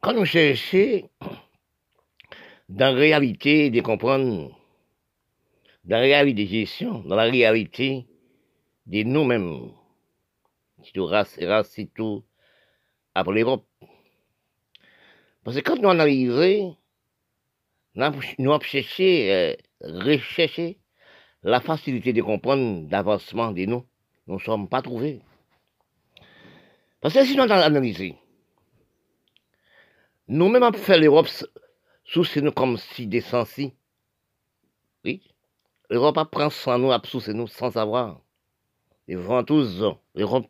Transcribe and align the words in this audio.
quand 0.00 0.14
nous 0.14 0.24
cherchons 0.24 1.08
dans 2.68 2.94
la 2.94 2.98
réalité 2.98 3.70
de 3.70 3.80
comprendre, 3.82 4.56
dans 5.84 5.96
la 5.96 6.02
réalité 6.02 6.44
de 6.44 6.48
gestion, 6.48 7.00
dans 7.00 7.16
la 7.16 7.24
réalité 7.24 8.06
de 8.86 9.02
nous-mêmes, 9.02 9.72
tout 10.94 11.04
race 11.04 11.36
et 11.38 11.46
race, 11.46 11.78
tout 11.94 12.24
après 13.14 13.34
l'Europe. 13.34 13.66
Parce 15.44 15.56
que 15.56 15.62
quand 15.62 15.76
nous 15.76 15.90
analysons, 15.90 16.76
nous 17.94 18.52
avons 18.52 18.60
cherché, 18.60 19.32
euh, 19.32 19.54
recherché 19.82 20.78
la 21.42 21.60
facilité 21.60 22.12
de 22.12 22.22
comprendre 22.22 22.88
l'avancement 22.90 23.52
de 23.52 23.64
nous. 23.66 23.86
Nous 24.26 24.34
ne 24.34 24.40
sommes 24.40 24.68
pas 24.68 24.80
trouvés. 24.80 25.20
Parce 27.00 27.14
que 27.14 27.24
si 27.24 27.36
nous 27.36 27.42
analysons, 27.42 28.16
nous-mêmes 30.30 30.62
avons 30.62 30.78
fait 30.78 30.96
l'Europe 30.96 31.28
sous 32.04 32.24
nous 32.36 32.52
comme 32.52 32.76
si 32.76 33.08
des 33.08 33.20
sensi. 33.20 33.74
Oui. 35.04 35.22
L'Europe 35.90 36.18
apprend 36.18 36.50
sans 36.50 36.78
nous, 36.78 36.92
sous 37.04 37.32
nous 37.32 37.48
sans 37.48 37.72
savoir. 37.72 38.20
Les 39.08 39.16
tous 39.44 39.82
l'Europe. 40.14 40.46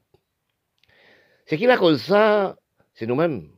Ce 1.46 1.54
qui 1.54 1.64
la 1.64 1.78
cause 1.78 2.02
ça, 2.02 2.58
c'est 2.92 3.06
nous-mêmes. 3.06 3.48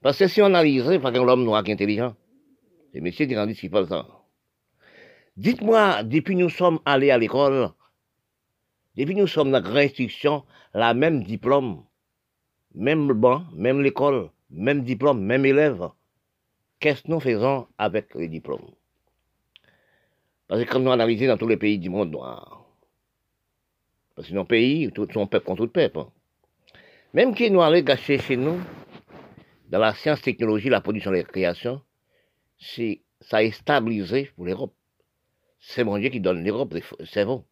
Parce 0.00 0.18
que 0.18 0.26
si 0.26 0.40
on 0.40 0.46
analyse, 0.46 0.84
pas 1.02 1.12
qu'un 1.12 1.28
homme 1.28 1.44
noir 1.44 1.62
qui 1.62 1.70
est 1.70 1.74
intelligent, 1.74 2.16
c'est 2.94 3.02
monsieur 3.02 3.26
qui 3.26 3.34
dit 3.34 3.54
ce 3.54 3.60
qu'il 3.60 3.86
ça. 3.86 4.06
Dites-moi, 5.36 6.02
depuis 6.04 6.34
nous 6.34 6.48
sommes 6.48 6.80
allés 6.86 7.10
à 7.10 7.18
l'école, 7.18 7.72
depuis 8.96 9.14
nous 9.14 9.26
sommes 9.26 9.50
dans 9.50 9.62
la 9.62 9.88
grande 9.88 10.44
la 10.72 10.94
même 10.94 11.24
diplôme, 11.24 11.84
même 12.74 13.12
banc, 13.12 13.44
même 13.54 13.80
l'école, 13.80 14.30
même 14.50 14.82
diplôme, 14.82 15.22
même 15.22 15.44
élève, 15.44 15.88
qu'est-ce 16.78 17.02
que 17.02 17.10
nous 17.10 17.20
faisons 17.20 17.66
avec 17.78 18.14
les 18.14 18.28
diplômes? 18.28 18.70
Parce 20.48 20.64
que 20.64 20.70
comme 20.70 20.82
nous 20.82 20.90
analysons 20.90 21.26
dans 21.26 21.36
tous 21.36 21.48
les 21.48 21.56
pays 21.56 21.78
du 21.78 21.90
monde 21.90 22.10
noir, 22.10 22.64
parce 24.14 24.28
que 24.28 24.34
nos 24.34 24.44
pays, 24.44 24.90
tout 24.92 25.06
son 25.12 25.26
peuple 25.26 25.46
contre 25.46 25.66
tout 25.66 25.72
peuple, 25.72 26.00
même 27.14 27.34
qui 27.34 27.50
nous 27.50 27.62
allons 27.62 27.80
gâcher 27.80 28.18
chez 28.18 28.36
nous, 28.36 28.60
dans 29.68 29.78
la 29.78 29.94
science, 29.94 30.20
technologie, 30.20 30.68
la 30.68 30.80
production 30.80 31.12
la 31.12 31.22
création, 31.22 31.80
c'est, 32.58 33.02
ça 33.20 33.42
est 33.42 33.52
stabilisé 33.52 34.30
pour 34.34 34.44
l'Europe. 34.44 34.74
C'est 35.60 35.84
mon 35.84 35.98
Dieu 35.98 36.08
qui 36.08 36.20
donne 36.20 36.44
l'Europe 36.44 36.74
c'est 37.04 37.24
bon. 37.24 37.44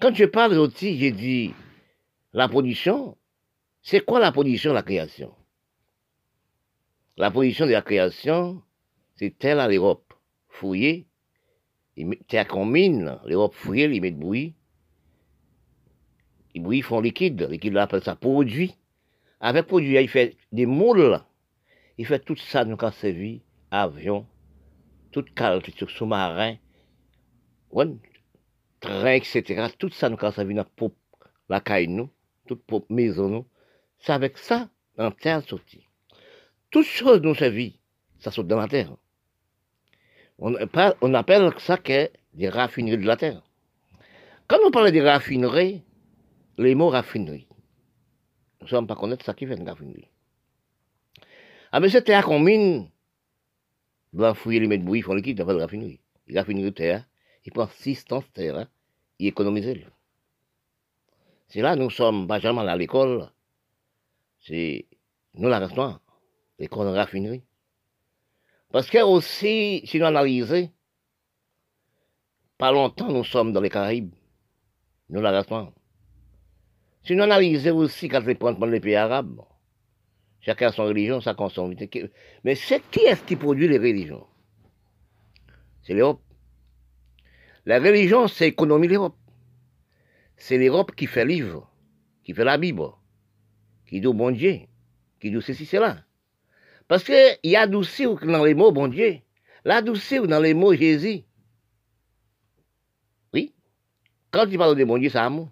Quand 0.00 0.14
je 0.14 0.24
parle 0.24 0.58
aussi, 0.58 0.98
j'ai 0.98 1.12
dit 1.12 1.54
la 2.32 2.48
production. 2.48 3.16
C'est 3.82 4.04
quoi 4.04 4.20
la 4.20 4.32
production, 4.32 4.72
la 4.72 4.82
création? 4.82 5.34
La 7.16 7.30
production 7.30 7.66
de 7.66 7.72
la 7.72 7.82
création, 7.82 8.62
c'est 9.16 9.36
telle 9.38 9.60
à 9.60 9.68
l'Europe. 9.68 10.14
Fouiller, 10.48 11.06
terre 12.28 12.48
qu'on 12.48 12.66
mine, 12.66 13.18
l'Europe 13.24 13.54
fouiller, 13.54 13.84
ils 13.84 14.00
mettent 14.00 14.18
bruit. 14.18 14.54
Les 16.54 16.60
bruits 16.60 16.82
font 16.82 17.00
liquide, 17.00 17.42
liquide 17.42 17.74
là 17.74 17.82
appelle 17.82 18.02
ça 18.02 18.16
produit. 18.16 18.76
Avec 19.40 19.66
produit, 19.66 19.96
il 19.96 20.08
fait 20.08 20.36
des 20.52 20.66
moules. 20.66 21.20
Il 21.98 22.06
fait 22.06 22.18
tout 22.18 22.36
ça, 22.36 22.64
nous, 22.64 22.76
quand 22.76 22.90
servi, 22.92 23.42
avion, 23.70 24.26
tout 25.12 25.24
calque, 25.34 25.72
sous-marin, 25.88 26.56
train, 28.80 29.12
etc. 29.12 29.68
Tout 29.78 29.90
ça, 29.90 30.08
nous, 30.08 30.16
quand 30.16 30.32
ça 30.32 30.44
pour 30.76 30.92
la 31.48 31.60
caille, 31.60 31.88
nous, 31.88 32.10
toute 32.46 32.62
maison, 32.90 33.28
nous. 33.28 33.46
C'est 34.00 34.12
avec 34.12 34.38
ça, 34.38 34.68
dans 34.96 35.10
terre 35.10 35.42
sortie. 35.46 35.86
Toutes 36.70 36.86
choses 36.86 37.20
nous 37.22 37.34
servit, 37.34 37.78
ça 38.18 38.30
saute 38.30 38.46
dans 38.46 38.58
la 38.58 38.68
terre. 38.68 38.96
On, 40.38 40.54
on 41.02 41.14
appelle 41.14 41.52
ça 41.58 41.76
que 41.76 42.10
des 42.32 42.48
raffineries 42.48 42.98
de 42.98 43.06
la 43.06 43.16
terre. 43.16 43.42
Quand 44.46 44.58
on 44.64 44.70
parle 44.70 44.90
des 44.90 45.02
raffineries, 45.02 45.82
les 46.58 46.74
mots 46.74 46.88
raffinerie, 46.88 47.46
nous 48.60 48.66
ne 48.66 48.68
sommes 48.68 48.86
pas 48.86 48.96
connaître 48.96 49.24
ça 49.24 49.34
qui 49.34 49.46
fait 49.46 49.56
une 49.56 49.68
raffinerie. 49.68 50.08
Ah, 51.72 51.80
mais 51.80 51.88
c'est 51.88 52.02
terre 52.02 52.24
qu'on 52.24 52.40
mine, 52.40 52.90
doit 54.12 54.34
fouiller 54.34 54.60
les 54.60 54.66
mètres 54.66 54.84
bouillis, 54.84 55.02
font 55.02 55.14
liquide, 55.14 55.38
dans 55.38 55.46
la 55.46 55.64
raffinerie. 55.64 56.00
La 56.28 56.40
raffinerie 56.40 56.64
de 56.64 56.70
terre, 56.70 57.04
il 57.44 57.52
prend 57.52 57.68
six 57.68 58.04
temps 58.04 58.20
de 58.20 58.24
terre, 58.32 58.56
hein, 58.56 58.68
il 59.18 59.28
économise. 59.28 59.84
C'est 61.48 61.60
là, 61.60 61.76
nous 61.76 61.90
sommes 61.90 62.26
pas 62.26 62.38
jamais 62.38 62.62
à 62.62 62.76
l'école, 62.76 63.30
c'est 64.40 64.86
nous 65.34 65.48
la 65.48 65.68
l'école 66.58 66.86
de 66.86 66.92
raffinerie. 66.92 67.44
Parce 68.72 68.88
que 68.88 69.02
aussi, 69.02 69.82
si 69.84 69.98
nous 69.98 70.06
analysons, 70.06 70.70
pas 72.58 72.72
longtemps 72.72 73.10
nous 73.10 73.24
sommes 73.24 73.52
dans 73.52 73.60
les 73.60 73.70
Caraïbes, 73.70 74.14
nous 75.08 75.20
la. 75.20 75.42
Si 77.02 77.16
nous 77.16 77.22
analysons 77.22 77.76
aussi 77.76 78.08
quand 78.08 78.24
les 78.24 78.34
prendre 78.34 78.64
les 78.66 78.80
pays 78.80 78.94
arabes, 78.94 79.40
chacun 80.40 80.68
a 80.68 80.72
son 80.72 80.84
religion, 80.84 81.20
sa 81.20 81.34
consomme. 81.34 81.74
Mais 82.44 82.54
c'est 82.54 82.82
qui 82.90 83.00
est-ce 83.00 83.24
qui 83.24 83.36
produit 83.36 83.68
les 83.68 83.78
religions? 83.78 84.26
C'est 85.82 85.94
l'Europe. 85.94 86.22
La 87.64 87.78
religion, 87.78 88.28
c'est 88.28 88.46
l'économie 88.46 88.86
de 88.86 88.92
l'Europe. 88.92 89.16
C'est 90.36 90.58
l'Europe 90.58 90.94
qui 90.94 91.06
fait 91.06 91.24
livre, 91.24 91.70
qui 92.24 92.32
fait 92.32 92.44
la 92.44 92.56
Bible, 92.56 92.90
qui 93.90 94.00
dit 94.00 94.06
bon 94.06 94.30
Dieu, 94.30 94.60
qui 95.20 95.30
dit 95.30 95.42
ceci, 95.42 95.66
cela. 95.66 95.96
Parce 96.86 97.02
qu'il 97.02 97.38
y 97.44 97.56
a 97.56 97.66
douci 97.66 98.04
dans 98.04 98.44
les 98.44 98.54
mots 98.54 98.70
bon 98.70 98.86
Dieu, 98.86 99.18
la 99.64 99.82
douce 99.82 100.12
dans 100.12 100.40
les 100.40 100.54
mots 100.54 100.74
Jésus. 100.74 101.24
Oui. 103.34 103.52
Quand 104.30 104.46
tu 104.46 104.56
parles 104.56 104.76
de 104.76 104.84
bon 104.84 104.96
Dieu, 104.96 105.10
c'est 105.10 105.18
amour 105.18 105.50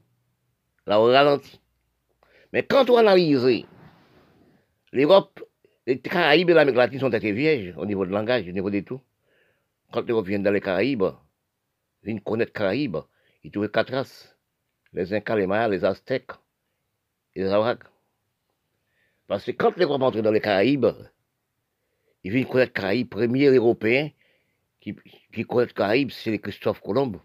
là 0.87 1.01
on 1.01 1.05
ralentit. 1.05 1.61
Mais 2.53 2.63
quand 2.63 2.89
on 2.91 2.97
analyse 2.97 3.67
l'Europe, 4.93 5.41
les 5.87 6.01
Caraïbes 6.01 6.51
et 6.51 6.55
l'Amérique 6.55 6.79
latine 6.79 7.01
sont 7.01 7.11
très 7.11 7.33
vierges 7.33 7.75
au 7.77 7.85
niveau 7.85 8.07
de 8.07 8.11
langage, 8.11 8.49
au 8.49 8.53
niveau 8.53 8.71
de 8.71 8.81
tout. 8.81 9.01
Quand 9.93 10.07
l'Europe 10.07 10.27
vient 10.27 10.39
dans 10.39 10.53
les 10.53 10.61
Caraïbes, 10.61 11.05
ils 12.05 12.23
connaître 12.23 12.51
les 12.51 12.59
Caraïbes, 12.59 12.99
ils 13.43 13.51
trouvent 13.51 13.69
quatre 13.69 13.93
races. 13.93 14.35
Les 14.95 15.13
Incas, 15.13 15.37
les 15.37 15.47
Mayas, 15.47 15.69
les 15.69 15.85
Aztèques 15.85 16.33
et 17.35 17.43
les 17.43 17.49
Arawaks. 17.49 17.85
Parce 19.29 19.45
que 19.45 19.53
quand 19.53 19.77
l'Europe 19.77 20.03
entre 20.03 20.21
dans 20.23 20.33
les 20.33 20.41
Caraïbes, 20.41 20.87
ils 22.25 22.33
viennent 22.33 22.47
connaître 22.47 22.73
les 22.75 22.81
Caraïbes. 22.81 23.09
Premier 23.09 23.47
Européen 23.47 24.11
qui, 24.81 24.97
qui 25.33 25.45
connaît 25.45 25.67
les 25.67 25.73
Caraïbes, 25.73 26.11
c'est 26.11 26.39
Christophe 26.39 26.81
Colomb. 26.81 27.21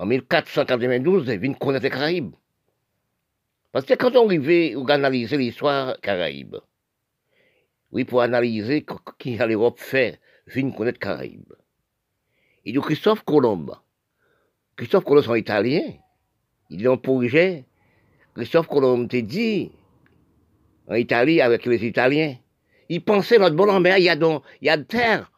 En 0.00 0.06
1492, 0.06 1.28
ils 1.28 1.38
viennent 1.38 1.56
connaître 1.56 1.84
les 1.84 1.90
Caraïbes. 1.90 2.34
Parce 3.72 3.86
que 3.86 3.94
quand 3.94 4.16
on 4.16 4.26
arrivait 4.26 4.74
à 4.74 4.92
analyser 4.94 5.36
l'histoire 5.36 6.00
caraïbe, 6.00 6.56
oui, 7.92 8.04
pour 8.04 8.22
analyser 8.22 8.84
qui 9.18 9.38
a 9.38 9.46
l'Europe 9.46 9.78
fait, 9.78 10.20
vient 10.46 10.70
connaître 10.70 10.98
Caraïbes. 10.98 11.52
Il 12.64 12.74
dit 12.74 12.80
Christophe 12.80 13.24
Colomb. 13.24 13.66
Christophe 14.76 15.04
Colomb, 15.04 15.22
c'est 15.22 15.38
italien. 15.38 15.82
Il 16.70 16.84
est 16.84 16.88
un 16.88 16.96
projet. 16.96 17.66
Christophe 18.34 18.66
Colomb 18.66 19.06
t'a 19.06 19.20
dit, 19.20 19.70
en 20.88 20.94
Italie, 20.94 21.40
avec 21.40 21.66
les 21.66 21.84
Italiens, 21.84 22.36
il 22.88 23.02
pensait 23.04 23.38
notre 23.38 23.56
bon 23.56 23.68
en 23.68 23.80
mer, 23.80 23.98
il 23.98 24.04
y 24.04 24.08
a, 24.08 24.16
donc, 24.16 24.42
il 24.60 24.66
y 24.66 24.70
a 24.70 24.76
de 24.76 24.82
terre. 24.82 25.30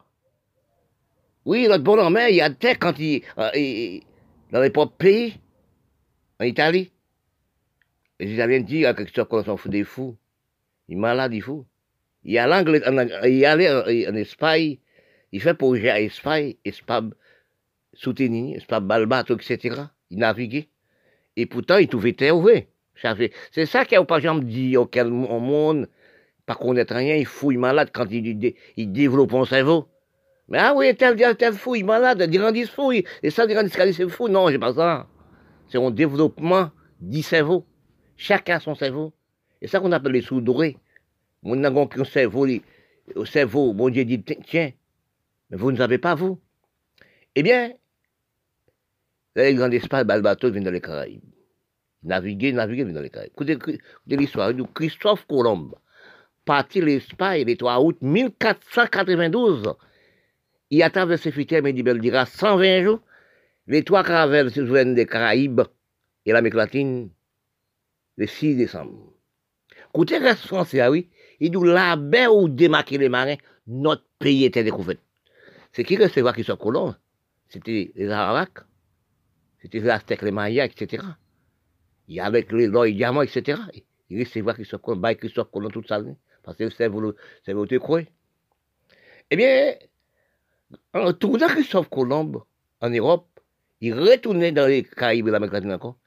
Oui, 1.45 1.67
notre 1.67 1.83
bon 1.83 1.99
en 1.99 2.09
mer, 2.09 2.29
il 2.29 2.35
y 2.35 2.41
a 2.41 2.49
de 2.49 2.55
terre 2.55 2.79
quand 2.79 2.97
il, 2.99 3.23
euh, 3.37 3.99
dans 4.51 4.61
les 4.61 4.69
propres 4.69 4.95
pays, 4.95 5.39
en 6.39 6.45
Italie. 6.45 6.91
Les 8.19 8.33
Italiens 8.33 8.61
disent 8.61 8.85
à 8.85 8.93
Christophe 8.93 9.27
qu'on 9.27 9.43
s'en 9.43 9.57
fout 9.57 9.71
des 9.71 9.83
fous. 9.83 10.15
Il 10.87 10.93
est 10.93 10.99
malade, 10.99 11.33
il 11.33 11.41
fou. 11.41 11.65
Il 12.23 12.37
a 12.37 12.47
l'anglais, 12.47 12.81
il 13.27 13.45
allait 13.45 14.07
en, 14.07 14.15
Espagne, 14.15 14.77
il 15.31 15.41
fait 15.41 15.55
projet 15.55 15.89
à 15.89 15.99
Espagne, 15.99 16.53
Espagne, 16.63 17.11
soutenir, 17.93 18.57
Espagne, 18.57 18.85
Balbato, 18.85 19.35
etc. 19.35 19.81
Il 20.11 20.19
naviguait. 20.19 20.69
Et 21.35 21.47
pourtant, 21.47 21.77
il 21.77 21.87
trouvait 21.87 22.13
terre 22.13 22.37
ouverte. 22.37 22.67
C'est 23.51 23.65
ça 23.65 23.83
a 23.89 24.03
pas 24.03 24.19
jamais 24.19 24.43
dit 24.43 24.77
auquel 24.77 25.09
monde, 25.09 25.87
pas 26.45 26.55
connaître 26.55 26.95
rien, 26.95 27.15
il 27.15 27.25
fouille 27.25 27.57
malade 27.57 27.89
quand 27.93 28.05
il, 28.11 28.91
développe 28.91 29.31
son 29.31 29.45
cerveau. 29.45 29.87
Mais 30.47 30.57
ah 30.59 30.73
oui, 30.75 30.93
tel, 30.95 31.15
tel 31.37 31.53
fou, 31.53 31.75
il 31.75 31.81
est 31.81 31.83
malade, 31.83 32.21
Dirandis 32.23 32.67
fou, 32.67 32.91
et 32.91 33.29
ça, 33.29 33.47
Dirandis 33.47 33.71
c'est 33.71 34.09
fou. 34.09 34.27
Non, 34.27 34.49
c'est 34.49 34.59
pas 34.59 34.73
ça. 34.73 35.07
C'est 35.69 35.77
un 35.77 35.91
développement 35.91 36.71
du 36.99 37.21
cerveau. 37.21 37.65
Chacun 38.17 38.57
a 38.57 38.59
son 38.59 38.75
cerveau. 38.75 39.13
Et 39.61 39.67
ça 39.67 39.79
qu'on 39.79 39.91
appelle 39.91 40.11
les 40.11 40.21
sous 40.21 40.41
dorés. 40.41 40.77
Mon 41.43 41.55
n'a 41.55 41.71
qu'un 41.87 42.03
cerveau, 42.03 42.45
au 43.15 43.25
cerveau, 43.25 43.73
mon 43.73 43.89
Dieu 43.89 44.03
dit, 44.03 44.21
tiens, 44.23 44.71
mais 45.49 45.57
vous 45.57 45.71
ne 45.71 45.77
savez 45.77 45.97
pas, 45.97 46.15
vous. 46.15 46.39
Eh 47.35 47.43
bien, 47.43 47.71
les 49.35 49.55
grands 49.55 49.71
espaces, 49.71 50.05
bateau 50.05 50.51
vient 50.51 50.61
dans 50.61 50.71
les 50.71 50.81
Caraïbes. 50.81 51.30
Naviguer, 52.03 52.51
naviguer, 52.53 52.85
dans 52.85 53.01
les 53.01 53.09
Caraïbes. 53.09 53.33
Écoutez, 53.33 53.57
l'histoire 54.07 54.51
Christophe 54.73 55.25
Colomb. 55.27 55.71
parti 56.45 56.81
l'Espagne 56.81 57.45
le 57.45 57.55
3 57.55 57.79
août 57.79 57.97
1492. 58.01 59.75
Il 60.71 60.81
a 60.81 60.89
traversé 60.89 61.31
Fitière, 61.31 61.61
mais 61.61 61.73
dira 61.73 62.25
120 62.25 62.83
jours. 62.83 63.01
Les 63.67 63.83
trois 63.83 64.03
caravelles 64.03 64.51
se 64.51 64.65
joignent 64.65 64.95
des 64.95 65.05
Caraïbes 65.05 65.61
et 66.25 66.31
l'Amérique 66.31 66.55
latine 66.55 67.09
le 68.17 68.25
6 68.25 68.55
décembre. 68.55 69.13
Côté 69.93 70.17
reste 70.17 70.47
français, 70.47 70.79
ah 70.79 70.89
oui, 70.89 71.09
il 71.39 71.51
dit 71.51 71.57
là-bas 71.63 72.31
où 72.31 72.49
démarquer 72.49 72.97
les 72.97 73.09
marins, 73.09 73.35
notre 73.67 74.05
pays 74.17 74.45
était 74.45 74.63
découvert. 74.63 74.97
C'est 75.71 75.83
qui 75.83 75.97
recevoir 75.97 76.35
qui 76.35 76.43
soit 76.43 76.57
colons 76.57 76.95
C'était 77.49 77.91
les 77.95 78.09
Arawaks, 78.09 78.59
c'était 79.61 79.79
les 79.79 79.89
Aztèques, 79.89 80.21
les 80.21 80.31
Mayas, 80.31 80.65
etc. 80.65 81.03
Avait 82.19 82.39
avec 82.39 82.51
l'or 82.51 82.85
et 82.85 82.93
diamants, 82.93 83.21
etc. 83.21 83.59
Il 84.09 84.27
soit 84.27 84.79
colons, 84.79 84.99
bah, 84.99 85.15
qui 85.15 85.29
soit 85.29 85.45
colons 85.45 85.69
toute 85.69 85.87
sa 85.87 86.01
vie, 86.01 86.15
parce 86.43 86.57
que 86.57 86.69
c'est 86.69 86.87
vous 86.87 87.13
croyez. 87.79 88.09
Eh 89.29 89.37
bien, 89.37 89.75
en 90.93 91.13
tournant 91.13 91.47
Christophe 91.47 91.89
Colomb 91.89 92.43
en 92.81 92.89
Europe, 92.89 93.27
il 93.79 93.93
retournait 93.93 94.51
dans 94.51 94.67
les 94.67 94.83
Caraïbes 94.83 95.29
et 95.29 95.31
l'Amérique 95.31 95.53
latine 95.53 95.71
encore. 95.71 95.97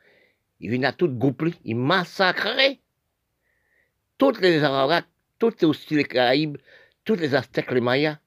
Il 0.60 0.70
venait 0.70 0.86
à 0.86 0.92
tout 0.92 1.08
grouper, 1.08 1.54
il 1.64 1.76
massacrait 1.76 2.80
toutes 4.18 4.40
les 4.40 4.62
Arawaks, 4.62 5.06
toutes 5.38 5.62
les 5.90 6.04
Caraïbes, 6.04 6.58
tous 7.04 7.16
les 7.16 7.34
Aztèques, 7.34 7.70
les 7.70 7.80
Mayas. 7.80 8.18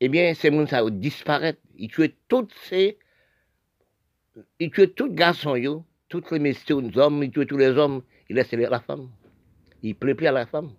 Eh 0.00 0.08
bien, 0.08 0.34
ces 0.34 0.50
gens 0.50 0.66
ça 0.66 0.88
disparaître. 0.90 1.60
Ils 1.76 1.88
tuaient 1.88 2.16
tous 2.28 2.48
ces. 2.68 2.98
Ils 4.58 4.70
tuaient 4.70 4.88
tous 4.88 5.06
les 5.06 5.14
garçons, 5.14 5.84
tous 6.10 6.24
les 6.32 6.38
les 6.40 6.98
hommes, 6.98 7.22
ils 7.22 7.30
tuaient 7.30 7.46
tous 7.46 7.56
les 7.56 7.70
hommes, 7.70 8.02
ils 8.28 8.36
laissaient 8.36 8.56
la 8.56 8.80
femme. 8.80 9.08
Ils 9.82 9.96
ne 10.02 10.12
plus 10.12 10.26
à 10.26 10.32
la 10.32 10.44
femme. 10.44 10.72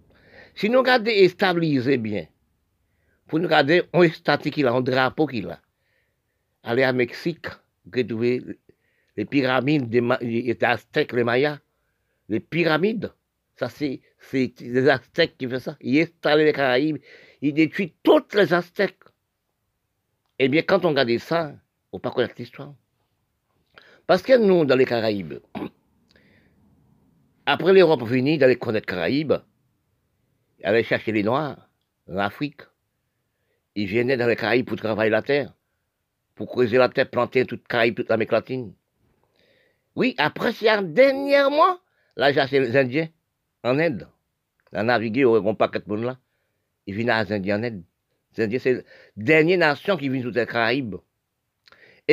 Si 0.53 0.69
nous 0.69 0.79
regardons 0.79 1.09
et 1.09 1.29
stabiliser 1.29 1.97
bien, 1.97 2.27
pour 3.27 3.39
nous 3.39 3.45
regarder 3.45 3.83
un 3.93 4.07
statut 4.09 4.51
qu'il 4.51 4.67
a, 4.67 4.73
un 4.73 4.81
drapeau 4.81 5.25
qu'il 5.25 5.47
a, 5.47 5.59
aller 6.63 6.83
à 6.83 6.91
Mexique, 6.91 7.47
retrouver 7.91 8.43
les 9.15 9.25
pyramides 9.25 9.89
des, 9.89 10.57
Aztèques, 10.61 11.13
les 11.13 11.23
Mayas, 11.23 11.59
les 12.27 12.41
pyramides, 12.41 13.11
ça 13.55 13.69
c'est 13.69 14.01
les 14.33 14.89
Aztèques 14.89 15.37
qui 15.37 15.47
font 15.47 15.59
ça. 15.59 15.77
Ils 15.79 16.01
installent 16.01 16.41
les 16.41 16.53
Caraïbes, 16.53 16.97
ils 17.41 17.53
détruisent 17.53 17.93
toutes 18.03 18.35
les 18.35 18.53
Aztèques. 18.53 18.99
Eh 20.39 20.49
bien, 20.49 20.63
quand 20.63 20.83
on 20.83 20.89
regarde 20.89 21.17
ça, 21.19 21.53
on 21.91 21.97
ne 21.97 22.01
pas 22.01 22.11
connaître 22.11 22.35
l'histoire. 22.37 22.73
Parce 24.11 24.23
que 24.23 24.37
nous, 24.37 24.65
dans 24.65 24.75
les 24.75 24.83
Caraïbes, 24.83 25.35
après 27.45 27.71
l'Europe 27.71 28.03
venue 28.03 28.37
d'aller 28.37 28.57
connaître 28.57 28.89
les 28.89 28.93
Caraïbes, 28.93 29.33
aller 30.65 30.83
chercher 30.83 31.13
les 31.13 31.23
Noirs 31.23 31.69
en 32.09 32.17
Afrique, 32.17 32.59
ils 33.73 33.87
venaient 33.87 34.17
dans 34.17 34.27
les 34.27 34.35
Caraïbes 34.35 34.67
pour 34.67 34.75
travailler 34.75 35.09
la 35.09 35.21
terre, 35.21 35.53
pour 36.35 36.49
creuser 36.49 36.77
la 36.77 36.89
terre, 36.89 37.09
planter 37.09 37.45
toute 37.45 37.65
Caraïbe, 37.65 37.95
toute 37.95 38.09
l'Amérique 38.09 38.33
latine. 38.33 38.73
Oui, 39.95 40.13
après, 40.17 40.51
c'est 40.51 40.65
mois, 41.49 41.79
là, 42.17 42.33
j'ai 42.33 42.59
les 42.59 42.75
Indiens 42.75 43.07
en 43.63 43.79
Inde. 43.79 44.09
a 44.73 44.83
navigué 44.83 45.23
au 45.23 45.53
paquet 45.53 45.79
de 45.87 45.95
là. 45.95 46.17
Ils 46.85 46.95
viennent 46.95 47.11
à 47.11 47.23
les 47.23 47.31
Indiens 47.31 47.59
en 47.59 47.63
Inde. 47.63 47.83
Les 48.35 48.43
Indiens, 48.43 48.59
c'est 48.59 48.73
la 48.73 48.81
dernière 49.15 49.59
nation 49.59 49.95
qui 49.95 50.09
vient 50.09 50.19
sur 50.19 50.31
les 50.31 50.45
Caraïbes. 50.45 50.97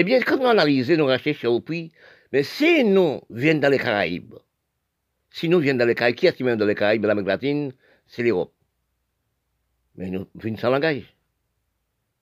Eh 0.00 0.04
bien, 0.04 0.20
quand 0.20 0.36
nous 0.36 0.46
analysons, 0.46 0.96
nous 0.96 1.06
recherchons 1.06 1.48
au 1.48 1.60
puits, 1.60 1.90
mais 2.32 2.44
si 2.44 2.84
nous 2.84 3.20
venons 3.30 3.58
dans 3.58 3.68
les 3.68 3.80
Caraïbes, 3.80 4.36
si 5.28 5.48
nous 5.48 5.58
venons 5.58 5.74
dans 5.74 5.86
les 5.86 5.96
Caraïbes, 5.96 6.14
qui 6.14 6.28
est-ce 6.28 6.36
qui 6.36 6.44
vient 6.44 6.54
dans 6.54 6.66
les 6.66 6.76
Caraïbes, 6.76 7.04
l'Amérique 7.04 7.26
latine, 7.26 7.72
c'est 8.06 8.22
l'Europe. 8.22 8.54
Mais 9.96 10.08
nous 10.08 10.28
venons 10.36 10.56
sans 10.56 10.70
langage. 10.70 11.02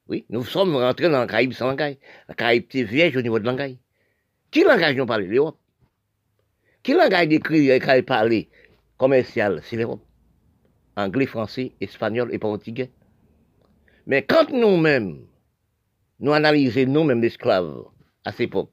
Oui, 0.08 0.24
nous 0.30 0.42
sommes 0.42 0.74
rentrés 0.74 1.10
dans 1.10 1.20
la 1.20 1.26
Caraïbe 1.26 1.52
sans 1.52 1.66
langage. 1.66 1.96
La 2.30 2.34
Caraïbe 2.34 2.62
était 2.62 2.82
vierge 2.82 3.14
au 3.14 3.20
niveau 3.20 3.38
de 3.38 3.44
langage. 3.44 3.76
Qui 4.50 4.64
langage 4.64 4.96
nous 4.96 5.04
parle? 5.04 5.24
L'Europe. 5.24 5.58
Qui 6.82 6.94
langage 6.94 7.28
d'écrit 7.28 7.68
et 7.68 8.02
parler 8.04 8.48
commercial? 8.96 9.60
C'est 9.62 9.76
l'Europe. 9.76 10.00
Anglais, 10.96 11.26
français, 11.26 11.72
espagnol 11.82 12.32
et 12.32 12.38
portugais. 12.38 12.90
Mais 14.06 14.22
quand 14.22 14.48
nous-mêmes, 14.50 15.26
nous 16.20 16.32
analysons 16.32 16.86
nous-mêmes 16.86 17.20
l'esclave 17.20 17.84
à 18.24 18.32
cette 18.32 18.42
époque, 18.42 18.72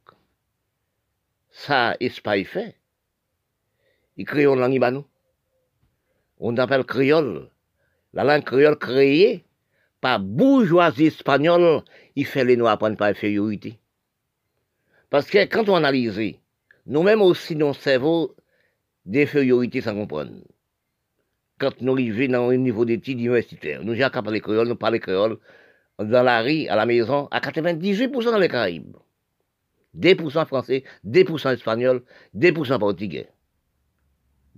ça, 1.52 1.96
Espagne 2.00 2.46
fait. 2.46 2.76
Ils 4.18 4.26
créent 4.26 4.46
une 4.46 4.60
langue 4.60 4.80
nous. 4.92 5.06
On 6.40 6.58
appelle 6.58 6.84
créole. 6.84 7.50
La 8.14 8.24
langue 8.24 8.44
créole 8.44 8.78
créée 8.78 9.46
par 10.02 10.20
bourgeoisie 10.20 11.08
espagnole, 11.08 11.84
il 12.16 12.26
fait 12.26 12.44
les 12.44 12.58
noirs 12.58 12.78
prendre 12.78 12.98
par 12.98 13.08
infériorité. 13.08 13.80
Parce 15.10 15.30
que 15.30 15.46
quand 15.46 15.70
on 15.70 15.76
analyse, 15.76 16.36
nous-mêmes 16.86 17.22
aussi, 17.22 17.56
nos 17.56 17.74
cerveaux, 17.74 18.36
d'infériorité 19.06 19.82
sans 19.82 19.94
comprendre. 19.94 20.32
Quand 21.60 21.82
nous 21.82 21.94
arrivons 21.94 22.32
dans 22.32 22.50
un 22.50 22.58
niveau 22.58 22.86
d'études 22.86 23.20
universitaires, 23.20 23.84
nous 23.84 24.02
avons 24.02 24.24
parlé 24.24 24.42
créole, 24.42 24.68
nous 24.68 24.76
parlons 24.76 25.00
créole, 25.00 25.38
dans 26.00 26.24
la 26.24 26.42
rue, 26.42 26.68
à 26.68 26.76
la 26.76 26.86
maison, 26.86 27.28
à 27.32 27.40
98% 27.40 28.24
dans 28.26 28.38
les 28.38 28.48
Caraïbes. 28.48 28.96
2% 29.98 30.46
français, 30.48 30.84
2% 31.06 31.54
espagnol, 31.54 32.04
2% 32.36 32.80
portugais, 32.80 33.30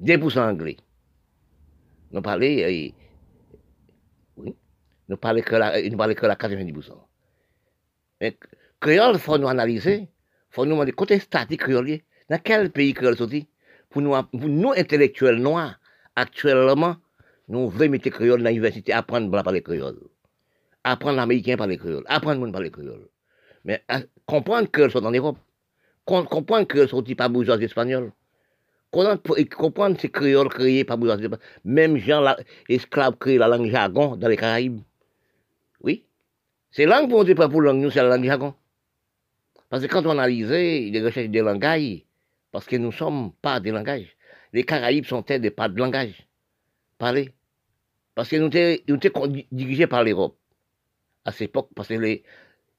2% 0.01 0.39
anglais. 0.39 0.77
Nous 2.11 2.21
parlons, 2.21 2.45
euh, 2.45 2.89
oui, 4.37 4.55
nous 5.09 5.17
parlons 5.17 5.41
que 5.41 5.55
la, 5.55 5.81
que 5.81 6.25
la 6.25 6.35
90%. 6.35 6.93
Mais 8.21 8.37
créole, 8.79 9.15
il 9.15 9.19
faut 9.19 9.37
nous 9.37 9.47
analyser, 9.47 10.03
il 10.03 10.07
faut 10.51 10.65
nous 10.65 10.71
demander 10.71 10.93
côté 10.93 11.19
statique 11.19 11.61
créole, 11.61 11.99
dans 12.29 12.39
quel 12.39 12.71
pays 12.71 12.93
créole 12.93 13.17
sorti 13.17 13.47
pour 13.89 14.01
nous, 14.01 14.11
pour 14.11 14.49
nous 14.49 14.71
intellectuels 14.71 15.41
noirs, 15.41 15.79
actuellement, 16.15 16.95
nous 17.49 17.69
voulons 17.69 17.89
mettre 17.89 18.09
créole 18.09 18.41
dans 18.41 18.49
l'université, 18.49 18.93
apprendre 18.93 19.37
à 19.37 19.43
parler 19.43 19.61
créole. 19.61 19.99
Apprendre 20.87 21.15
l'américain 21.15 21.55
à 21.55 21.57
parler 21.57 21.79
créole, 21.79 22.03
apprendre 22.05 22.47
à 22.47 22.51
parler 22.51 22.69
créole. 22.69 23.07
Mais 23.63 23.83
comprendre 24.27 24.69
que 24.69 24.87
sont 24.87 25.03
en 25.03 25.09
Europe, 25.09 25.39
comprendre 26.05 26.67
que 26.67 26.85
sont 26.85 27.01
pas 27.01 27.27
bourgeois 27.27 27.59
espagnols, 27.59 28.11
comprendre 28.91 29.99
ces 29.99 30.09
créoles 30.09 30.47
créés 30.47 30.83
par 30.83 30.99
bourgeois 30.99 31.15
espagnols, 31.15 31.39
même 31.63 31.97
gens 31.97 32.35
esclaves 32.69 33.15
créent 33.17 33.39
la 33.39 33.47
langue 33.47 33.65
jargon 33.71 34.15
dans 34.15 34.27
les 34.27 34.37
Caraïbes. 34.37 34.79
Oui. 35.81 36.05
C'est 36.69 36.85
langue 36.85 37.09
pour 37.09 37.21
on 37.21 37.33
pas 37.33 37.49
pour 37.49 37.61
langue, 37.61 37.79
nous, 37.79 37.89
c'est 37.89 38.03
la 38.03 38.15
langue 38.15 38.25
jargon. 38.25 38.53
Parce 39.69 39.81
que 39.81 39.91
quand 39.91 40.05
on 40.05 40.11
analyse 40.11 40.51
les 40.51 41.01
recherches 41.03 41.29
des 41.29 41.41
langages, 41.41 42.05
parce 42.51 42.67
que 42.67 42.75
nous 42.75 42.89
ne 42.89 42.91
sommes 42.91 43.31
pas 43.41 43.59
des 43.59 43.71
langages, 43.71 44.15
les 44.53 44.63
Caraïbes 44.63 45.05
sont 45.05 45.25
des 45.27 45.49
pas 45.49 45.67
de 45.67 45.79
langage. 45.79 46.27
Parler. 46.99 47.33
Parce 48.13 48.29
que 48.29 48.35
nous 48.35 48.51
sommes 48.51 49.43
dirigés 49.51 49.87
par 49.87 50.03
l'Europe. 50.03 50.37
À 51.25 51.31
cette 51.31 51.49
époque, 51.49 51.69
parce 51.75 51.87
que 51.87 51.95
les, 51.95 52.23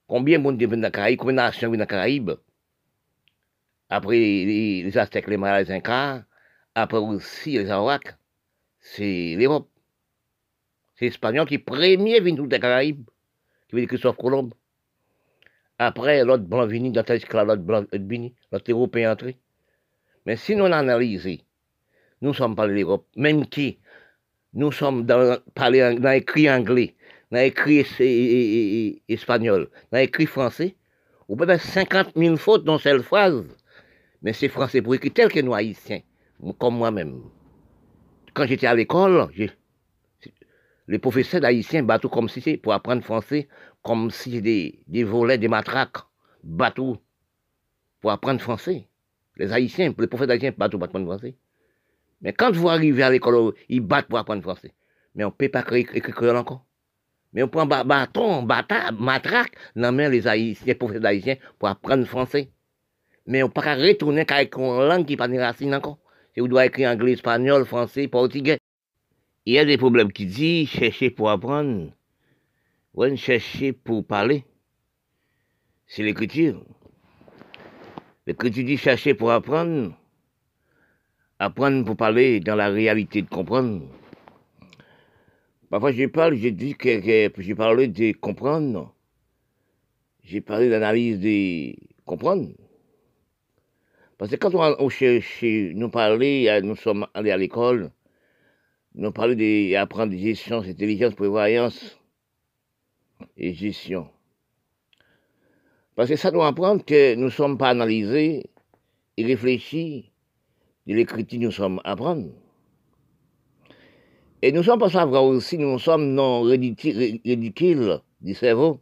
combien 0.06 0.38
de 0.38 0.44
monde 0.44 0.58
viennent 0.58 0.80
dans 0.80 0.86
les 0.86 0.92
Caraïbes, 0.92 1.18
combien 1.18 1.34
de 1.34 1.36
nations 1.38 1.68
viennent 1.68 1.78
dans 1.78 1.84
les 1.84 1.88
Caraïbes 1.88 2.30
Après 3.90 4.18
les, 4.18 4.98
Aztèques, 4.98 5.26
les 5.28 5.36
Mayas, 5.36 5.64
les 5.64 5.72
Incas, 5.72 6.24
après 6.74 6.98
aussi 6.98 7.58
les 7.58 7.70
Arawaks, 7.70 8.14
c'est 8.78 9.34
l'Europe. 9.36 9.68
C'est 10.94 11.06
l'Espagnol 11.06 11.46
qui 11.46 11.58
premier 11.58 12.20
vient 12.20 12.34
dans 12.34 12.44
les 12.44 12.60
Caraïbes 12.60 13.08
qui 13.68 13.76
veut 13.76 13.86
Christophe 13.86 14.16
Colomb. 14.16 14.50
Après, 15.78 16.24
l'autre 16.24 16.44
blanc 16.44 16.66
venu 16.66 16.92
l'autre 16.92 17.56
blanc 17.62 17.84
venu, 17.92 18.32
l'autre 18.50 18.70
européen 18.70 19.12
entré. 19.12 19.38
Mais 20.24 20.36
si 20.36 20.56
nous 20.56 20.64
analysons, 20.64 21.38
nous 22.22 22.32
sommes 22.32 22.56
pas 22.56 22.66
l'Europe, 22.66 23.06
même 23.16 23.46
qui, 23.46 23.78
nous 24.54 24.72
sommes 24.72 25.04
dans, 25.04 25.38
parler, 25.54 25.98
dans 25.98 26.10
écrit 26.10 26.50
anglais, 26.50 26.96
dans 27.36 27.42
écrit 27.42 27.80
espagnol, 29.08 29.68
dans 29.92 29.98
écrit 29.98 30.24
français, 30.24 30.74
on 31.28 31.36
peut 31.36 31.44
faire 31.44 31.60
50 31.60 32.12
000 32.16 32.36
fautes 32.38 32.64
dans 32.64 32.78
cette 32.78 33.02
phrase. 33.02 33.44
Mais 34.22 34.32
c'est 34.32 34.48
français 34.48 34.80
pour 34.80 34.94
écrire 34.94 35.12
tel 35.12 35.30
que 35.30 35.40
nous 35.40 35.52
haïtiens, 35.52 36.00
comme 36.58 36.78
moi-même. 36.78 37.20
Quand 38.32 38.46
j'étais 38.46 38.66
à 38.66 38.74
l'école, 38.74 39.28
les 40.88 40.98
professeurs 40.98 41.42
d'haïtiens 41.42 41.82
bateau 41.82 42.08
comme 42.08 42.30
si 42.30 42.40
c'est 42.40 42.56
pour 42.56 42.72
apprendre 42.72 43.04
français, 43.04 43.48
comme 43.82 44.10
si 44.10 44.40
des, 44.40 44.82
des 44.86 45.04
volets, 45.04 45.36
des 45.36 45.48
matraques, 45.48 45.98
bateau 46.42 46.96
pour 48.00 48.12
apprendre 48.12 48.40
français. 48.40 48.88
Les 49.36 49.52
haïtiens, 49.52 49.92
les 49.98 50.06
professeurs 50.06 50.32
haïtiens 50.32 50.54
battent 50.56 50.72
pour 50.72 50.82
apprendre 50.82 51.04
français. 51.04 51.36
Mais 52.22 52.32
quand 52.32 52.50
vous 52.52 52.70
arrivez 52.70 53.02
à 53.02 53.10
l'école, 53.10 53.52
ils 53.68 53.80
battent 53.80 54.08
pour 54.08 54.18
apprendre 54.18 54.40
français. 54.40 54.72
Mais 55.14 55.24
on 55.24 55.28
ne 55.28 55.32
peut 55.32 55.50
pas 55.50 55.64
écrire 55.76 56.34
encore. 56.34 56.64
Mais 57.36 57.42
on 57.42 57.48
prend 57.48 57.66
bâton, 57.66 58.44
bâtard, 58.44 58.94
matraque 58.94 59.52
dans 59.76 59.92
main 59.92 60.08
les 60.08 60.26
haïtiens, 60.26 60.74
professeurs 60.74 61.36
pour 61.58 61.68
apprendre 61.68 62.06
français. 62.06 62.48
Mais 63.26 63.42
on 63.42 63.48
ne 63.48 63.52
peut 63.52 63.60
pas 63.60 63.74
retourner 63.74 64.24
avec 64.26 64.56
une 64.56 64.88
langue 64.88 65.04
qui 65.04 65.16
n'a 65.16 65.18
pas 65.18 65.28
de 65.28 65.38
racine 65.38 65.74
encore. 65.74 65.98
Et 66.34 66.40
vous 66.40 66.48
doit 66.48 66.64
écrire 66.64 66.88
anglais, 66.88 67.12
espagnol, 67.12 67.66
français, 67.66 68.08
portugais. 68.08 68.58
il 69.44 69.52
y 69.52 69.58
a 69.58 69.66
des 69.66 69.76
problèmes 69.76 70.12
qui 70.12 70.24
disent 70.24 70.70
chercher 70.70 71.10
pour 71.10 71.28
apprendre, 71.28 71.92
ou 72.94 73.16
chercher 73.16 73.74
pour 73.74 74.06
parler. 74.06 74.46
C'est 75.86 76.04
l'écriture. 76.04 76.64
L'écriture 78.26 78.64
dit 78.64 78.78
chercher 78.78 79.12
pour 79.12 79.30
apprendre, 79.30 79.94
apprendre 81.38 81.84
pour 81.84 81.98
parler 81.98 82.40
dans 82.40 82.56
la 82.56 82.68
réalité 82.68 83.20
de 83.20 83.28
comprendre. 83.28 83.82
Parfois, 85.70 85.92
je 85.92 86.06
parle, 86.06 86.36
je 86.36 86.48
dis 86.48 86.74
que, 86.74 87.28
que 87.28 87.42
je 87.42 87.52
de 87.52 88.12
comprendre. 88.18 88.94
J'ai 90.22 90.40
parlé 90.40 90.68
d'analyse 90.68 91.20
de 91.20 91.74
comprendre. 92.04 92.50
Parce 94.18 94.30
que 94.30 94.36
quand 94.36 94.54
on, 94.54 94.88
cherche, 94.88 95.42
nous 95.42 95.90
parler, 95.90 96.60
nous 96.62 96.76
sommes 96.76 97.06
allés 97.14 97.30
à 97.30 97.36
l'école, 97.36 97.90
nous 98.94 99.12
parlons 99.12 99.34
d'apprendre 99.34 100.12
des 100.12 100.18
gestion, 100.18 100.60
intelligence, 100.60 101.14
prévoyance 101.14 102.00
et 103.36 103.52
gestion. 103.52 104.08
Parce 105.96 106.08
que 106.08 106.16
ça 106.16 106.30
doit 106.30 106.46
apprendre 106.46 106.84
que 106.84 107.14
nous 107.14 107.24
ne 107.24 107.30
sommes 107.30 107.58
pas 107.58 107.70
analysés 107.70 108.50
et 109.16 109.24
réfléchis 109.24 110.12
de 110.86 110.94
l'écriture 110.94 111.40
nous 111.40 111.50
sommes 111.50 111.80
apprendre. 111.84 112.30
Et 114.46 114.52
nous 114.52 114.62
sommes 114.62 114.78
pas 114.78 114.90
savoir 114.90 115.24
aussi, 115.24 115.58
nous 115.58 115.76
sommes 115.80 116.14
non 116.14 116.42
ridicules 116.42 118.00
du 118.20 118.32
cerveau. 118.32 118.78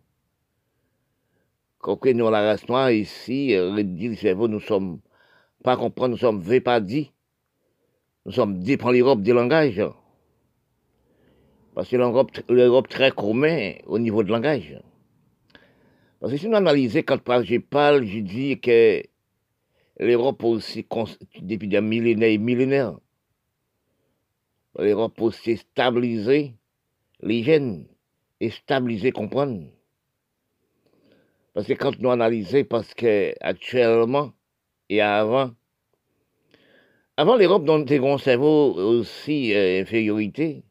Quand 1.78 2.04
nous, 2.04 2.28
la 2.30 2.42
race 2.42 2.68
noire 2.68 2.90
ici, 2.90 3.58
ridicule 3.58 4.10
du 4.10 4.16
cerveau, 4.16 4.46
nous 4.46 4.60
sommes 4.60 5.00
pas 5.62 5.78
comprendre, 5.78 6.10
nous 6.10 6.18
sommes 6.18 6.60
pas 6.60 6.80
dit. 6.80 7.12
Nous 8.26 8.32
sommes 8.32 8.58
dépend 8.62 8.90
l'Europe 8.90 9.22
des 9.22 9.32
langages. 9.32 9.82
Parce 11.74 11.88
que 11.88 11.96
l'Europe 11.96 12.88
très 12.88 13.10
commun 13.10 13.72
au 13.86 13.98
niveau 13.98 14.22
de 14.22 14.28
langage. 14.28 14.78
Parce 16.20 16.30
que 16.30 16.38
si 16.38 16.46
nous 16.46 16.56
analysons, 16.56 17.00
quand 17.06 17.42
je 17.42 17.56
parle, 17.56 18.04
je 18.04 18.18
dis 18.18 18.60
que 18.60 19.02
l'Europe 19.98 20.44
aussi, 20.44 20.86
depuis 21.40 21.68
des 21.68 21.80
millénaires 21.80 22.28
et 22.28 22.36
millénaires, 22.36 22.98
l'Europe 24.78 25.20
aussi 25.20 25.56
stabiliser 25.56 26.54
les 27.20 27.42
gènes 27.42 27.86
et 28.40 28.50
stabiliser, 28.50 29.12
comprendre. 29.12 29.68
Parce 31.52 31.66
que 31.66 31.74
quand 31.74 31.98
nous 32.00 32.10
analysons, 32.10 32.64
parce 32.64 32.92
que 32.94 33.34
actuellement 33.40 34.32
et 34.88 35.00
avant, 35.00 35.52
avant 37.16 37.36
l'Europe 37.36 37.68
un 37.68 38.18
cerveau 38.18 38.74
aussi 38.74 39.54
euh, 39.54 39.80
infériorité, 39.80 40.64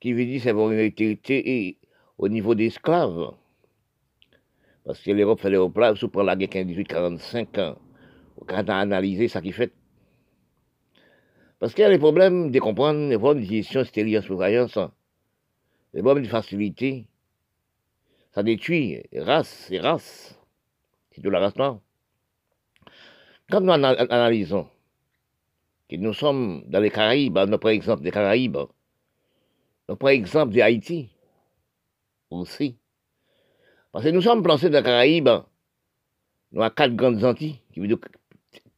qui 0.00 0.12
veut 0.12 0.24
dire 0.24 0.46
une 0.46 0.86
autorité 0.86 1.78
au 2.16 2.28
niveau 2.28 2.54
des 2.54 2.66
esclaves. 2.66 3.32
Parce 4.84 5.02
que 5.02 5.10
l'Europe 5.10 5.40
fait 5.40 5.54
au 5.56 5.68
plat, 5.68 5.94
sous 5.96 6.10
la 6.14 6.36
guerre 6.36 6.64
1845, 6.64 7.58
ans, 7.58 7.78
quand 8.46 8.64
on 8.64 8.68
a 8.68 8.76
analysé 8.76 9.28
ça 9.28 9.40
qui 9.40 9.52
fait. 9.52 9.72
Parce 11.58 11.74
qu'il 11.74 11.82
y 11.82 11.84
a 11.84 11.90
les 11.90 11.98
problèmes 11.98 12.50
de 12.50 12.60
comprendre, 12.60 13.08
les 13.08 13.18
problèmes 13.18 13.44
de 13.44 13.48
gestion, 13.48 13.84
stérile, 13.84 14.22
surveillance, 14.22 14.78
les 15.92 16.02
problèmes 16.02 16.24
de 16.24 16.28
facilité. 16.28 17.06
Ça 18.32 18.42
détruit 18.42 19.02
race 19.14 19.68
et 19.70 19.80
race. 19.80 20.38
C'est 21.10 21.20
de 21.20 21.28
la 21.30 21.40
race. 21.40 21.54
Quand 23.50 23.60
nous 23.60 23.72
analysons 23.72 24.68
que 25.88 25.96
nous 25.96 26.12
sommes 26.12 26.62
dans 26.66 26.80
les 26.80 26.90
Caraïbes, 26.90 27.38
nous 27.48 27.58
prenons 27.58 27.74
exemple 27.74 28.02
des 28.02 28.10
Caraïbes, 28.10 28.58
par 29.86 30.10
exemple 30.10 30.54
de 30.54 30.60
Haïti 30.60 31.08
aussi. 32.30 32.76
Parce 33.90 34.04
que 34.04 34.10
nous 34.10 34.20
sommes 34.20 34.42
placés 34.42 34.68
dans 34.68 34.78
les 34.78 34.84
Caraïbes, 34.84 35.30
nous 36.52 36.62
avons 36.62 36.74
quatre 36.74 36.94
grandes 36.94 37.24
Antilles, 37.24 37.58
qui 37.72 37.80
veut 37.80 37.88
dire 37.88 37.98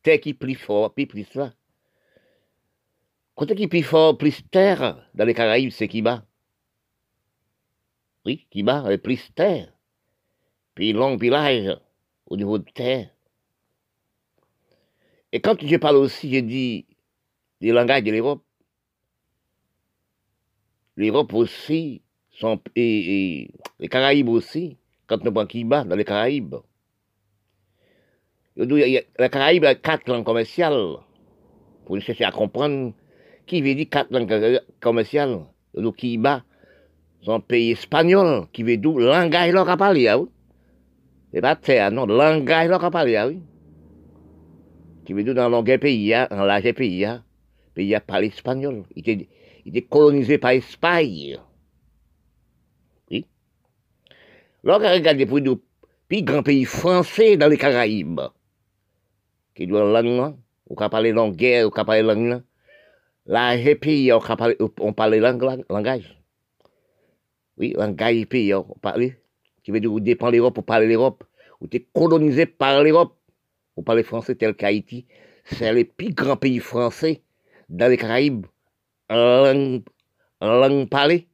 terre 0.03 0.21
qui 0.21 0.35
plus 0.35 0.55
fort, 0.55 0.95
plus 0.95 1.07
plus 1.07 1.35
là. 1.35 1.53
Côté 3.41 3.55
qui 3.55 3.69
plus 3.69 3.83
fort, 3.83 4.19
plus 4.19 4.43
terre 4.51 5.03
dans 5.15 5.25
les 5.25 5.33
Caraïbes, 5.33 5.71
c'est 5.71 5.89
qui 5.89 6.03
bat. 6.03 6.27
Oui, 8.27 8.47
qui 8.51 8.63
bat, 8.63 8.85
plus 8.99 9.33
terre. 9.35 9.73
Puis 10.75 10.93
long, 10.93 11.17
puis 11.17 11.31
au 12.27 12.37
niveau 12.37 12.59
de 12.59 12.71
terre. 12.71 13.09
Et 15.33 15.41
quand 15.41 15.57
je 15.59 15.77
parle 15.77 15.97
aussi, 15.97 16.31
je 16.35 16.41
dis 16.41 16.85
des 17.63 17.73
langages 17.73 18.03
de 18.03 18.11
l'Europe 18.11 18.45
l'Europe 20.97 21.33
aussi, 21.33 22.03
et, 22.77 23.51
les 23.79 23.89
Caraïbes 23.89 24.29
aussi, 24.29 24.77
quand 25.07 25.25
nous 25.25 25.33
prenons 25.33 25.67
bat 25.67 25.85
dans 25.85 25.97
les 25.97 26.05
Caraïbes. 26.05 26.57
Les 28.57 29.07
Caraïbes 29.33 29.65
a 29.65 29.77
quatre 29.77 30.11
langues 30.11 30.27
commerciales. 30.27 30.97
Pour 31.87 31.99
chercher 32.03 32.25
à 32.25 32.33
comprendre 32.33 32.93
qui 33.51 33.63
veut 33.63 33.75
dire 33.75 33.89
quatre 33.91 34.13
langues 34.13 34.61
commerciales? 34.79 35.41
Nous 35.75 35.91
Kiba, 35.91 36.45
c'est 37.21 37.33
un 37.33 37.41
pays 37.41 37.73
espagnol 37.73 38.47
qui 38.53 38.63
veut 38.63 38.77
dire 38.77 38.93
langage 38.93 39.53
leur 39.53 39.77
parler, 39.77 40.07
ah 40.07 40.19
oui. 40.19 40.29
C'est 41.33 41.41
pas 41.41 41.57
terre, 41.57 41.91
non, 41.91 42.07
langage 42.07 42.69
leur 42.69 42.91
parler, 42.93 43.17
ah 43.17 43.27
oui. 43.27 43.41
Qui 45.05 45.15
veut 45.15 45.25
dire 45.25 45.35
dans 45.35 45.49
le 45.49 45.79
pays, 45.79 46.15
hein, 46.15 46.29
dans 46.31 46.45
l'âge 46.45 46.73
pays, 46.75 47.05
hein. 47.05 47.25
pays 47.75 47.93
à 47.93 48.01
parler 48.01 48.29
espagnol. 48.29 48.85
Il 48.95 49.27
il 49.67 49.77
était 49.77 49.83
colonisé 49.83 50.39
par 50.39 50.53
l'Espagne. 50.53 51.37
Oui. 53.11 53.27
Lorsqu'on 54.63 54.93
regarde 54.93 55.25
pour 55.27 55.41
nous, 55.41 55.61
puis 56.09 56.23
grand 56.23 56.45
pays 56.45 56.65
français 56.65 57.37
dans 57.37 57.49
les 57.49 57.59
Caraïbes, 57.59 58.21
qui 59.57 59.67
doit 59.67 59.85
la 59.85 60.03
langue, 60.03 60.37
on 60.69 60.77
peut 60.77 60.89
parler 60.89 61.11
langue 61.11 61.35
on 61.35 61.71
peut 61.71 61.85
parler 61.85 62.03
langue, 62.03 62.43
là, 63.31 63.57
les 63.57 63.77
pays, 63.77 64.13
on 64.13 64.21
langue, 64.99 65.65
langage. 65.71 66.19
Oui, 67.57 67.73
langage 67.77 68.27
pays, 68.27 68.53
on 68.53 68.65
parle, 68.83 69.13
qui 69.63 69.71
veut 69.71 69.81
dire, 69.81 69.91
vous 69.91 70.01
dépend 70.01 70.31
l'Europe, 70.31 70.55
pour 70.55 70.65
parler 70.65 70.89
l'Europe, 70.89 71.25
vous 71.61 71.69
êtes 71.73 71.93
colonisé 71.93 72.47
par 72.47 72.83
l'Europe, 72.83 73.17
vous 73.77 73.85
parlez 73.85 74.03
français 74.03 74.35
tel 74.35 74.55
qu'Haïti, 74.55 75.07
c'est 75.45 75.73
le 75.73 75.85
plus 75.85 76.13
grand 76.13 76.37
pays 76.37 76.59
français 76.59 77.23
dans 77.69 77.89
les 77.89 77.97
Caraïbes. 77.97 78.47
Langue, 79.09 79.83
langue 80.41 80.89
parlée. 80.89 81.29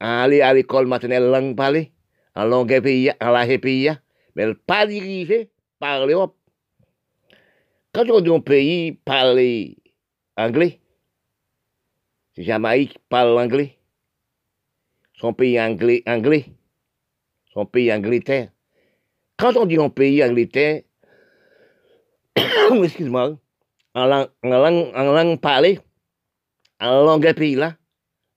Aller 0.00 0.40
à 0.40 0.52
l'école 0.52 0.86
maternelle 0.86 1.24
langue 1.24 1.56
parlée, 1.56 1.92
en 2.34 2.44
langue 2.44 2.80
pays, 2.80 3.12
en 3.20 3.30
langue 3.30 3.60
pays, 3.60 3.90
mais 4.34 4.54
pas 4.54 4.86
dirigée 4.86 5.50
par 5.78 6.04
l'Europe. 6.04 6.36
Quand 7.92 8.10
on 8.10 8.20
dit 8.20 8.30
un 8.30 8.40
pays 8.40 8.92
parle 9.04 9.38
anglais, 10.36 10.80
Jamaïque 12.36 12.98
parle 13.08 13.38
anglais. 13.38 13.78
Son 15.14 15.32
pays 15.32 15.60
anglais, 15.60 16.02
anglais. 16.06 16.46
Son 17.52 17.66
pays 17.66 17.92
Angleterre. 17.92 18.50
Quand 19.36 19.56
on 19.56 19.66
dit 19.66 19.78
un 19.78 19.88
pays 19.88 20.24
Angleterre, 20.24 20.82
excuse-moi, 22.82 23.38
en 23.94 24.06
langue, 24.06 24.28
en 24.42 25.12
langue, 25.12 25.40
parlée, 25.40 25.78
en 26.80 27.04
langue 27.04 27.32
pays 27.34 27.54
là, 27.54 27.76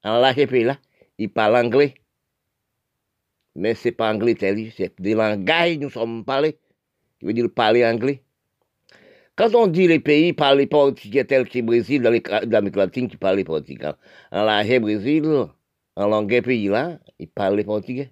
en 0.04 0.20
langue 0.20 0.46
pays 0.46 0.64
là, 0.64 0.78
il 1.18 1.32
parle 1.32 1.56
anglais. 1.56 1.96
Mais 3.56 3.74
c'est 3.74 3.92
pas 3.92 4.14
anglais 4.14 4.36
tel, 4.36 4.72
c'est 4.72 4.94
des 5.02 5.16
langages 5.16 5.80
nous 5.80 5.90
sommes 5.90 6.24
parlés, 6.24 6.60
qui 7.20 7.26
veut 7.26 7.34
dire 7.34 7.50
parler 7.50 7.84
anglais. 7.84 8.22
Quand 9.38 9.54
on 9.54 9.68
dit 9.68 9.88
les 9.88 10.00
pays 10.00 10.34
parlent 10.34 10.66
portugais 10.68 11.24
tel 11.24 11.48
que 11.48 11.60
le 11.60 11.64
Brésil, 11.64 12.02
dans 12.02 12.10
l'Amérique 12.10 12.76
latine, 12.76 13.08
qui 13.08 13.18
parle 13.18 13.44
portugais. 13.44 13.86
En 14.32 14.44
langue 14.44 14.80
Brésil, 14.80 15.46
en 15.96 16.08
langue 16.08 16.42
pays 16.42 16.68
là, 16.68 16.98
il 17.20 17.28
parle 17.28 17.64
portugais. 17.64 18.12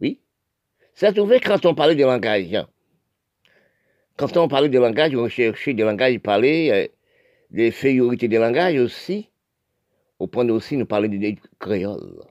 Oui. 0.00 0.20
C'est 0.92 1.12
trouvé 1.12 1.38
quand 1.38 1.64
on 1.66 1.76
parlait 1.76 1.94
de 1.94 2.04
langage. 2.04 2.52
Hein. 2.52 2.66
Quand 4.16 4.36
on 4.36 4.48
parlait 4.48 4.68
de 4.68 4.78
langage, 4.78 5.14
on 5.14 5.28
cherchait 5.28 5.72
des 5.72 5.84
langages 5.84 6.18
parlés, 6.18 6.70
euh, 6.72 6.88
des 7.52 7.70
fériorités 7.70 8.26
des 8.26 8.38
langages 8.38 8.80
aussi, 8.80 9.30
au 10.18 10.26
point 10.26 10.48
aussi 10.48 10.76
nous 10.76 10.86
parler 10.86 11.08
de 11.08 11.36
créole. 11.60 12.24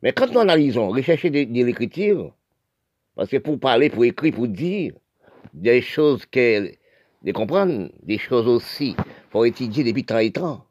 Mais 0.00 0.12
quand 0.12 0.30
nous 0.32 0.38
analysons, 0.38 0.90
rechercher 0.90 1.30
de, 1.30 1.64
l'écriture, 1.64 2.36
parce 3.16 3.30
que 3.30 3.38
pour 3.38 3.58
parler, 3.58 3.90
pour 3.90 4.04
écrire, 4.04 4.32
pour 4.32 4.46
dire 4.46 4.92
des 5.54 5.80
choses 5.80 6.26
qu'elle, 6.26 6.76
de 7.22 7.32
comprendre, 7.32 7.90
des 8.02 8.18
choses 8.18 8.46
aussi, 8.46 8.96
pour 9.30 9.46
étudier 9.46 9.84
depuis 9.84 10.04
temps 10.04 10.18
et 10.18 10.32
temps. 10.32 10.66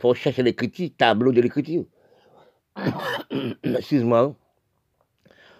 Faut 0.00 0.14
chercher 0.14 0.42
l'écriture, 0.42 0.90
tableau 0.96 1.32
de 1.32 1.40
l'écriture. 1.40 1.84
Excuse-moi. 3.62 4.34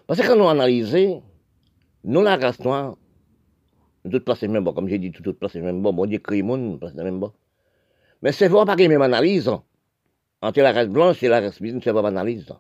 Parce 0.07 0.21
que 0.21 0.27
quand 0.27 0.37
nous 0.37 0.49
analysons, 0.49 1.23
nous, 2.05 2.23
la 2.23 2.37
race 2.37 2.59
noire, 2.61 2.97
toute 4.11 4.25
place 4.25 4.43
même 4.43 4.65
bon, 4.65 4.73
comme 4.73 4.89
j'ai 4.89 4.99
dit, 4.99 5.13
toute 5.13 5.39
place 5.39 5.55
même 5.55 5.81
bon, 5.81 5.93
bon 5.93 6.07
Dieu 6.07 6.19
crée 6.19 6.43
monde, 6.43 6.81
même 6.97 7.21
bon. 7.21 7.33
Mais 8.21 8.33
c'est 8.33 8.51
pas 8.51 8.65
la 8.65 8.77
même 8.77 9.03
analyse 9.03 9.51
entre 10.43 10.61
la 10.61 10.73
race 10.73 10.89
blanche 10.89 11.23
et 11.23 11.29
la 11.29 11.41
race 11.41 11.61
blanche, 11.61 11.83
c'est 11.85 11.93
pas 11.93 12.07
analyse. 12.07 12.53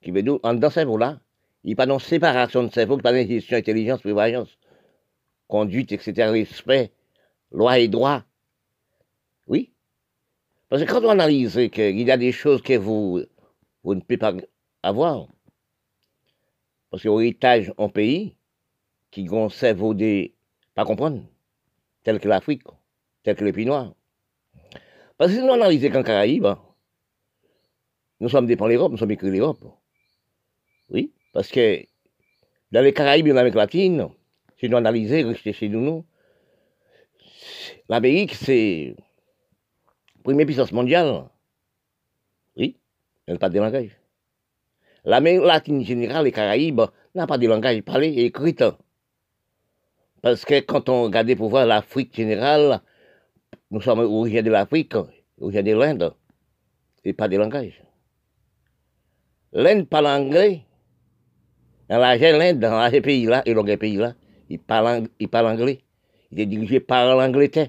Qui 0.00 0.12
veut 0.12 0.22
dire, 0.22 0.38
en 0.44 0.54
dans 0.54 0.68
ce 0.70 0.74
cerveau-là, 0.74 1.18
il 1.64 1.76
pas 1.76 1.86
de 1.86 1.98
séparation 1.98 2.62
de 2.62 2.72
cerveau, 2.72 2.98
il 2.98 3.02
de 3.02 3.28
gestion, 3.28 3.56
intelligence, 3.56 4.00
prévoyance, 4.00 4.58
conduite, 5.46 5.92
etc., 5.92 6.30
respect, 6.30 6.92
loi 7.50 7.78
et 7.78 7.88
droit. 7.88 8.22
Oui. 9.46 9.72
Parce 10.68 10.84
que 10.84 10.90
quand 10.90 11.04
on 11.04 11.10
analyse 11.10 11.58
qu'il 11.72 12.00
y 12.00 12.10
a 12.10 12.16
des 12.16 12.32
choses 12.32 12.62
que 12.62 12.76
vous, 12.76 13.22
vous 13.82 13.94
ne 13.94 14.00
pouvez 14.00 14.18
pas 14.18 14.34
avoir, 14.82 15.28
parce 16.90 17.02
que 17.02 17.08
héritage 17.08 17.72
en 17.76 17.88
pays, 17.88 18.34
qui 19.10 19.28
cerveau 19.50 19.94
des 19.94 20.34
pas 20.74 20.84
comprendre, 20.84 21.24
tel 22.04 22.20
que 22.20 22.28
l'Afrique, 22.28 22.62
tel 23.22 23.36
que 23.36 23.44
les 23.44 23.52
pays 23.52 23.66
noirs. 23.66 23.94
Parce 25.16 25.30
que 25.32 25.38
si 25.38 25.42
nous 25.42 25.52
analysons 25.52 25.90
qu'en 25.90 26.02
Caraïbes, 26.02 26.54
nous 28.20 28.28
sommes 28.28 28.46
dépendants 28.46 28.68
de 28.68 28.74
l'Europe, 28.74 28.92
nous 28.92 28.98
sommes 28.98 29.10
écrits 29.10 29.30
l'Europe. 29.30 29.64
Oui, 30.90 31.12
parce 31.32 31.50
que 31.50 31.84
dans 32.72 32.82
les 32.82 32.92
Caraïbes 32.92 33.28
et 33.28 33.32
l'Amérique 33.32 33.54
latine, 33.54 34.08
si 34.58 34.68
nous 34.68 34.76
analysons, 34.76 35.28
rester 35.28 35.52
chez 35.52 35.68
nous, 35.68 36.04
l'Amérique, 37.88 38.34
c'est 38.34 38.94
la 40.16 40.22
première 40.22 40.46
puissance 40.46 40.72
mondiale. 40.72 41.24
Oui, 42.56 42.76
elle 43.26 43.34
n'a 43.34 43.38
pas 43.38 43.48
de 43.48 43.58
langage. 43.58 43.98
L'Amérique 45.04 45.44
latine 45.44 45.84
générale, 45.84 46.24
les 46.24 46.32
Caraïbes, 46.32 46.82
n'a 47.14 47.26
pas 47.26 47.38
de 47.38 47.46
langage 47.46 47.82
parlé 47.82 48.08
et 48.08 48.26
écrit. 48.26 48.56
Parce 50.20 50.44
que 50.44 50.60
quand 50.60 50.88
on 50.88 51.04
regarde 51.04 51.34
pour 51.36 51.48
voir 51.48 51.66
l'Afrique 51.66 52.14
générale, 52.14 52.80
nous 53.70 53.80
sommes 53.80 54.00
originaires 54.00 54.42
de 54.42 54.50
l'Afrique, 54.50 54.94
originaires 55.40 55.76
de 55.76 55.80
l'Inde, 55.80 56.14
et 57.04 57.12
pas 57.12 57.28
de 57.28 57.36
langage. 57.36 57.82
L'Inde 59.52 59.88
parle 59.88 60.06
anglais. 60.06 60.64
Dans 61.88 61.98
l'Inde, 61.98 62.58
dans 62.58 62.90
ces 62.90 63.00
pays-là, 63.00 63.42
et 63.46 63.54
dans 63.54 63.64
pays-là, 63.64 64.14
ils 64.50 64.58
parlent, 64.58 65.08
ils 65.18 65.28
parlent 65.28 65.46
anglais. 65.46 65.80
Il 66.30 66.40
est 66.40 66.46
dirigé 66.46 66.80
par 66.80 67.16
l'Angleterre. 67.16 67.68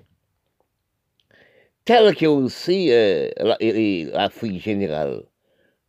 Tel 1.86 2.14
que 2.16 2.26
aussi 2.26 2.92
euh, 2.92 3.30
l'Afrique 4.14 4.62
générale 4.62 5.24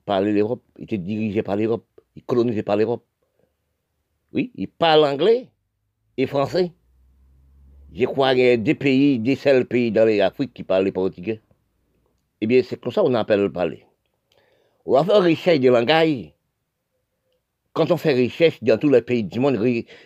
par 0.07 0.23
l'Europe, 0.23 0.63
il 0.79 0.85
était 0.85 0.99
dirigé 0.99 1.43
par 1.43 1.57
l'Europe, 1.57 1.85
il 2.17 2.23
colonisé 2.23 2.63
par 2.63 2.77
l'Europe. 2.77 3.05
Oui, 4.33 4.53
il 4.55 4.69
parle 4.69 5.05
anglais 5.05 5.49
et 6.17 6.27
français. 6.27 6.73
Je 7.93 8.05
crois 8.05 8.35
qu'il 8.35 8.45
y 8.45 8.51
a 8.51 8.57
des 8.57 8.77
pays, 8.77 9.19
des 9.19 9.35
seuls 9.35 9.67
pays 9.67 9.91
dans 9.91 10.05
l'Afrique 10.05 10.55
qui 10.55 10.63
parlent 10.63 10.91
portugais. 10.93 11.41
Eh 12.41 12.47
bien, 12.47 12.63
c'est 12.63 12.81
comme 12.81 12.93
ça 12.93 13.03
qu'on 13.03 13.15
appelle 13.15 13.41
le 13.41 13.53
parler. 13.53 13.85
On 14.87 14.93
va 14.93 15.05
faire 15.05 15.23
recherche 15.23 15.59
de 15.59 15.69
langage. 15.69 16.33
Quand 17.73 17.93
on 17.93 17.97
fait 17.97 18.21
recherche 18.21 18.63
dans 18.63 18.79
tous 18.79 18.91
les 18.91 19.03
pays 19.03 19.23
du 19.23 19.39
monde, 19.39 19.57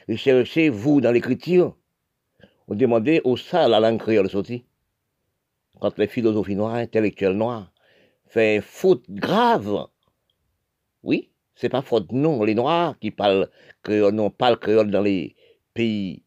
recherchez 0.09 0.69
vous 0.69 1.01
dans 1.01 1.13
l'écriture. 1.13 1.77
On 2.69 2.75
demandez 2.75 3.23
où 3.25 3.37
ça 3.37 3.69
la 3.69 3.81
langue 3.81 3.99
créole 3.99 4.29
sortie. 4.29 4.67
Quand 5.81 5.97
les 5.99 6.07
philosophies 6.07 6.57
noires, 6.57 6.75
intellectuels 6.75 7.37
noirs, 7.37 7.73
fait 8.27 8.61
faute 8.61 9.05
grave. 9.09 9.87
Oui, 11.03 11.31
c'est 11.55 11.71
pas 11.71 11.83
faute 11.83 12.13
non. 12.13 12.43
Les 12.45 12.55
noirs 12.55 12.99
qui 12.99 13.11
parlent 13.11 13.49
créole, 13.83 14.15
non, 14.15 14.31
parlent 14.31 14.59
créole 14.59 14.91
dans 14.91 15.03
les 15.03 15.35
pays, 15.73 16.23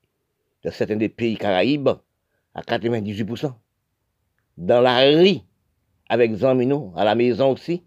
dans 0.64 0.72
certains 0.72 0.96
des 0.96 1.10
pays 1.10 1.38
caraïbes, 1.38 1.90
à 2.56 2.62
98%. 2.62 3.54
Dans 4.58 4.82
la 4.82 5.00
rue, 5.02 5.38
avec 6.10 6.34
Zamino, 6.34 6.94
à 6.96 7.06
la 7.06 7.14
maison 7.14 7.52
aussi. 7.52 7.84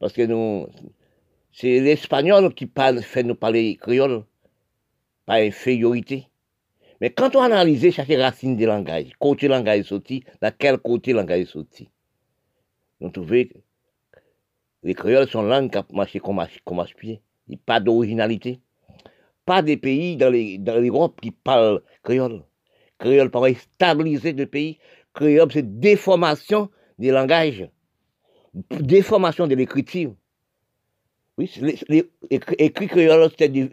Parce 0.00 0.12
que 0.12 0.22
nous, 0.22 0.66
c'est 1.52 1.80
l'espagnol 1.80 2.54
qui 2.54 2.66
parle, 2.66 3.02
fait 3.02 3.22
nous 3.22 3.34
parler 3.34 3.76
créole, 3.76 4.24
pas 5.26 5.36
infériorité. 5.36 6.28
Mais 7.00 7.10
quand 7.10 7.36
on 7.36 7.42
analyse 7.42 7.90
chaque 7.90 8.08
racine 8.08 8.56
des 8.56 8.66
langages, 8.66 9.10
côté 9.18 9.48
langage 9.48 9.84
sorti, 9.84 10.24
dans 10.40 10.52
quel 10.56 10.78
côté 10.78 11.12
langage 11.12 11.46
sorti, 11.46 11.88
nous 13.00 13.10
trouvons 13.10 13.44
que 13.44 13.58
les 14.82 14.94
créoles 14.94 15.28
sont 15.28 15.42
langues 15.42 15.70
qui 15.70 15.94
marchent 15.94 16.20
comme, 16.20 16.44
comme 16.64 16.84
pied. 16.96 17.20
Il 17.48 17.52
n'y 17.52 17.56
a 17.56 17.60
pas 17.66 17.80
d'originalité. 17.80 18.60
Pas 19.44 19.62
des 19.62 19.76
pays 19.76 20.16
dans 20.16 20.30
l'Europe 20.30 21.20
qui 21.20 21.32
parlent 21.32 21.82
créole. 22.02 22.44
Créole 22.98 23.30
paraît 23.30 23.54
stabiliser 23.54 24.32
le 24.32 24.46
pays. 24.46 24.78
Créole, 25.12 25.50
c'est 25.52 25.80
déformation 25.80 26.70
des 26.98 27.10
langages, 27.10 27.68
déformation 28.70 29.46
de 29.46 29.54
l'écriture. 29.54 30.14
Écrit 32.58 32.86
créole, 32.86 33.30
c'est 33.38 33.48
du 33.48 33.68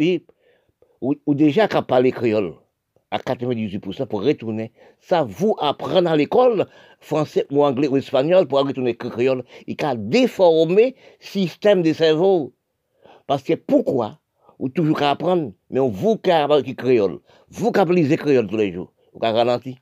ou, 1.01 1.15
ou 1.25 1.33
déjà 1.33 1.67
qu'à 1.67 1.81
parler 1.81 2.11
créole 2.11 2.53
à 3.11 3.17
98% 3.17 4.05
pour 4.05 4.23
retourner. 4.23 4.71
Ça 4.99 5.23
vous 5.23 5.55
apprendre 5.59 6.09
à 6.09 6.15
l'école, 6.15 6.67
français 6.99 7.45
ou 7.51 7.63
anglais 7.63 7.87
ou 7.87 7.97
espagnol, 7.97 8.47
pour 8.47 8.59
retourner 8.59 8.95
créole. 8.95 9.43
Il 9.67 9.75
a 9.83 9.95
déformé 9.95 10.95
le 11.19 11.25
système 11.25 11.81
de 11.81 11.93
cerveau. 11.93 12.53
Parce 13.27 13.43
que 13.43 13.53
pourquoi? 13.53 14.19
Ou 14.59 14.69
toujours 14.69 14.99
qu'à 14.99 15.11
apprendre, 15.11 15.53
mais 15.69 15.79
on 15.79 15.89
vous 15.89 16.17
qui 16.17 16.31
apprendre 16.31 16.75
créole. 16.75 17.19
Vous 17.49 17.71
qui 17.71 17.79
appelez 17.79 18.17
créole 18.17 18.47
tous 18.47 18.57
les 18.57 18.73
jours. 18.73 18.91
Vous 19.13 19.19
qui 19.19 19.27
ralenti. 19.27 19.77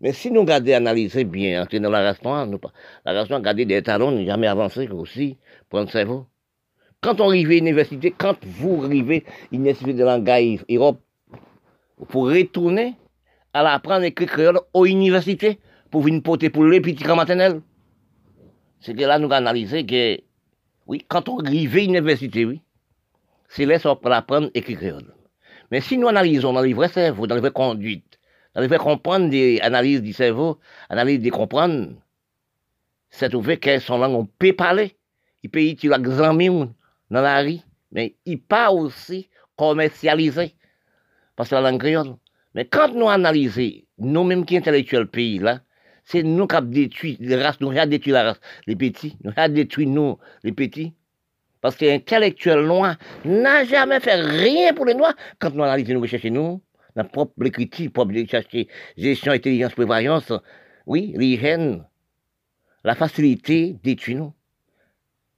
Mais 0.00 0.12
si 0.12 0.30
nous 0.30 0.42
regardons, 0.42 0.72
analyser 0.72 1.24
bien, 1.24 1.62
entrer 1.62 1.80
dans 1.80 1.90
la 1.90 2.14
nous, 2.46 2.60
la 3.04 3.12
restaurant, 3.12 3.40
garder 3.40 3.64
des 3.64 3.82
talons, 3.82 4.24
jamais 4.24 4.46
avancé 4.46 4.88
aussi, 4.88 5.38
pour 5.70 5.80
le 5.80 5.86
cerveau. 5.86 6.26
Quand 7.00 7.20
on 7.20 7.28
arrive 7.28 7.48
à 7.48 7.54
l'université, 7.54 8.10
quand 8.10 8.36
vous 8.44 8.84
arrivez 8.84 9.24
à 9.26 9.30
l'université 9.52 9.92
de 9.92 10.04
langage 10.04 10.64
Europe, 10.70 11.00
pour 12.08 12.28
retourner 12.28 12.94
à 13.52 13.62
l'apprendre 13.62 14.02
à 14.02 14.06
écrire 14.06 14.28
créole 14.28 14.60
aux 14.74 14.86
universités 14.86 15.58
pour 15.90 16.02
venir 16.02 16.22
porter 16.22 16.50
pour 16.50 16.64
les 16.64 16.80
petits 16.80 17.04
maternels. 17.04 17.62
C'est 18.80 18.94
que 18.94 19.02
là, 19.02 19.18
nous 19.18 19.32
analysé 19.32 19.86
que, 19.86 20.18
oui, 20.86 21.04
quand 21.08 21.28
on 21.28 21.38
arrive 21.38 21.74
à 21.74 21.78
l'université, 21.78 22.44
oui, 22.44 22.60
c'est 23.48 23.64
là 23.64 23.78
pour 23.78 24.12
apprendre 24.12 24.48
à 24.48 24.58
écrire 24.58 24.78
créole. 24.78 25.14
Mais 25.70 25.80
si 25.80 25.96
nous 25.96 26.08
analysons 26.08 26.52
dans 26.52 26.60
les 26.60 26.74
vrais 26.74 26.88
cerveaux, 26.88 27.26
dans 27.26 27.34
les 27.34 27.40
vraies 27.40 27.50
conduites, 27.50 28.18
dans 28.54 28.60
les 28.60 28.68
vrais 28.68 28.78
comprendre 28.78 29.30
des 29.30 29.58
analyses 29.60 30.02
du 30.02 30.12
cerveau, 30.12 30.58
analyse 30.88 31.20
des 31.20 31.30
comprendre, 31.30 31.92
c'est 33.10 33.30
trouvé 33.30 33.56
que 33.56 33.78
son 33.78 33.98
langue, 33.98 34.14
on 34.14 34.26
peut 34.26 34.52
parler. 34.52 34.96
Il 35.42 35.50
peut 35.50 35.62
utiliser 35.62 35.96
l'examen 35.96 36.68
dans 37.10 37.22
la 37.22 37.40
rue, 37.42 37.58
mais 37.92 38.14
il 38.24 38.40
pas 38.40 38.70
aussi 38.70 39.28
commercialisé 39.56 40.54
parce 41.34 41.50
que 41.50 41.54
la 41.54 41.60
langue 41.60 41.80
créole. 41.80 42.16
Mais 42.54 42.64
quand 42.64 42.92
nous 42.94 43.08
analysons, 43.08 43.82
nous-mêmes 43.98 44.44
qui 44.44 44.56
intellectuels 44.56 45.06
pays 45.06 45.38
là, 45.38 45.60
c'est 46.04 46.22
nous 46.22 46.46
qui 46.46 46.56
avons 46.56 46.68
détruit 46.68 47.16
les 47.20 47.36
races, 47.36 47.60
nous 47.60 47.70
avons 47.70 47.90
détruit 47.90 48.12
la 48.12 48.24
race, 48.24 48.40
les 48.66 48.76
petits, 48.76 49.16
nous 49.24 49.32
avons 49.36 49.54
détruit 49.54 49.86
nous, 49.86 50.18
les 50.42 50.52
petits. 50.52 50.94
Parce 51.60 51.76
que 51.76 51.84
l'intellectuel 51.84 52.60
noir 52.64 52.96
n'a 53.24 53.64
jamais 53.64 53.98
fait 54.00 54.14
rien 54.14 54.72
pour 54.72 54.84
les 54.84 54.94
noirs. 54.94 55.14
Quand 55.38 55.52
nous 55.54 55.64
analysons, 55.64 55.94
nous 55.94 56.00
recherchons 56.00 56.30
nous, 56.30 56.62
notre 56.94 57.10
propre 57.10 57.44
écriture, 57.44 57.90
propre 57.90 58.12
chercher 58.28 58.68
gestion, 58.96 59.32
intelligence, 59.32 59.72
prévoyance, 59.72 60.32
oui, 60.86 61.12
l'hygiène, 61.16 61.84
la 62.84 62.94
facilité 62.94 63.76
détruit 63.82 64.14
nous. 64.14 64.32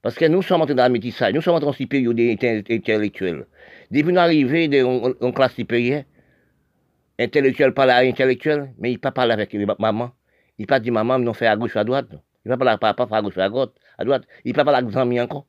Parce 0.02 0.14
que 0.14 0.24
nous 0.26 0.42
sommes 0.42 0.62
entrés 0.62 0.74
dans 0.74 0.84
la 0.84 0.88
métissage, 0.88 1.34
nous 1.34 1.40
sommes 1.40 1.56
entrés 1.56 1.68
en 1.68 1.72
supérieur 1.72 2.12
intellectuels. 2.12 3.46
Depuis 3.90 4.12
nous 4.12 4.18
arrivons 4.18 5.14
en 5.20 5.32
classe 5.32 5.54
supérieure, 5.54 6.04
intellectuel 7.18 7.74
parle 7.74 7.90
à 7.90 7.98
intellectuel, 7.98 8.72
mais 8.78 8.90
il 8.90 8.94
ne 8.94 8.98
pas 8.98 9.10
parler 9.10 9.32
avec 9.32 9.52
maman. 9.78 10.12
Il 10.58 10.62
ne 10.62 10.66
pas 10.66 10.80
dire 10.80 10.92
maman, 10.92 11.18
non 11.18 11.34
fait 11.34 11.46
à 11.46 11.56
gauche 11.56 11.74
ou 11.74 11.78
à 11.78 11.84
droite. 11.84 12.08
Il 12.44 12.50
ne 12.50 12.54
pas 12.54 12.58
parler 12.58 12.74
à 12.74 12.78
papa, 12.78 13.16
à 13.16 13.22
gauche 13.22 13.38
à 13.38 13.48
droite. 13.48 13.72
À 13.96 14.04
droite. 14.04 14.22
Il 14.44 14.50
ne 14.50 14.54
pas 14.54 14.64
parler 14.64 14.78
avec 14.78 14.96
amis 14.96 15.20
encore. 15.20 15.46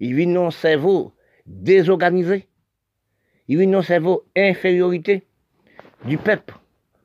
Il 0.00 0.14
vit 0.14 0.32
dans 0.32 0.50
cerveau 0.50 1.12
désorganisé. 1.46 2.48
Il 3.46 3.58
vit 3.58 3.66
dans 3.66 3.82
cerveau 3.82 4.24
infériorité 4.36 5.26
du 6.04 6.18
peuple. 6.18 6.54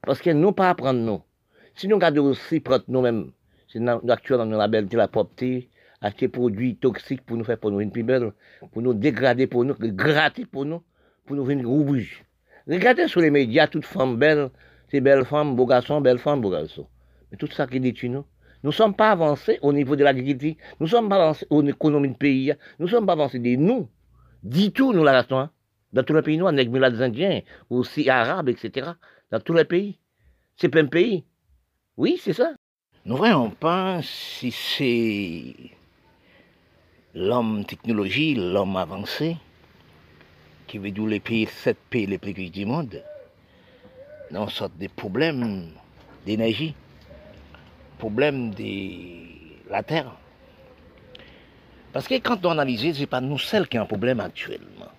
Parce 0.01 0.19
que 0.21 0.31
nous 0.31 0.51
pas 0.51 0.69
apprendre 0.69 0.99
nous. 0.99 1.21
Si 1.75 1.87
nous 1.87 1.95
regardons 1.95 2.25
aussi 2.25 2.59
prendre 2.59 2.85
nous-mêmes, 2.87 3.31
c'est 3.67 3.79
actuellement 4.09 4.47
dans 4.47 4.57
la 4.57 4.67
belle 4.67 4.87
la 4.91 5.07
propreté, 5.07 5.69
acheter 6.01 6.27
produits 6.27 6.75
toxiques 6.75 7.25
pour 7.25 7.37
nous 7.37 7.43
faire 7.43 7.59
pour 7.59 7.71
nous 7.71 7.79
une 7.79 7.91
plus 7.91 8.03
belle, 8.03 8.33
pour 8.71 8.81
nous 8.81 8.93
dégrader 8.93 9.47
pour 9.47 9.65
nous, 9.65 9.75
gratter 9.79 10.45
pour 10.45 10.65
nous, 10.65 10.81
pour 11.25 11.35
nous 11.35 11.45
venir 11.45 11.67
rouge. 11.67 12.23
Regardez 12.67 13.07
sur 13.07 13.21
les 13.21 13.31
médias, 13.31 13.67
toutes 13.67 13.85
femmes 13.85 14.17
belles, 14.17 14.49
ces 14.89 15.01
belles 15.01 15.25
femmes, 15.25 15.55
beaux 15.55 15.65
garçons, 15.65 16.01
belles 16.01 16.19
femmes, 16.19 16.41
beaux 16.41 16.51
garçons. 16.51 16.87
Mais 17.31 17.37
tout 17.37 17.47
ça 17.47 17.67
qui 17.67 17.79
détruit 17.79 18.09
nous. 18.09 18.25
Nous 18.63 18.71
ne 18.71 18.75
sommes 18.75 18.95
pas 18.95 19.11
avancés 19.11 19.59
au 19.61 19.71
niveau 19.71 19.95
de 19.95 20.03
l'agriculture, 20.03 20.55
nous 20.79 20.87
ne 20.87 20.91
sommes 20.91 21.09
pas 21.09 21.15
avancés 21.15 21.45
au 21.49 21.63
économie 21.63 22.09
du 22.09 22.15
pays, 22.15 22.53
nous 22.79 22.87
ne 22.87 22.91
sommes 22.91 23.05
pas 23.05 23.13
avancés 23.13 23.39
des 23.39 23.55
nous. 23.55 23.87
Dis 24.43 24.71
tout, 24.71 24.93
nous, 24.93 25.03
la 25.03 25.13
restons. 25.13 25.39
Hein. 25.39 25.51
Dans 25.93 26.03
tous 26.03 26.13
les 26.13 26.21
pays 26.21 26.37
noirs, 26.37 26.53
avec 26.53 26.69
des 26.71 27.01
Indiens, 27.01 27.41
aussi 27.69 28.09
arabes, 28.09 28.49
etc. 28.49 28.91
Dans 29.31 29.39
tous 29.39 29.53
les 29.53 29.65
pays. 29.65 29.99
C'est 30.57 30.69
pas 30.69 30.79
un 30.79 30.87
pays. 30.87 31.23
Oui, 31.95 32.19
c'est 32.21 32.33
ça. 32.33 32.51
Nous 33.05 33.13
ne 33.13 33.17
voyons 33.17 33.49
pas 33.51 33.99
si 34.03 34.51
c'est 34.51 35.76
l'homme 37.17 37.65
technologie, 37.65 38.35
l'homme 38.35 38.77
avancé, 38.77 39.37
qui 40.67 40.77
veut 40.77 40.91
dire 40.91 41.07
les 41.07 41.19
pays, 41.19 41.47
sept 41.47 41.77
pays 41.89 42.05
les 42.05 42.19
plus 42.19 42.33
riches 42.33 42.51
du 42.51 42.65
monde, 42.65 43.01
non 44.29 44.47
sorte 44.47 44.77
des 44.77 44.87
problèmes 44.87 45.71
d'énergie, 46.25 46.75
problèmes 47.97 48.53
de 48.53 49.69
la 49.69 49.81
terre. 49.81 50.11
Parce 51.91 52.07
que 52.07 52.15
quand 52.19 52.45
on 52.45 52.51
analyse, 52.51 52.95
ce 52.95 52.99
n'est 52.99 53.07
pas 53.07 53.21
nous 53.21 53.39
seuls 53.39 53.67
qui 53.67 53.77
avons 53.77 53.85
un 53.85 53.87
problème 53.87 54.19
actuellement. 54.19 54.91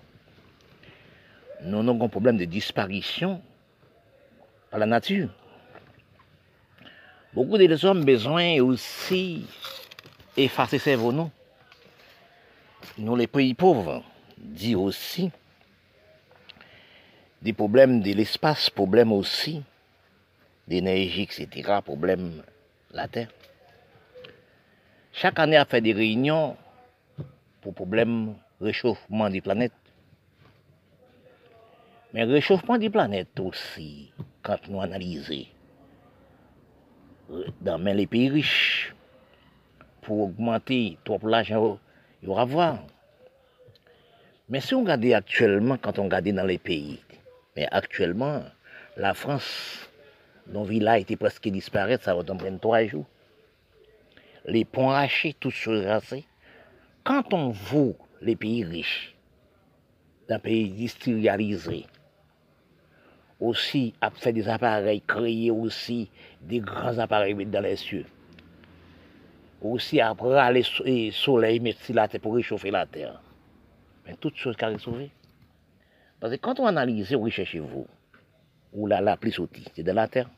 Nous 1.63 1.79
avons 1.79 2.05
un 2.05 2.09
problème 2.09 2.37
de 2.37 2.47
disparition 2.47 3.41
par 4.71 4.81
la 4.81 4.87
nature. 4.87 5.29
Beaucoup 7.33 7.59
de 7.59 7.87
hommes 7.87 8.01
ont 8.01 8.05
besoin 8.05 8.61
aussi 8.61 9.47
d'effacer 10.35 10.79
ces 10.79 10.97
nous. 10.97 11.31
Nous, 12.99 13.15
les 13.15 13.29
pays 13.29 13.55
pauvres, 13.55 14.03
dit 14.37 14.75
aussi 14.75 15.31
des 17.41 17.53
problèmes 17.53 18.01
de 18.01 18.13
l'espace, 18.13 18.71
problèmes 18.71 19.13
aussi 19.13 19.63
d'énergie, 20.67 21.23
etc., 21.23 21.79
problèmes 21.85 22.43
la 22.91 23.07
Terre. 23.07 23.29
Chaque 25.13 25.39
année, 25.39 25.57
a 25.57 25.65
fait 25.65 25.81
des 25.81 25.93
réunions 25.93 26.57
pour 27.61 27.73
problème 27.73 28.35
réchauffement 28.61 29.31
des 29.31 29.43
planètes. 29.43 29.73
Mais 32.13 32.25
réchauffement 32.25 32.79
des 32.79 32.91
planètes 32.91 33.39
aussi, 33.39 34.13
quand 34.43 34.67
nous 34.69 34.81
analysons 34.81 35.47
dans 37.61 37.79
les 37.79 38.07
pays 38.09 38.29
riches, 38.29 38.93
pour 40.03 40.23
augmenter 40.23 40.99
trop 41.05 41.21
l'argent, 41.23 41.79
il 42.23 42.29
y 42.29 42.31
aura 42.31 42.45
voir. 42.45 42.79
Mais 44.49 44.61
si 44.61 44.75
on 44.75 44.81
regarde 44.81 45.05
actuellement, 45.07 45.77
quand 45.77 45.99
on 45.99 46.05
regarde 46.05 46.29
dans 46.29 46.47
les 46.47 46.59
pays, 46.59 47.01
mais 47.57 47.67
actuellement, 47.71 48.43
la 48.97 49.15
France, 49.15 49.89
dont 50.47 50.65
villa 50.65 50.99
était 50.99 51.17
presque 51.17 51.49
disparaître, 51.49 52.05
ça 52.05 52.15
va 52.15 52.25
prendre 52.25 52.61
trois 52.61 52.85
jours. 52.87 53.07
Les 54.47 54.65
ponts 54.65 54.91
hachés, 54.91 55.35
tout 55.39 55.51
surrassé. 55.51 56.25
Quand 57.05 57.35
on 57.35 57.51
voit 57.51 57.93
les 58.23 58.37
pays 58.37 58.65
riches, 58.65 59.15
d'un 60.29 60.39
pays 60.39 60.73
industrialisé, 60.73 61.87
aussi 63.41 63.95
a 64.01 64.11
fait 64.11 64.33
des 64.33 64.49
appareils, 64.49 65.03
créer 65.03 65.51
aussi 65.51 66.11
des 66.41 66.61
grands 66.61 66.99
appareils 66.99 67.35
dans 67.47 67.61
les 67.61 67.77
cieux. 67.77 68.07
Aussi 69.61 70.01
après 70.01 70.53
le 70.53 71.11
soleil, 71.11 71.61
mettre 71.61 71.93
la 71.93 72.07
terre 72.07 72.21
pour 72.21 72.35
réchauffer 72.35 72.71
la 72.71 72.87
terre. 72.87 73.21
Mais 74.07 74.15
toutes 74.17 74.37
choses 74.37 74.57
qui 74.57 74.65
sont 74.65 74.79
sauvées. 74.79 75.11
Parce 76.21 76.33
que 76.33 76.39
quand 76.39 76.61
on 76.61 76.67
analyse, 76.67 77.15
on 77.15 77.21
recherche 77.21 77.57
vous, 77.57 77.87
où 78.73 78.87
la, 78.87 79.01
la 79.01 79.17
sautit, 79.31 79.65
c'est 79.75 79.83
de 79.83 79.93
la 79.93 80.09
terre. 80.09 80.31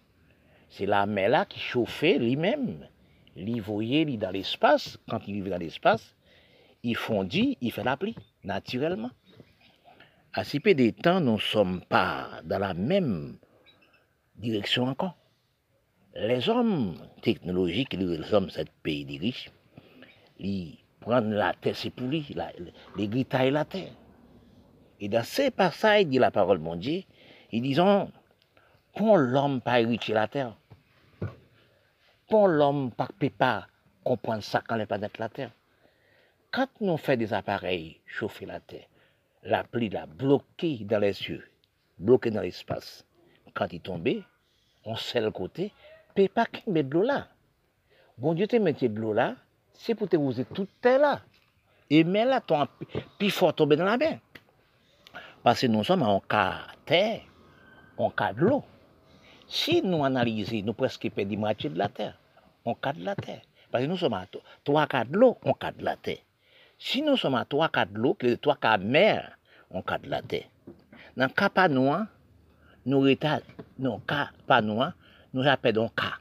C'est 0.68 0.86
la 0.86 1.04
mer 1.06 1.28
là 1.28 1.44
qui 1.44 1.58
chauffait 1.58 2.18
lui-même. 2.18 2.86
Il 3.36 3.60
voyait 3.60 4.04
dans 4.16 4.30
l'espace, 4.30 4.98
quand 5.08 5.26
il 5.26 5.42
vit 5.42 5.50
dans 5.50 5.58
l'espace, 5.58 6.14
il 6.82 6.96
fondit, 6.96 7.58
il 7.60 7.72
fait 7.72 7.84
la 7.84 7.96
pluie, 7.96 8.16
naturellement. 8.44 9.10
À 10.32 10.44
si 10.44 10.60
peu 10.60 10.74
de 10.74 10.90
temps, 10.90 11.20
nous 11.20 11.34
ne 11.34 11.38
sommes 11.38 11.80
pas 11.82 12.40
dans 12.44 12.58
la 12.58 12.74
même 12.74 13.36
direction 14.36 14.84
encore. 14.84 15.16
Les 16.14 16.48
hommes 16.48 16.96
technologiques, 17.22 17.92
les 17.92 18.34
hommes 18.34 18.46
de 18.46 18.50
ce 18.50 18.62
pays 18.82 19.04
des 19.04 19.18
riches, 19.18 19.50
ils 20.38 20.78
prennent 21.00 21.32
la 21.32 21.54
terre, 21.54 21.76
c'est 21.76 21.90
pour 21.90 22.08
lui, 22.08 22.26
les 22.96 23.08
gritaillent 23.08 23.52
la 23.52 23.64
terre. 23.64 23.92
Et 24.98 25.08
dans 25.08 25.22
ces 25.22 25.50
passages, 25.50 26.06
dit 26.06 26.18
la 26.18 26.30
parole 26.30 26.58
mon 26.58 26.76
Dieu, 26.76 27.04
ils 27.52 27.62
disent, 27.62 27.82
pour 28.94 29.16
l'homme 29.16 29.60
pas 29.60 29.80
hériter 29.80 30.12
la 30.12 30.26
terre, 30.26 30.56
pour 32.28 32.48
l'homme 32.48 32.90
pas 32.90 33.08
pas 33.38 33.66
comprendre 34.04 34.42
ça 34.42 34.62
quand 34.66 34.76
il 34.76 34.86
pas 34.86 34.98
la 34.98 35.28
terre. 35.28 35.52
Quand 36.50 36.68
nous 36.80 36.96
faisons 36.96 37.18
des 37.18 37.32
appareils 37.32 38.00
chauffer 38.06 38.46
la 38.46 38.58
terre, 38.58 38.86
la 39.44 39.62
pluie 39.62 39.88
l'a 39.88 40.06
bloqué 40.06 40.78
dans 40.80 40.98
les 40.98 41.12
cieux, 41.12 41.48
bloqué 41.98 42.30
dans 42.30 42.40
l'espace. 42.40 43.06
Quand 43.54 43.72
il 43.72 43.80
tombait, 43.80 44.22
on 44.84 44.96
sait 44.96 45.20
le 45.20 45.30
côté, 45.30 45.72
peut 46.14 46.28
pas 46.28 46.46
mettre 46.66 46.88
de 46.90 46.94
l'eau 46.94 47.02
là. 47.02 47.28
Bon 48.18 48.34
Dieu 48.34 48.46
te 48.46 48.56
mettait 48.56 48.88
de 48.88 49.00
l'eau 49.00 49.12
là, 49.12 49.34
c'est 49.72 49.94
pour 49.94 50.08
te 50.08 50.16
vous 50.16 50.32
toute 50.54 50.70
terre 50.80 50.98
là. 50.98 51.20
Et 51.88 52.04
mais 52.04 52.24
là, 52.24 52.40
ton 52.40 52.66
plus 53.18 53.30
fort 53.30 53.54
tomber 53.54 53.76
dans 53.76 53.84
la 53.84 53.96
mer. 53.96 54.18
Parce 55.42 55.62
que 55.62 55.66
nous 55.66 55.82
sommes 55.82 56.02
en 56.02 56.20
cas 56.20 56.58
terre, 56.84 57.22
en 57.96 58.10
cas 58.10 58.32
de 58.32 58.40
l'eau. 58.40 58.62
Si 59.48 59.82
nous 59.82 60.04
analysons, 60.04 60.62
nous 60.64 60.74
presque 60.74 61.10
perdons 61.10 61.38
moitié 61.38 61.70
de 61.70 61.78
la 61.78 61.88
terre, 61.88 62.16
en 62.64 62.74
cas 62.74 62.92
de 62.92 63.04
la 63.04 63.16
terre. 63.16 63.40
Parce 63.70 63.84
que 63.84 63.88
nous 63.88 63.96
sommes 63.96 64.14
à 64.14 64.26
trois 64.64 64.86
quarts 64.86 65.06
de 65.06 65.16
l'eau, 65.16 65.38
en 65.44 65.52
cas 65.52 65.72
de 65.72 65.84
la 65.84 65.96
terre. 65.96 66.18
Si 66.78 67.02
nous 67.02 67.16
sommes 67.16 67.34
à 67.34 67.44
trois 67.44 67.68
quarts 67.68 67.86
de 67.86 67.98
l'eau, 67.98 68.14
que 68.14 68.34
trois 68.36 68.56
quarts 68.56 68.78
mer, 68.78 69.36
en 69.72 69.82
cas 69.82 69.98
de 69.98 70.08
la 70.08 70.22
terre. 70.22 70.46
Dans 71.16 71.26
le 71.26 71.32
cas 71.32 71.48
pas 71.48 71.68
noir, 71.68 72.06
nous 72.86 73.06
états, 73.06 73.40
non, 73.78 73.98
cas 74.00 74.30
pas 74.46 74.62
noir, 74.62 74.92
nous 75.32 75.46
appelons 75.46 75.88
cas. 75.88 76.14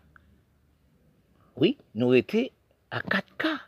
Oui, 1.55 1.77
nous 1.95 2.13
étions 2.13 2.47
à 2.91 3.01
4 3.01 3.37
cas. 3.37 3.59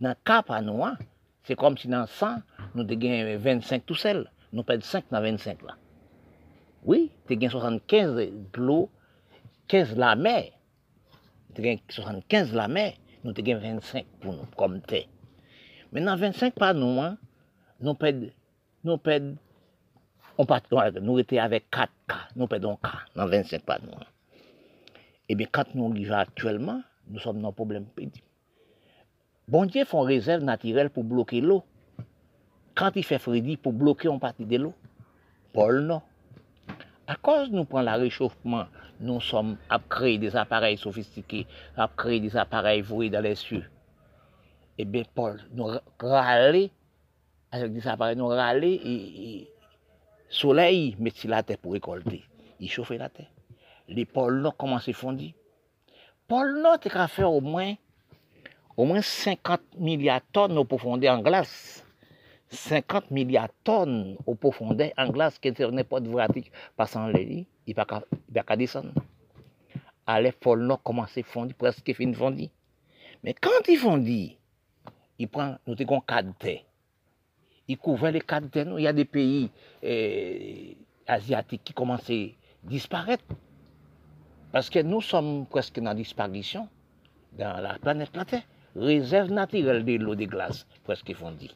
Dans 0.00 0.14
cas 0.24 0.42
pas 0.42 0.60
noir, 0.60 0.96
c'est 1.44 1.56
comme 1.56 1.78
si 1.78 1.88
dans 1.88 2.06
100, 2.06 2.42
nous 2.74 2.84
avons 2.84 3.38
25 3.38 3.86
tout 3.86 3.94
seul 3.94 4.30
nous 4.54 4.62
perdons 4.62 4.84
5 4.84 5.04
dans 5.10 5.20
25 5.20 5.62
là. 5.62 5.76
Oui, 6.84 7.10
tu 7.26 7.44
as 7.44 7.50
75 7.50 8.14
de 8.14 8.30
l'eau, 8.54 8.90
15 9.68 9.96
la 9.96 10.14
mer. 10.14 10.52
Tu 11.54 11.68
as 11.68 11.76
75 11.88 12.54
la 12.54 12.68
mer, 12.68 12.94
nous 13.24 13.32
avons 13.36 13.58
25 13.58 14.06
pour 14.20 14.32
nous, 14.32 14.46
comme 14.56 14.80
t'es. 14.80 15.08
Maintenant, 15.92 16.16
25 16.16 16.54
par 16.54 16.74
nous, 16.74 17.00
nous 17.80 17.94
perdons, 17.94 18.30
nous 18.84 18.98
perdons, 18.98 19.36
on 20.38 20.46
part, 20.46 20.62
nous 21.00 21.18
étions 21.18 21.42
avec 21.42 21.68
4 21.70 21.92
cas, 22.06 22.28
nous 22.36 22.46
perdons 22.46 22.76
4 22.76 23.06
dans 23.16 23.26
25 23.26 23.62
par 23.62 23.80
nous. 23.82 23.90
Eh 25.28 25.34
bien, 25.34 25.46
quand 25.50 25.74
nous 25.74 25.90
vivons 25.92 26.14
actuellement, 26.14 26.82
nous 27.08 27.18
sommes 27.18 27.40
dans 27.40 27.48
un 27.48 27.52
problème. 27.52 27.86
Bon 29.48 29.66
Dieu 29.66 29.84
font 29.84 30.00
réserve 30.00 30.42
naturelle 30.42 30.90
pour 30.90 31.04
bloquer 31.04 31.40
l'eau 31.40 31.64
quand 32.74 32.90
il 32.96 33.04
fait 33.04 33.18
Freddy 33.18 33.56
pour 33.56 33.72
bloquer 33.72 34.08
une 34.08 34.20
partie 34.20 34.44
de 34.44 34.56
l'eau. 34.56 34.74
Paul, 35.52 35.80
non. 35.82 36.02
À 37.06 37.16
cause 37.16 37.50
nous 37.50 37.64
prenons 37.64 37.92
le 37.92 37.98
réchauffement, 37.98 38.64
nous 39.00 39.20
sommes 39.20 39.56
à 39.68 39.78
créer 39.78 40.18
des 40.18 40.34
appareils 40.34 40.78
sophistiqués, 40.78 41.46
à 41.76 41.88
créer 41.94 42.20
des 42.20 42.36
appareils 42.36 42.80
voués 42.80 43.10
dans 43.10 43.20
les 43.20 43.34
cieux. 43.34 43.64
Eh 44.78 44.84
bien, 44.84 45.02
Paul, 45.14 45.40
nous 45.52 45.68
râler 46.00 46.70
avec 47.52 47.72
des 47.72 47.86
appareils, 47.86 48.16
nous 48.16 48.26
râler 48.26 48.72
et, 48.72 49.40
et 49.40 49.50
soleil 50.28 50.96
mettre 50.98 51.28
la 51.28 51.42
terre 51.42 51.58
pour 51.58 51.74
récolter. 51.74 52.24
Il 52.58 52.70
chauffe 52.70 52.90
la 52.90 53.08
terre. 53.08 53.33
Les 53.88 54.04
pôles 54.04 54.40
non 54.40 54.50
commencent 54.50 54.88
à 54.88 54.92
fondre. 54.92 55.24
Paul 56.26 56.66
tu 56.80 56.88
as 56.88 57.08
fait 57.08 57.24
au 57.24 57.40
moins, 57.40 57.74
au 58.76 58.84
moins 58.84 59.02
50 59.02 59.60
milliards 59.78 60.20
de 60.20 60.26
tonnes 60.32 60.58
au 60.58 60.64
profondeur 60.64 61.18
en 61.18 61.22
glace. 61.22 61.84
50 62.48 63.10
milliards 63.10 63.48
de 63.48 63.52
tonnes 63.64 64.16
au 64.26 64.34
profondeur 64.34 64.90
en 64.96 65.08
glace 65.08 65.38
qui 65.38 65.52
pas 65.52 66.00
de 66.00 66.10
pratique 66.10 66.52
passant 66.76 67.08
les 67.08 67.46
il 67.66 67.74
va 67.74 67.84
pas 67.84 68.56
descendre. 68.56 68.92
Allez, 70.06 70.32
pôle 70.32 70.62
nord 70.66 70.82
commence 70.82 71.16
à 71.16 71.22
fondre, 71.22 71.54
presque 71.54 71.94
fin 71.94 72.12
fondre. 72.12 72.48
Mais 73.22 73.34
quand 73.34 73.68
il 73.68 73.78
fondit, 73.78 74.36
il 75.18 75.28
prend, 75.28 75.56
nous 75.66 75.76
avons 75.80 76.00
quatre 76.00 76.36
terre. 76.38 76.60
Il 77.66 77.78
couvre 77.78 78.08
les 78.08 78.20
quatre 78.20 78.50
terres. 78.50 78.78
Il 78.78 78.82
y 78.82 78.86
a 78.86 78.92
des 78.92 79.06
pays 79.06 79.50
eh, 79.82 80.76
asiatiques 81.06 81.64
qui 81.64 81.72
commencent 81.72 82.10
à 82.10 82.26
disparaître. 82.62 83.24
Parce 84.54 84.70
que 84.70 84.78
nous 84.78 85.02
sommes 85.02 85.44
presque 85.46 85.80
dans 85.80 85.94
disparition 85.94 86.68
dans 87.32 87.60
la 87.60 87.74
planète 87.78 88.16
la 88.16 88.24
Terre. 88.24 88.44
Réserve 88.76 89.30
naturelle 89.30 89.84
de 89.84 89.96
l'eau 89.96 90.14
de 90.14 90.24
glace, 90.24 90.66
presque 90.84 91.14
fondue 91.14 91.50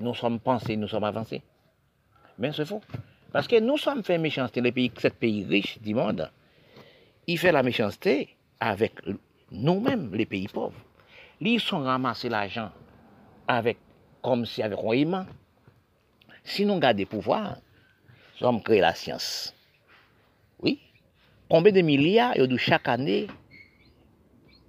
nous 0.00 0.14
sommes 0.14 0.40
pensés, 0.40 0.76
nous 0.76 0.88
sommes 0.88 1.04
avancés. 1.04 1.42
Mais 2.38 2.52
c'est 2.52 2.64
faux. 2.64 2.80
Parce 3.32 3.46
que 3.46 3.60
nous 3.60 3.76
sommes 3.76 4.02
fait 4.02 4.18
méchanceté, 4.18 4.60
les 4.60 4.72
pays, 4.72 4.90
pays 4.90 5.44
riches 5.44 5.78
du 5.80 5.94
monde. 5.94 6.30
Ils 7.26 7.38
font 7.38 7.52
la 7.52 7.62
méchanceté 7.62 8.36
avec 8.58 8.94
nous-mêmes, 9.50 10.14
les 10.14 10.26
pays 10.26 10.48
pauvres. 10.48 10.80
Ils 11.40 11.60
sont 11.60 11.80
ramassés 11.80 12.28
l'argent 12.28 12.70
avec, 13.46 13.78
comme 14.22 14.46
si 14.46 14.62
avec 14.62 14.78
un 14.78 14.92
aimant. 14.92 15.26
Si 16.42 16.64
nous 16.64 16.78
gardons 16.78 16.96
des 16.96 17.06
pouvoirs, 17.06 17.56
nous 18.40 18.46
sommes 18.46 18.62
créer 18.62 18.80
la 18.80 18.94
science. 18.94 19.54
Oui. 20.60 20.80
Combien 21.50 21.72
de 21.72 21.80
milliards, 21.80 22.34
chaque 22.58 22.86
année, 22.86 23.26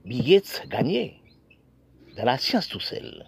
Bill 0.04 0.42
gagné 0.68 1.22
dans 2.18 2.26
la 2.26 2.40
science 2.40 2.68
tout 2.68 2.80
seul. 2.80 3.24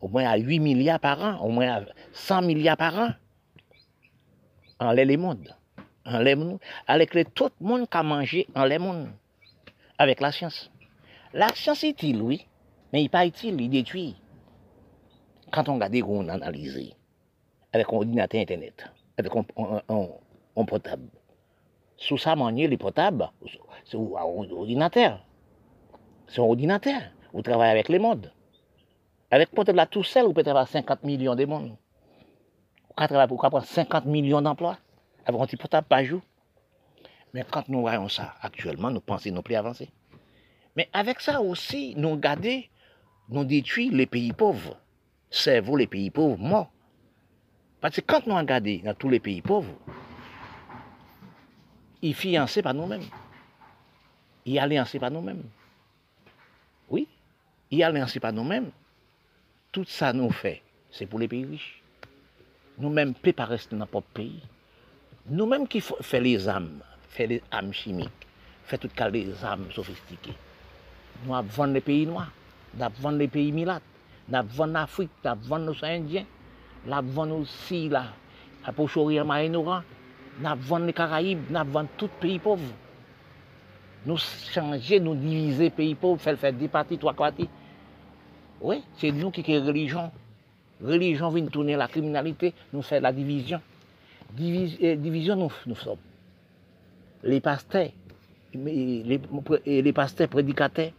Au 0.00 0.06
moins 0.06 0.24
à 0.24 0.36
8 0.36 0.60
milliards 0.60 1.00
par 1.00 1.20
an, 1.20 1.44
au 1.44 1.48
moins 1.48 1.68
à 1.68 1.84
100 2.12 2.42
milliards 2.42 2.76
par 2.76 2.96
an. 2.96 3.10
En 4.78 4.92
les 4.92 5.16
mondes. 5.16 5.52
En 6.06 6.20
lait 6.20 6.36
avec 6.86 7.14
le, 7.14 7.24
tout 7.24 7.50
le 7.60 7.66
monde 7.66 7.90
qui 7.90 7.96
a 7.96 8.04
mangé 8.04 8.46
en 8.54 8.64
lait 8.64 8.78
monde. 8.78 9.08
Avec 9.98 10.20
la 10.20 10.30
science. 10.30 10.70
La 11.34 11.48
science 11.48 11.82
est 11.82 11.90
utile, 11.90 12.22
oui, 12.22 12.46
mais 12.92 13.00
il 13.00 13.02
n'est 13.04 13.08
pas 13.08 13.26
utile, 13.26 13.60
il 13.60 13.68
détruit. 13.68 14.14
Quand 15.50 15.68
on 15.68 15.74
regarde, 15.74 15.96
on 16.06 16.28
analyse 16.28 16.92
avec 17.72 17.88
un 17.88 17.96
ordinateur 17.96 18.40
Internet, 18.40 18.84
avec 19.16 19.32
un, 19.34 20.64
portable. 20.64 21.17
Sous 21.98 22.16
ça, 22.16 22.36
manier 22.36 22.68
les 22.68 22.76
portables, 22.76 23.28
c'est 23.84 23.96
ordinateur. 23.96 25.20
C'est 26.28 26.40
un 26.40 26.44
ordinateur. 26.44 27.02
Vous 27.32 27.42
travaillez 27.42 27.72
avec 27.72 27.88
les 27.88 27.98
modes. 27.98 28.32
Avec 29.30 29.50
peut-être 29.50 29.74
la 29.74 29.86
tout 29.86 30.04
seul, 30.04 30.24
vous 30.24 30.32
pouvez 30.32 30.44
travailler 30.44 30.68
50 30.68 31.02
millions 31.02 31.34
de 31.34 31.44
monde. 31.44 31.76
Vous 32.96 33.06
pouvez 33.06 33.50
pour 33.50 33.64
50 33.64 34.06
millions 34.06 34.40
d'emplois 34.40 34.78
avec 35.26 35.40
un 35.40 35.46
petit 35.46 35.56
portable 35.56 35.88
par 35.88 36.04
jour. 36.04 36.22
Mais 37.34 37.44
quand 37.50 37.68
nous 37.68 37.80
voyons 37.80 38.08
ça 38.08 38.34
actuellement, 38.40 38.90
nous 38.90 39.00
pensons 39.00 39.30
non 39.30 39.42
plus 39.42 39.56
avancer. 39.56 39.90
Mais 40.76 40.88
avec 40.92 41.20
ça 41.20 41.42
aussi, 41.42 41.94
nous 41.96 42.12
regardons, 42.12 42.62
nous 43.28 43.44
détruisons 43.44 43.96
les 43.96 44.06
pays 44.06 44.32
pauvres. 44.32 44.76
Cerveau 45.30 45.76
les 45.76 45.86
pays 45.86 46.10
pauvres 46.10 46.38
morts. 46.38 46.70
Parce 47.80 47.96
que 47.96 48.00
quand 48.00 48.26
nous 48.26 48.36
regardons 48.36 48.80
dans 48.84 48.94
tous 48.94 49.08
les 49.08 49.20
pays 49.20 49.42
pauvres, 49.42 49.74
ils 52.02 52.14
fiancés 52.14 52.62
par 52.62 52.74
nous-mêmes. 52.74 53.04
Ils 54.46 54.58
alliancés 54.58 54.98
par 54.98 55.10
nous-mêmes. 55.10 55.44
Oui, 56.88 57.06
ils 57.70 57.82
alliancés 57.82 58.20
par 58.20 58.32
nous-mêmes. 58.32 58.70
Tout 59.72 59.84
ça 59.84 60.12
nous 60.12 60.30
fait, 60.30 60.62
c'est 60.90 61.06
pour 61.06 61.18
les 61.18 61.28
pays 61.28 61.44
riches. 61.44 61.82
Nous-mêmes, 62.78 63.14
ne 63.24 63.32
pas 63.32 63.44
rester 63.44 63.76
dans 63.76 63.86
notre 63.92 64.00
pays. 64.00 64.40
Nous-mêmes 65.26 65.66
qui 65.66 65.80
faisons 65.80 66.22
les 66.22 66.48
âmes, 66.48 66.80
faisons 67.08 67.28
les 67.28 67.42
âmes 67.52 67.72
chimiques, 67.72 68.26
faisons 68.64 68.82
toutes 68.82 69.12
les 69.12 69.44
âmes 69.44 69.70
sophistiquées. 69.72 70.34
Nous 71.24 71.34
avons 71.34 71.64
les 71.64 71.80
pays 71.80 72.06
noirs, 72.06 72.30
nous 72.74 72.84
avons 72.84 73.10
les 73.10 73.28
pays 73.28 73.52
milates, 73.52 73.82
nous 74.28 74.38
avons 74.38 74.66
l'Afrique, 74.66 75.10
nous 75.24 75.30
avons 75.30 75.72
les 75.72 75.84
Indiens, 75.84 76.24
nous 76.86 76.94
avons 76.94 77.40
aussi 77.40 77.88
la, 77.88 78.04
la 78.64 78.72
Pochorie 78.72 79.20
Maïnoran, 79.24 79.82
nous 80.38 80.48
avons 80.48 80.78
les 80.78 80.92
Caraïbes, 80.92 81.50
nous 81.50 81.58
avons 81.58 81.88
tous 81.96 82.06
les 82.06 82.20
pays 82.20 82.38
pauvres. 82.38 82.62
Nous 84.06 84.16
changer, 84.16 85.00
nous 85.00 85.14
diviser 85.14 85.70
pays 85.70 85.94
pauvres, 85.94 86.20
faire, 86.20 86.38
faire 86.38 86.52
deux 86.52 86.68
parties, 86.68 86.98
trois 86.98 87.14
parties. 87.14 87.48
Oui, 88.60 88.82
c'est 88.96 89.10
nous 89.10 89.30
qui 89.30 89.42
sommes 89.42 89.66
religion. 89.66 90.10
Religion 90.82 91.30
vient 91.30 91.46
tourner 91.46 91.76
la 91.76 91.88
criminalité, 91.88 92.54
nous 92.72 92.82
fait 92.82 93.00
la 93.00 93.12
division. 93.12 93.60
Euh, 94.40 94.96
division, 94.96 95.36
nous, 95.66 95.74
sommes. 95.74 95.98
Les 97.24 97.40
pasteurs, 97.40 97.88
les, 98.54 99.20
les 99.66 99.92
pasteurs 99.92 100.28
prédicateurs, 100.28 100.92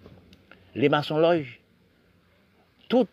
les 0.75 0.89
maçons 0.89 1.17
loges, 1.17 1.59
toutes, 2.89 3.09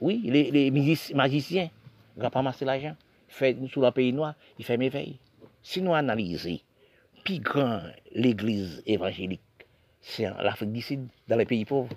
oui, 0.00 0.20
les, 0.24 0.70
magiciens, 1.14 1.70
ils 2.16 2.22
vont 2.22 2.28
ramasser 2.28 2.64
l'argent, 2.64 2.96
fait 3.28 3.56
sous 3.70 3.80
le 3.80 3.90
pays 3.90 4.12
noir, 4.12 4.34
ils 4.58 4.64
font 4.64 4.76
méveille. 4.76 5.18
Si 5.66 5.80
nous 5.80 5.94
analysons, 5.94 6.60
plus 7.24 7.40
grand 7.40 7.80
l'église 8.12 8.82
évangélique, 8.84 9.40
c'est 10.02 10.24
l'Afrique 10.24 10.72
du 10.72 10.82
Sud, 10.82 11.08
dans 11.26 11.36
les 11.36 11.46
pays 11.46 11.64
pauvres. 11.64 11.88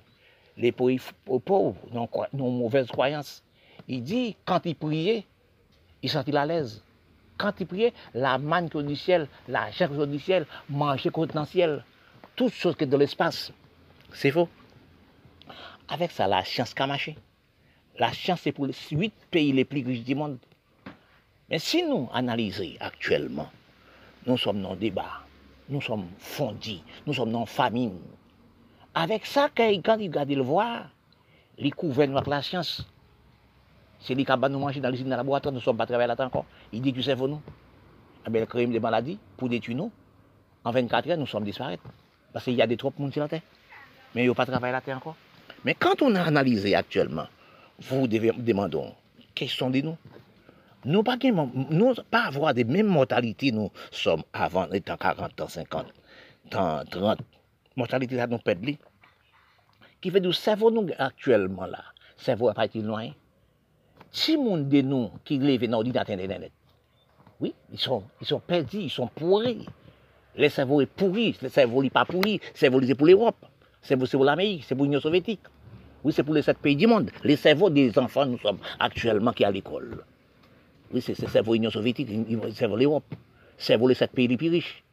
Les 0.55 0.71
pays 0.71 1.01
pauvres 1.45 1.75
ont 1.93 2.51
mauvaise 2.51 2.87
croyance. 2.87 3.43
Il 3.89 4.03
dit, 4.03 4.37
quand 4.45 4.65
ils 4.65 4.73
priaient, 4.73 5.25
ils 6.01 6.09
sentaient 6.09 6.35
à 6.37 6.45
l'aise. 6.45 6.81
Quand 7.37 7.51
ils 7.59 7.67
priaient, 7.67 7.93
la 8.13 8.37
manne 8.37 8.69
du 8.69 8.95
ciel, 8.95 9.27
la 9.49 9.69
chair 9.71 9.89
du 10.07 10.17
ciel, 10.17 10.45
manger 10.69 11.11
ciel, 11.45 11.83
toutes 12.37 12.53
choses 12.53 12.75
qui 12.77 12.85
sont 12.85 12.91
dans 12.91 12.97
l'espace. 12.97 13.51
C'est 14.13 14.31
faux. 14.31 14.47
Avec 15.89 16.11
ça, 16.11 16.25
la 16.25 16.45
science 16.45 16.73
a 16.77 16.87
marché. 16.87 17.17
La 17.99 18.13
science, 18.13 18.41
c'est 18.43 18.53
pour 18.53 18.65
les 18.65 18.73
huit 18.91 19.13
pays 19.29 19.51
les 19.51 19.65
plus 19.65 19.85
riches 19.85 20.05
du 20.05 20.15
monde. 20.15 20.37
Mais 21.49 21.59
si 21.59 21.83
nous 21.83 22.09
analysons 22.13 22.73
actuellement, 22.79 23.49
nous 24.27 24.37
sommes 24.37 24.61
dans 24.61 24.71
le 24.71 24.77
débat, 24.77 25.21
nous 25.69 25.81
sommes 25.81 26.07
fondis, 26.19 26.83
nous 27.05 27.13
sommes 27.13 27.31
dans 27.31 27.41
la 27.41 27.45
famine. 27.45 27.97
Avec 28.93 29.25
ça, 29.25 29.49
quand 29.55 29.67
ils 29.67 30.07
regardent 30.07 30.29
le 30.29 30.41
voir, 30.41 30.89
couverts 31.75 32.15
avec 32.15 32.27
la 32.27 32.41
science, 32.41 32.85
c'est 33.99 34.13
les 34.13 34.25
cabanes 34.25 34.51
nous 34.51 34.59
manger 34.59 34.79
dans 34.79 34.89
l'usine, 34.89 35.05
dans 35.05 35.11
la 35.11 35.17
laboratoire, 35.17 35.51
nous 35.51 35.59
ne 35.59 35.63
sommes 35.63 35.77
pas 35.77 35.85
travaillés 35.85 36.07
là 36.07 36.25
encore. 36.25 36.45
Ils 36.71 36.81
disent, 36.81 36.93
tu 36.93 37.03
sais, 37.03 37.15
nous. 37.15 37.41
Eh 38.25 38.29
bien, 38.29 38.45
crème 38.45 38.71
des 38.71 38.79
maladies 38.79 39.17
pour 39.37 39.49
détruire 39.49 39.77
nous. 39.77 39.91
En 40.63 40.71
24 40.71 41.09
heures, 41.09 41.17
nous 41.17 41.25
sommes 41.25 41.45
disparus. 41.45 41.79
Parce 42.33 42.45
qu'il 42.45 42.55
y 42.55 42.61
a 42.61 42.67
des 42.67 42.77
trop 42.77 42.91
de 42.95 43.01
monde 43.01 43.13
sur 43.13 43.21
la 43.21 43.29
terre. 43.29 43.41
Mais 44.13 44.23
ils 44.23 44.27
n'ont 44.27 44.33
pas 44.33 44.45
travaillé 44.45 44.71
la 44.71 44.81
terre 44.81 44.97
encore. 44.97 45.15
Mais 45.63 45.73
quand 45.73 46.01
on 46.01 46.13
a 46.15 46.21
analysé 46.21 46.75
actuellement, 46.75 47.27
vous 47.79 48.07
devez 48.07 48.31
demander, 48.33 48.81
quels 49.33 49.49
sont 49.49 49.69
des 49.69 49.81
nous 49.81 49.97
Nous 50.85 51.03
pas, 51.03 51.17
pas 52.11 52.25
avoir 52.25 52.53
des 52.53 52.63
mêmes 52.63 52.87
mortalités 52.87 53.51
nous 53.51 53.71
sommes 53.91 54.23
avant, 54.31 54.69
étant 54.71 54.95
40 54.95 55.41
ans, 55.41 55.47
50, 55.47 55.85
30. 56.51 57.19
Mortalité, 57.75 58.17
ça 58.17 58.27
nous 58.27 58.37
perd. 58.37 58.65
Qui 59.99 60.11
fait 60.11 60.19
du 60.19 60.31
cerveau 60.33 60.69
nous 60.71 60.87
actuellement 60.97 61.65
là, 61.65 61.83
cerveau 62.15 62.53
partir 62.53 62.83
de 62.83 62.87
loin. 62.87 63.09
Si 64.11 64.37
monde 64.37 64.69
de 64.69 64.81
nous 64.81 65.11
qui 65.25 65.37
lève 65.39 65.61
dans 65.65 65.77
l'ordinateur 65.77 66.17
internet, 66.17 66.51
oui, 67.39 67.53
ils 67.71 67.79
sont, 67.79 68.03
ils 68.21 68.27
sont 68.27 68.39
perdus, 68.39 68.77
ils 68.77 68.89
sont 68.89 69.07
pourris. 69.07 69.65
Le 70.35 70.49
cerveau 70.49 70.81
est 70.81 70.85
pourri, 70.85 71.35
le 71.41 71.49
cerveau 71.49 71.81
n'est 71.81 71.89
pas 71.89 72.05
pourri, 72.05 72.39
le 72.53 72.57
cerveau 72.57 72.79
pour 72.95 73.07
l'Europe, 73.07 73.37
le 73.81 73.87
cerveau 73.87 74.05
c'est 74.05 74.17
pour 74.17 74.25
l'Amérique, 74.25 74.63
c'est 74.65 74.75
pour 74.75 74.85
l'Union 74.85 75.01
soviétique. 75.01 75.41
Oui, 76.03 76.13
c'est 76.13 76.23
pour 76.23 76.35
les 76.35 76.43
sept 76.43 76.59
pays 76.59 76.75
du 76.75 76.85
monde. 76.85 77.09
Les 77.23 77.35
cerveaux 77.35 77.69
des 77.69 77.97
enfants, 77.97 78.25
nous 78.25 78.37
sommes 78.37 78.59
actuellement 78.79 79.33
qui 79.33 79.43
à 79.43 79.51
l'école. 79.51 80.03
Oui, 80.91 81.01
c'est 81.01 81.15
cerveau 81.15 81.55
Union 81.55 81.69
soviétique, 81.69 82.09
cerveau 82.53 82.77
l'Europe, 82.77 83.05
le 83.11 83.17
cerveau 83.57 83.87
les 83.87 83.95
sept 83.95 84.11
pays 84.11 84.27
les 84.27 84.37
plus 84.37 84.49
riches. 84.49 84.83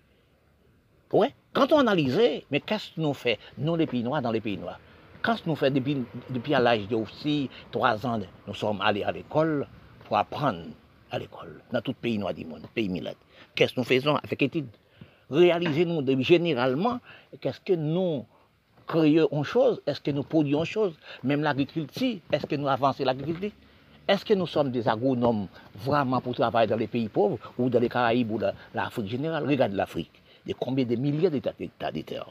Oui, 1.12 1.28
quand 1.52 1.72
on 1.72 1.78
analyse, 1.78 2.20
mais 2.50 2.60
qu'est-ce 2.60 2.94
que 2.94 3.00
nous 3.00 3.14
fait, 3.14 3.38
nous 3.58 3.76
les 3.76 3.86
pays 3.86 4.02
noirs 4.02 4.22
dans 4.22 4.32
les 4.32 4.40
pays 4.40 4.58
noirs? 4.58 4.80
Quand 5.22 5.36
nous 5.46 5.54
fait 5.54 5.70
depuis, 5.70 6.04
depuis 6.30 6.54
à 6.54 6.60
l'âge 6.60 6.88
de 6.88 6.96
aussi 6.96 7.48
trois 7.70 8.04
ans, 8.04 8.20
nous 8.46 8.54
sommes 8.54 8.80
allés 8.80 9.04
à 9.04 9.12
l'école 9.12 9.66
pour 10.04 10.16
apprendre 10.16 10.64
à 11.10 11.18
l'école, 11.18 11.62
dans 11.72 11.80
tout 11.80 11.94
pays 11.94 12.18
noir 12.18 12.34
du 12.34 12.44
monde, 12.44 12.62
pays 12.74 12.88
millet. 12.88 13.14
Qu'est-ce 13.54 13.74
que 13.74 13.80
nous 13.80 13.84
faisons 13.84 14.16
avec 14.16 14.42
études? 14.42 14.66
Réaliser 15.30 15.84
nous 15.84 16.04
généralement, 16.22 17.00
qu'est-ce 17.40 17.60
que 17.60 17.72
nous 17.74 18.26
créons 18.86 19.28
une 19.30 19.44
chose, 19.44 19.80
est-ce 19.86 20.00
que 20.00 20.10
nous 20.10 20.24
produisons 20.24 20.60
une 20.60 20.66
chose, 20.66 20.98
même 21.22 21.42
l'agriculture, 21.42 22.18
est-ce 22.32 22.46
que 22.46 22.56
nous 22.56 22.68
avançons 22.68 23.04
l'agriculture? 23.04 23.52
Est-ce 24.06 24.24
que 24.24 24.34
nous 24.34 24.46
sommes 24.46 24.70
des 24.70 24.86
agronomes 24.86 25.46
vraiment 25.76 26.20
pour 26.20 26.34
travailler 26.34 26.68
dans 26.68 26.76
les 26.76 26.86
pays 26.86 27.08
pauvres 27.08 27.38
ou 27.58 27.70
dans 27.70 27.80
les 27.80 27.88
Caraïbes 27.88 28.32
ou 28.32 28.38
dans 28.38 28.54
l'Afrique 28.74 29.06
générale? 29.08 29.48
Regarde 29.48 29.72
l'Afrique, 29.72 30.10
il 30.44 30.50
y 30.50 30.52
a 30.52 30.56
combien 30.58 30.84
de 30.84 30.94
milliers 30.96 31.30
d'États 31.30 31.52
de 31.52 32.00
terre 32.02 32.26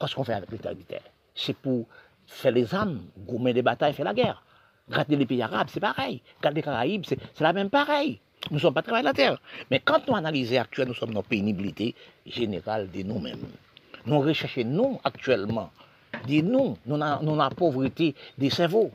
Qu'est-ce 0.00 0.14
qu'on 0.16 0.24
fait 0.24 0.34
avec 0.34 0.50
l'État 0.50 0.74
de 0.74 0.82
terre 0.82 1.02
C'est 1.34 1.56
pour 1.56 1.86
faire 2.26 2.52
les 2.52 2.74
armes, 2.74 3.02
gommer 3.26 3.52
des 3.52 3.62
batailles, 3.62 3.92
faire 3.92 4.04
la 4.04 4.14
guerre. 4.14 4.42
Regardez 4.88 5.16
les 5.16 5.26
pays 5.26 5.42
arabes, 5.42 5.68
c'est 5.70 5.80
pareil. 5.80 6.20
Regardez 6.38 6.60
les 6.60 6.64
Caraïbes, 6.64 7.04
c'est 7.06 7.40
la 7.40 7.52
même 7.52 7.70
pareil. 7.70 8.18
Nous 8.50 8.56
ne 8.56 8.60
sommes 8.60 8.74
pas 8.74 8.82
travailler 8.82 9.04
la 9.04 9.12
terre. 9.12 9.40
Mais 9.70 9.78
quand 9.78 10.06
nous 10.08 10.16
analysons 10.16 10.60
actuellement, 10.60 10.88
nous 10.90 10.98
sommes 10.98 11.14
dans 11.14 11.22
pénibilité 11.22 11.94
générale 12.26 12.90
de 12.90 13.02
nous-mêmes. 13.02 13.46
Nous 14.06 14.18
recherchons, 14.20 14.64
nous, 14.64 15.00
actuellement, 15.04 15.70
Dis 16.26 16.42
nous, 16.42 16.76
nous 16.86 17.02
avons 17.02 17.36
la 17.36 17.50
pauvreté 17.50 18.14
des 18.38 18.50
cerveaux. 18.50 18.90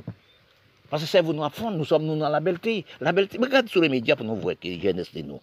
Parce 0.90 1.04
que 1.04 1.08
le 1.08 1.10
cerveau 1.10 1.34
nous 1.34 1.44
apprend, 1.44 1.72
nous 1.72 1.86
sommes 1.86 2.06
nous 2.06 2.18
dans 2.18 2.30
la 2.30 2.40
belleté. 2.40 2.86
La 3.02 3.12
belleté, 3.12 3.38
regarde 3.38 3.68
sur 3.68 3.82
les 3.82 3.90
médias 3.90 4.16
pour 4.16 4.26
nous 4.26 4.36
voir 4.36 4.56
que 4.60 4.80
jeunesse 4.80 5.14
de 5.14 5.22
nous. 5.22 5.42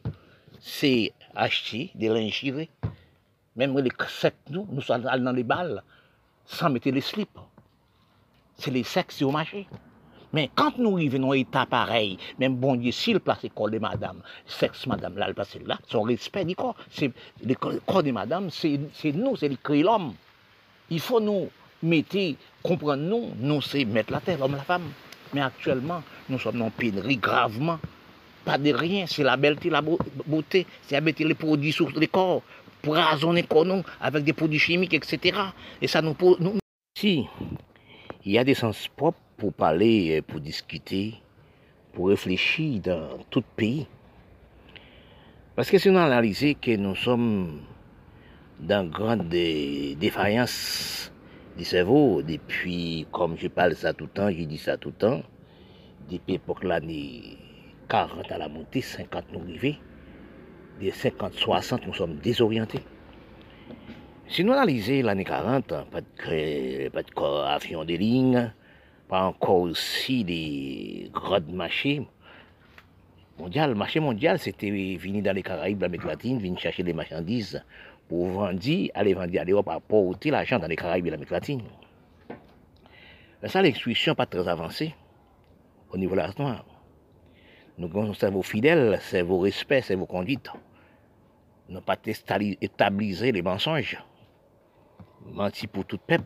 C'est 0.60 1.12
acheter 1.34 1.90
des 1.94 2.08
lingeries. 2.08 2.70
Même 3.56 3.78
les 3.78 3.90
sexes, 4.08 4.36
nous, 4.50 4.66
nous 4.70 4.80
sommes 4.80 5.02
dans 5.02 5.32
les 5.32 5.44
balles 5.44 5.82
sans 6.46 6.70
mettre 6.70 6.88
les 6.88 7.00
slips. 7.00 7.38
C'est 8.56 8.70
les 8.70 8.84
sexes 8.84 9.22
au 9.22 9.30
marché. 9.30 9.66
Mais 10.32 10.50
quand 10.54 10.78
nous 10.78 10.96
arrivons 10.96 11.20
dans 11.20 11.30
un 11.30 11.34
état 11.34 11.64
pareil, 11.64 12.18
même 12.40 12.56
bon 12.56 12.74
Dieu, 12.74 12.90
s'il 12.90 13.20
place 13.20 13.44
le 13.44 13.50
corps 13.50 13.70
de 13.70 13.78
madame, 13.78 14.20
sexe 14.46 14.86
madame, 14.86 15.16
là, 15.16 15.28
le 15.28 15.34
place 15.34 15.56
là, 15.64 15.78
son 15.86 16.02
respect 16.02 16.44
du 16.44 16.56
corps, 16.56 16.74
c'est 16.90 17.12
le 17.44 17.54
corps 17.54 18.02
de 18.02 18.10
madame, 18.10 18.50
c'est 18.50 18.80
nous, 19.12 19.36
c'est 19.36 19.50
l'homme. 19.68 20.14
Il 20.90 20.98
faut 20.98 21.20
nous 21.20 21.50
mettez, 21.84 22.36
comprenez-nous, 22.64 23.30
nous, 23.38 23.62
c'est 23.62 23.84
mettre 23.84 24.12
la 24.12 24.20
terre, 24.20 24.38
l'homme, 24.38 24.56
la 24.56 24.62
femme. 24.62 24.90
Mais 25.34 25.40
actuellement, 25.40 26.02
nous 26.28 26.38
sommes 26.38 26.62
en 26.62 26.70
pénurie 26.70 27.16
gravement. 27.16 27.78
Pas 28.44 28.56
de 28.56 28.72
rien, 28.72 29.06
c'est 29.06 29.24
la 29.24 29.36
belleté, 29.36 29.68
la 29.68 29.82
beauté, 29.82 30.66
c'est 30.86 30.96
à 30.96 31.00
mettre 31.00 31.24
les 31.24 31.34
produits 31.34 31.72
sur 31.72 31.90
les 31.90 32.06
corps, 32.06 32.42
pour 32.82 32.94
raisonner 32.94 33.44
nous 33.50 33.82
avec 34.00 34.22
des 34.22 34.32
produits 34.32 34.58
chimiques, 34.58 34.94
etc. 34.94 35.38
Et 35.82 35.88
ça 35.88 36.02
nous, 36.02 36.14
nous 36.38 36.58
Haïti, 36.96 37.26
il 38.24 38.32
y 38.32 38.38
a 38.38 38.44
des 38.44 38.54
sens 38.54 38.86
propres 38.94 39.18
pour 39.36 39.52
parler, 39.52 40.18
euh, 40.18 40.22
pour 40.22 40.40
discuter, 40.40 41.14
pour 41.92 42.08
réfléchir 42.08 42.80
dans 42.80 43.18
tout 43.30 43.42
pays. 43.56 43.86
Parce 45.56 45.70
que 45.70 45.78
si 45.78 45.88
analyse 45.88 46.54
que 46.60 46.76
nous 46.76 46.94
sommes 46.94 47.62
dans 48.60 48.86
grande 48.88 49.28
défaillance 49.28 51.10
du 51.56 51.64
cerveau 51.64 52.22
depuis, 52.22 53.06
comme 53.12 53.36
je 53.36 53.48
parle 53.48 53.74
ça 53.74 53.92
tout 53.92 54.04
le 54.04 54.10
temps, 54.10 54.30
je 54.30 54.44
dis 54.44 54.58
ça 54.58 54.76
tout 54.76 54.88
le 54.88 54.94
temps, 54.94 55.22
depuis 56.10 56.32
l'époque 56.32 56.64
l'année 56.64 57.38
40 57.88 58.30
à 58.32 58.38
la 58.38 58.48
montée, 58.48 58.80
50 58.80 59.24
nous 59.32 59.40
arrivés, 59.40 59.78
des 60.80 60.90
50-60 60.90 61.86
nous 61.86 61.94
sommes 61.94 62.16
désorientés. 62.16 62.80
Si 64.26 64.42
nous 64.42 64.52
analysons 64.52 65.02
l'année 65.02 65.24
40, 65.24 65.66
pas 65.66 66.00
de, 66.00 66.88
pas 66.88 67.02
de 67.02 67.44
avion 67.46 67.84
de 67.84 67.94
ligne, 67.94 68.52
pas 69.08 69.22
encore 69.22 69.60
aussi 69.60 70.24
des 70.24 71.10
grands 71.12 71.40
marchés 71.52 72.02
mondial. 73.38 73.74
marché 73.74 74.00
mondial, 74.00 74.38
c'était 74.38 74.70
venir 74.70 75.22
dans 75.22 75.34
les 75.34 75.42
Caraïbes, 75.42 75.82
l'Amérique 75.82 76.06
latine, 76.06 76.38
venir 76.38 76.58
chercher 76.58 76.82
des 76.82 76.92
marchandises 76.92 77.62
pour 78.08 78.28
vendre, 78.28 78.60
aller 78.94 79.14
vendre 79.14 79.40
à 79.40 79.44
l'Europe, 79.44 79.68
apporter 79.68 80.30
l'argent 80.30 80.58
dans 80.58 80.66
les 80.66 80.76
Caraïbes 80.76 81.06
et 81.06 81.10
l'Amérique 81.10 81.30
latine. 81.30 81.62
Mais 83.42 83.48
ça, 83.48 83.62
l'exclusion 83.62 84.14
pas 84.14 84.26
très 84.26 84.46
avancée 84.48 84.94
au 85.90 85.96
niveau 85.96 86.12
de 86.12 86.20
la 86.20 86.30
noire. 86.38 86.64
Nous 87.76 87.86
avons 87.88 88.10
un 88.10 88.14
cerveau 88.14 88.42
fidèle, 88.42 88.98
cerveau 89.00 89.40
respect, 89.40 89.82
cerveau 89.82 90.06
conduite. 90.06 90.48
Nous 91.68 91.80
pas 91.80 91.96
établir 92.04 93.32
les 93.32 93.42
mensonges. 93.42 93.98
Menti 95.26 95.66
pour 95.66 95.84
tout 95.84 95.98
peuple. 95.98 96.24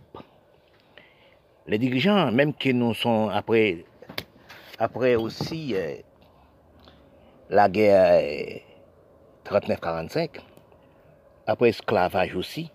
Les 1.66 1.78
dirigeants, 1.78 2.32
même 2.32 2.54
qui 2.54 2.74
nous 2.74 2.94
sont 2.94 3.28
après, 3.28 3.84
après 4.78 5.14
aussi 5.14 5.74
euh, 5.74 5.96
la 7.50 7.68
guerre 7.68 8.60
39-45, 9.44 10.18
euh, 10.18 10.40
après 11.48 11.70
esclavage 11.70 12.36
aussi. 12.36 12.70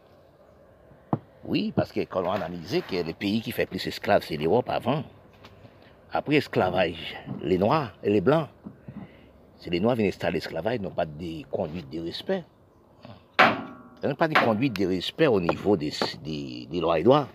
Oui, 1.46 1.72
parce 1.76 1.92
que 1.92 2.02
quand 2.02 2.24
on 2.24 2.32
analyse 2.32 2.82
que 2.90 3.06
le 3.06 3.14
pays 3.14 3.42
qui 3.42 3.52
fait 3.52 3.68
plus 3.68 3.86
esclaves, 3.86 4.24
c'est 4.24 4.38
l'Europe 4.38 4.70
avant. 4.70 5.04
Après 6.12 6.36
esclavage, 6.36 7.16
les 7.42 7.58
Noirs 7.58 7.94
et 8.04 8.10
les 8.10 8.22
Blancs. 8.22 8.48
C'est 9.58 9.70
les 9.70 9.80
Noirs 9.80 9.96
viennent 9.96 10.08
installer 10.08 10.36
l'esclavage, 10.36 10.80
n'ont 10.80 10.90
pas 10.90 11.06
de 11.06 11.44
conduite 11.52 11.90
de 11.90 12.00
respect. 12.00 12.44
Ils 13.40 14.10
n'ont 14.10 14.16
pas 14.16 14.28
de 14.28 14.38
conduite 14.38 14.74
de 14.80 14.88
respect 14.88 15.28
au 15.28 15.40
niveau 15.40 15.78
des, 15.78 15.94
des, 16.24 16.80
lois 16.82 17.00
et 17.00 17.04
droits. 17.04 17.28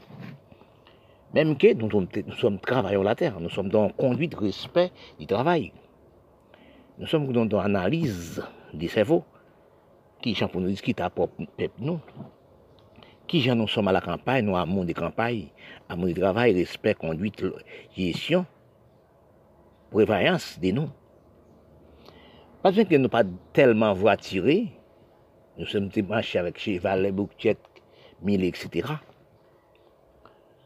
Même 1.34 1.56
que 1.56 1.72
nous 1.72 1.90
sommes, 1.90 2.08
nous 2.26 2.34
sommes 2.34 2.58
la 2.68 3.14
terre, 3.14 3.38
nous 3.40 3.50
sommes 3.50 3.68
dans 3.68 3.90
conduite 3.90 4.32
de 4.32 4.38
respect 4.38 4.90
du 5.20 5.26
travail. 5.26 5.72
Nous 6.98 7.06
sommes 7.06 7.32
dans 7.32 7.62
l'analyse 7.62 8.42
des 8.74 8.88
Qui 10.20 10.34
sont 10.34 10.48
pour 10.48 10.60
nous 10.60 10.68
discuter 10.68 11.02
à 11.02 11.10
propre 11.10 11.44
nous 11.78 12.00
Qui 13.28 13.40
gens 13.40 13.54
nous 13.54 13.68
sommes 13.68 13.88
à 13.88 13.92
la 13.92 14.00
campagne, 14.00 14.44
nous 14.44 14.56
amour 14.56 14.84
des 14.84 14.94
campagnes, 14.94 15.48
amour 15.88 16.08
du 16.08 16.14
travail, 16.14 16.54
respect, 16.54 16.94
conduite, 16.94 17.44
gestion, 17.96 18.44
prévoyance 19.90 20.58
de 20.60 20.72
nous. 20.72 20.88
Pas 22.62 22.72
que 22.72 22.96
nous 22.96 23.08
pas 23.08 23.22
tellement 23.52 23.92
voiturés, 23.92 24.72
nous 25.56 25.66
sommes 25.66 25.90
marchés 26.08 26.40
avec 26.40 26.58
cheval, 26.58 27.12
bouquettes, 27.12 27.58
mille, 28.20 28.42
etc. 28.42 28.88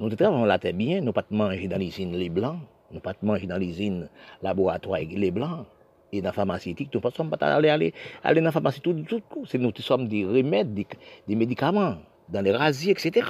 Nous 0.00 0.08
travaillons 0.08 0.46
la 0.46 0.58
tête 0.58 0.76
bien, 0.76 1.02
nous 1.02 1.12
pas 1.12 1.24
manger 1.30 1.68
dans 1.68 1.76
les 1.76 1.88
usines 1.88 2.16
les 2.16 2.30
blancs, 2.30 2.58
nous 2.90 3.00
pas 3.00 3.12
manger 3.20 3.46
dans 3.46 3.58
les 3.58 3.68
usines 3.68 4.08
laboratoires 4.42 5.00
les 5.00 5.30
blancs 5.30 5.66
et 6.12 6.20
dans 6.20 6.28
la 6.28 6.32
pharmaceutique, 6.32 6.90
nous 6.92 7.00
ne 7.02 7.10
sommes 7.10 7.30
pas 7.30 7.46
aller, 7.46 7.70
aller, 7.70 7.94
aller 8.22 8.40
dans 8.40 8.46
la 8.46 8.52
pharmacie 8.52 8.80
tout, 8.82 8.92
tout 9.08 9.22
coup. 9.28 9.46
C'est 9.46 9.56
nous 9.56 9.72
sommes 9.78 10.08
des 10.08 10.26
remèdes, 10.26 10.74
des, 10.74 11.34
médicaments, 11.34 11.96
dans 12.28 12.42
les 12.42 12.52
rasiers, 12.52 12.92
etc. 12.92 13.26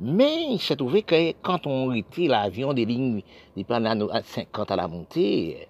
Mais 0.00 0.46
il 0.52 0.58
s'est 0.58 0.74
trouvé 0.74 1.02
que 1.02 1.32
quand 1.42 1.66
on 1.66 1.92
était 1.92 2.26
l'avion 2.28 2.72
des 2.72 2.86
lignes, 2.86 3.22
pendant 3.68 4.08
à 4.08 4.22
50 4.22 4.70
à 4.70 4.76
la 4.76 4.88
montée, 4.88 5.68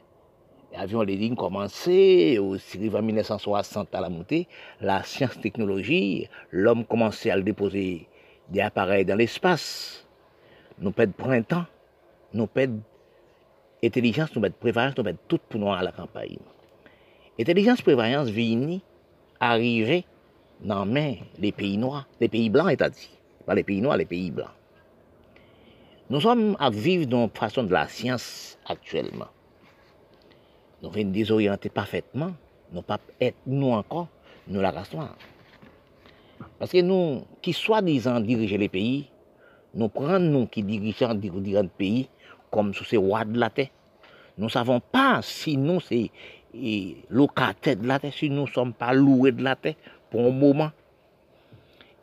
l'avion 0.73 1.03
des 1.03 1.17
lignes 1.17 1.35
commençait, 1.35 2.39
aussi 2.39 2.91
en 2.95 3.03
1960 3.03 3.93
à 3.97 4.01
la 4.01 4.09
montée, 4.09 4.47
la 4.81 5.03
science 5.03 5.41
technologie, 5.41 6.29
l'homme 6.53 6.85
commençait 6.85 7.33
à 7.33 7.41
déposer 7.41 8.07
des 8.49 8.61
appareils 8.61 9.05
dans 9.05 9.17
l'espace. 9.17 10.07
Nous 10.79 10.93
perdons 10.93 11.15
printemps, 11.19 11.65
nous 12.33 12.47
perdons 12.47 12.81
intelligence, 13.83 14.35
nous 14.35 14.41
mettons 14.41 14.57
prévoyance, 14.61 14.97
nous 14.97 15.05
mettons 15.05 15.19
tout 15.29 15.41
pour 15.49 15.61
nous 15.61 15.73
à 15.73 15.83
la 15.83 15.93
campagne. 15.93 16.39
Intelligence, 17.39 17.83
prévoyance 17.83 18.29
vient 18.29 18.79
arriver 19.41 20.05
dans 20.61 20.87
main 20.87 21.15
les 21.39 21.53
pays 21.53 21.77
noirs, 21.77 22.07
les 22.21 22.29
pays 22.29 22.51
blancs, 22.51 22.71
état 22.71 22.91
dit. 22.91 23.11
Pas 23.47 23.55
les 23.55 23.65
pays 23.65 23.81
noirs, 23.81 23.97
les 23.97 24.05
pays 24.05 24.31
blancs. 24.31 24.51
Nous 26.11 26.21
sommes 26.21 26.57
à 26.61 26.71
vivre 26.71 27.07
dans 27.07 27.29
façon 27.29 27.65
de 27.65 27.73
la 27.73 27.89
science 27.89 28.59
actuellement. 28.67 29.29
Nous 30.83 30.91
venons 30.91 31.11
désorienter 31.11 31.69
parfaitement. 31.69 32.33
Nous 32.73 32.83
pas 32.83 33.01
être 33.21 33.37
nous 33.47 33.71
encore, 33.71 34.09
nous 34.49 34.61
la 34.61 34.71
race 34.71 34.93
noire. 34.93 35.17
Parce 36.59 36.73
que 36.73 36.81
nous, 36.81 37.25
qui 37.41 37.53
soi-disant 37.53 38.21
diriger 38.21 38.59
les 38.59 38.69
pays, 38.69 39.09
nous 39.75 39.89
prenons 39.89 40.19
nous 40.19 40.47
qui 40.47 40.63
dirigeons 40.63 41.15
le 41.15 41.69
pays 41.69 42.09
comme 42.53 42.73
sous 42.75 42.85
ces 42.85 42.99
rois 42.99 43.25
de 43.25 43.37
la 43.39 43.51
terre. 43.51 43.71
Nous 44.39 44.45
ne 44.45 44.51
savons 44.51 44.79
pas 44.79 45.21
si 45.23 45.57
nous, 45.57 45.81
c'est 45.81 46.11
locataires 47.11 47.77
de 47.77 47.87
la 47.89 47.99
terre, 47.99 48.13
si 48.13 48.31
nous 48.31 48.43
ne 48.43 48.51
sommes 48.51 48.75
pas 48.75 48.93
loués 48.93 49.33
de 49.33 49.43
la 49.43 49.57
terre 49.57 49.75
pour 50.11 50.21
un 50.21 50.31
moment. 50.31 50.71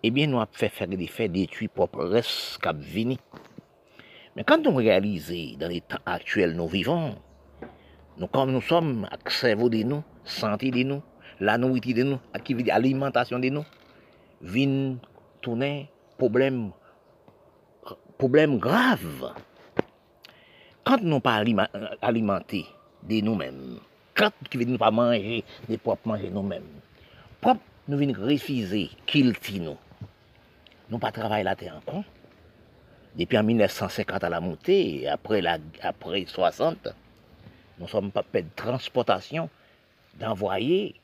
Eh 0.04 0.12
bien, 0.12 0.28
nous 0.28 0.40
avons 0.40 0.50
fait 0.52 0.88
des 0.88 1.08
faits 1.08 1.32
détruits 1.32 1.68
propres 1.68 2.04
restes. 2.04 2.60
Mais 4.36 4.44
quand 4.44 4.66
on 4.68 4.76
réalise 4.76 5.34
dans 5.58 5.68
les 5.68 5.82
temps 5.82 5.98
actuels 6.06 6.56
nous 6.56 6.68
vivons, 6.68 7.16
nous 8.18 8.28
comme 8.28 8.52
nous 8.52 8.62
sommes, 8.62 9.08
avec 9.12 9.26
le 9.26 9.32
cerveau 9.32 9.70
de 9.70 9.84
nous, 9.84 10.04
santé 10.24 10.72
de 10.72 10.84
nous, 10.84 11.02
la 11.40 11.58
nourriture 11.58 11.96
de 11.96 12.04
nous, 12.04 12.20
l'alimentation 12.66 13.40
de 13.40 13.50
nous, 13.50 13.66
vient 14.42 14.98
tourner 15.42 15.90
problème, 16.18 16.72
problème 18.18 18.58
grave 18.58 19.34
quand 20.90 21.04
nous 21.04 21.20
pas 21.20 21.44
alimenter 22.02 22.66
de 23.04 23.22
nous-mêmes, 23.22 23.78
quand 24.16 24.32
nous 24.56 24.66
ne 24.66 24.76
pas 24.76 24.90
manger, 24.90 25.44
de 25.70 25.76
propres 25.76 26.08
manger 26.08 26.32
nous-mêmes, 26.32 26.64
propre 27.40 27.62
nous 27.88 27.96
venons 27.96 28.20
refuser 28.20 28.90
qu'il 29.06 29.36
nous. 29.62 29.78
Nous 30.90 30.98
pas 30.98 31.12
travailler 31.12 31.44
la 31.44 31.56
terre 31.56 31.76
encore. 31.76 32.04
Depuis 33.16 33.38
en 33.38 33.44
1950 33.44 34.24
à 34.24 34.30
la 34.30 34.40
montée, 34.40 35.08
après, 35.08 35.42
la, 35.42 35.60
après 35.84 36.26
60, 36.26 36.88
nous 37.78 37.88
sommes 37.88 38.12
pas 38.12 38.24
de 38.34 38.44
transportation, 38.56 39.48
d'envoyer 40.16 40.96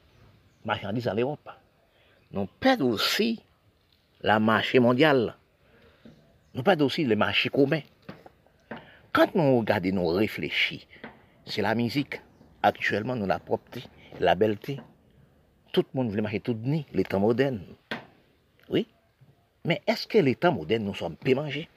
marchandises 0.63 1.07
à 1.07 1.13
l'Europe. 1.13 1.47
Nous 2.31 2.47
perdons 2.59 2.89
aussi 2.89 3.39
la 4.21 4.39
marché 4.39 4.79
mondiale. 4.79 5.35
Nous 6.55 6.63
perdons 6.63 6.85
aussi 6.85 7.03
le 7.03 7.15
marché 7.15 7.49
commun. 7.49 7.81
Quand 9.15 9.33
nous 9.33 9.59
regardons, 9.59 9.93
nous 9.93 10.07
réfléchissons, 10.07 10.85
c'est 11.45 11.61
la 11.61 11.73
musique. 11.73 12.21
Actuellement, 12.61 13.15
nous 13.15 13.25
la 13.25 13.39
propreté, 13.39 13.87
la 14.19 14.35
belleté. 14.35 14.81
Tout 15.71 15.85
le 15.93 15.97
monde 15.97 16.11
veut 16.11 16.21
marcher 16.21 16.41
tout 16.41 16.53
nu, 16.61 16.83
les 16.91 17.05
temps 17.05 17.21
modernes. 17.21 17.63
Oui. 18.67 18.85
Mais 19.63 19.81
est-ce 19.87 20.05
que 20.05 20.17
les 20.17 20.35
temps 20.35 20.51
modernes, 20.51 20.83
nous 20.83 20.93
sommes 20.93 21.15
peu 21.15 21.33
mangés? 21.33 21.69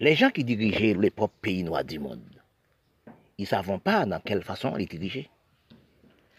Les 0.00 0.16
gens 0.16 0.30
qui 0.30 0.42
dirigeaient 0.42 0.94
les 0.94 1.10
propres 1.12 1.38
pays 1.40 1.62
noirs 1.62 1.84
du 1.84 2.00
monde, 2.00 2.42
ils 3.38 3.42
ne 3.42 3.46
savent 3.46 3.78
pas 3.78 4.04
dans 4.04 4.18
quelle 4.18 4.42
façon 4.42 4.74
les 4.74 4.86
diriger. 4.86 5.30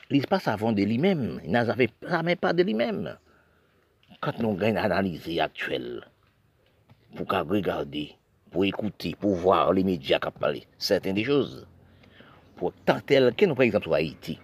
Ils 0.10 0.26
ne 0.30 0.38
savent 0.38 0.74
de 0.74 0.84
lui-même. 0.84 1.40
Ils 1.46 1.52
n'avaient 1.52 1.92
jamais 2.02 2.36
pas 2.36 2.52
de 2.52 2.62
lui-même. 2.62 3.18
Quand 4.20 4.38
nous 4.40 4.50
avons 4.50 4.68
une 4.68 4.78
analyse 4.78 5.40
actuelle, 5.40 6.06
pour 7.16 7.30
regarder 7.30 8.18
pour 8.52 8.66
écouter, 8.66 9.16
pour 9.20 9.36
voir 9.36 9.74
les 9.74 9.84
médias 9.84 10.20
qui 10.20 10.30
parlent, 10.40 10.60
certaines 10.78 11.16
des 11.16 11.24
choses. 11.24 11.68
Pour 12.56 12.74
tenter, 12.74 13.20
nous 13.20 13.56
par 13.56 13.64
exemple 13.64 13.86
sur 13.86 13.94
Haïti, 13.94 14.40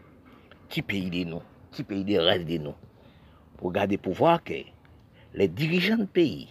qui 0.69 0.81
pays 0.81 1.09
de 1.09 1.29
noms, 1.29 1.41
qui 1.71 1.83
pays 1.83 2.03
de 2.03 2.17
rêves 2.17 2.45
de 2.45 2.57
noms, 2.57 2.75
pour 3.57 3.71
garder 3.71 3.97
pour 3.97 4.13
voir 4.13 4.43
que 4.43 4.53
les 5.33 5.47
dirigeants 5.47 5.97
de 5.97 6.05
pays, 6.05 6.49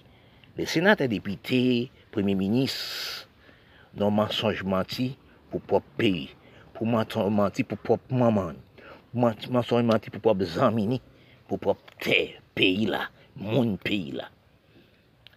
les 0.57 0.67
sénateurs, 0.67 1.09
députés, 1.09 1.91
premiers 2.11 2.35
ministres, 2.35 3.29
n'ont 3.95 4.11
mensonge 4.11 4.63
menti 4.65 5.17
pour 5.51 5.61
propre 5.61 5.87
pays, 5.97 6.31
pour 6.75 6.87
mensonge 6.87 7.31
menti 7.31 7.63
pour 7.63 7.79
propre 7.79 8.13
maman, 8.13 8.53
mensonge 9.15 9.85
menti 9.85 10.11
pour 10.11 10.21
propre 10.21 10.45
zamini, 10.45 11.01
pour 11.47 11.59
propre 11.59 11.83
terre, 12.01 12.41
pays 12.55 12.87
là, 12.87 13.09
monde 13.37 13.79
pays 13.79 14.13
là. 14.13 14.31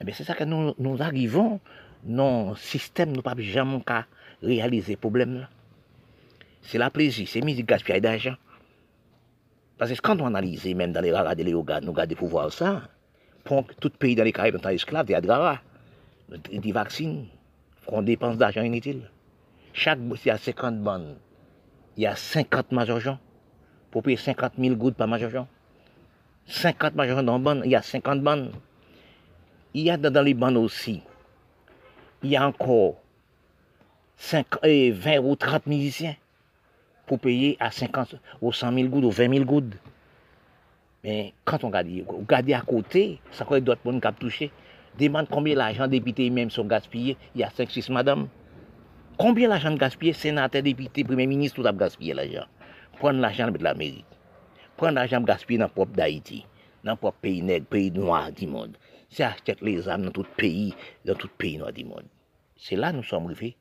Eh 0.02 0.04
bien, 0.04 0.14
c'est 0.14 0.24
ça 0.24 0.34
que 0.34 0.44
nous, 0.44 0.74
nous 0.78 1.02
arrivons 1.02 1.60
non 2.06 2.56
système, 2.56 3.12
nous 3.12 3.22
pas 3.22 3.34
jamais 3.38 3.82
qu'à 3.82 4.06
réaliser 4.42 4.96
problème 4.96 5.48
C'est 6.62 6.78
la 6.78 6.90
plaisir, 6.90 7.28
c'est 7.28 7.42
musique 7.42 7.68
gaspillage 7.68 8.02
d'argent. 8.02 8.36
Parce 9.78 9.92
que 9.92 10.02
quand 10.02 10.22
on 10.22 10.28
analyse, 10.28 10.66
même 10.74 10.94
dans 10.94 11.02
les 11.02 11.12
rares 11.12 11.36
de 11.36 11.44
yoga, 11.44 11.82
nous 11.82 11.92
regardons 11.92 12.16
pour 12.16 12.30
voir 12.30 12.52
ça, 12.52 12.84
pour 13.44 13.66
tout 13.80 13.90
pays 13.90 14.16
dans 14.16 14.24
les 14.24 14.32
Caraïbes 14.32 14.62
sont 14.62 14.70
esclaves, 14.70 15.06
il 15.10 15.12
y 15.12 15.16
a 15.16 15.22
des 15.22 16.60
des 16.60 16.72
vaccins, 16.72 17.26
qu'on 17.86 18.02
dépense 18.02 18.38
d'argent 18.38 18.62
inutile. 18.62 19.10
Chaque, 19.74 20.00
s'il 20.16 20.28
y 20.28 20.32
a 20.32 20.38
50 20.38 20.80
bonnes, 20.82 21.16
il 21.98 22.04
y 22.04 22.08
a 22.08 22.16
50 22.16 22.72
majors 22.72 23.18
pour 23.92 24.04
payer 24.04 24.18
50 24.18 24.54
000 24.58 24.76
gouttes 24.76 24.96
par 24.96 25.08
major 25.08 25.48
50 26.48 26.96
majors 26.96 27.24
dans 27.24 27.40
bonne, 27.40 27.62
il 27.66 27.72
y 27.72 27.76
a 27.76 27.82
50 27.82 28.22
bonnes. 28.22 28.52
Il 29.74 29.84
y 29.84 29.90
a 29.90 29.98
dans 29.98 30.22
les 30.22 30.34
bandes 30.34 30.58
aussi, 30.58 31.02
il 32.24 32.32
y 32.32 32.36
a 32.36 32.48
encore 32.48 32.96
5, 34.18 34.46
20 34.64 35.20
ou 35.20 35.36
30 35.36 35.68
musiciens 35.68 36.16
pour 37.06 37.20
payer 37.20 37.58
à 37.60 37.72
50 37.72 38.16
ou 38.42 38.52
100 38.52 38.74
000 38.74 38.88
gouttes 38.88 39.04
ou 39.04 39.12
20 39.12 39.34
000 39.34 39.46
gouttes. 39.46 39.74
Mais 41.04 41.34
quand 41.44 41.64
on 41.64 41.68
regarde, 41.68 42.52
à 42.52 42.62
côté, 42.62 43.20
ça 43.32 43.46
quoi 43.46 43.60
d'autres 43.60 43.82
personnes 43.82 44.02
qui 44.02 44.08
ont 44.08 44.14
touché. 44.14 44.52
Demande 44.98 45.28
combien 45.30 45.56
l'argent 45.56 45.88
député 45.88 46.30
même 46.30 46.50
sont 46.50 46.66
gaspillés. 46.66 47.18
Il 47.36 47.42
y 47.42 47.44
a 47.44 47.50
5-6 47.50 47.92
madame. 47.92 48.28
Combien 49.18 49.50
l'argent 49.50 49.76
gaspillé, 49.76 50.14
sénateur, 50.14 50.64
député, 50.64 51.04
premier 51.04 51.28
ministre, 51.28 51.62
tout 51.62 51.68
a 51.68 51.74
gaspillé 51.74 52.14
l'argent. 52.14 52.46
Prendre 52.98 53.20
l'argent 53.20 53.52
de 53.52 53.62
l'Amérique. 53.62 54.06
Prendre 54.78 54.94
l'argent 54.94 55.22
gaspillé 55.22 55.60
dans 55.60 55.66
le 55.66 55.72
propre 55.72 55.92
d'Haïti. 55.92 56.46
Dans 56.84 56.94
le 56.94 56.98
propre 56.98 57.18
pays 57.22 57.42
nègre, 57.42 57.66
pays 57.68 57.92
noir 57.92 58.32
du 58.32 58.48
monde. 58.48 58.76
C'est 59.16 59.24
acheter 59.24 59.56
les 59.62 59.88
âmes 59.88 60.04
dans 60.04 60.12
tout 60.12 60.26
pays, 60.36 60.74
dans 61.06 61.16
tout 61.16 61.30
pays 61.30 61.58
noir 61.58 61.72
du 61.72 61.86
monde. 61.86 62.04
C'est 62.58 62.76
là 62.76 62.92
que 62.92 62.98
nous 62.98 63.04
sommes 63.04 63.28
arrivés. 63.28 63.56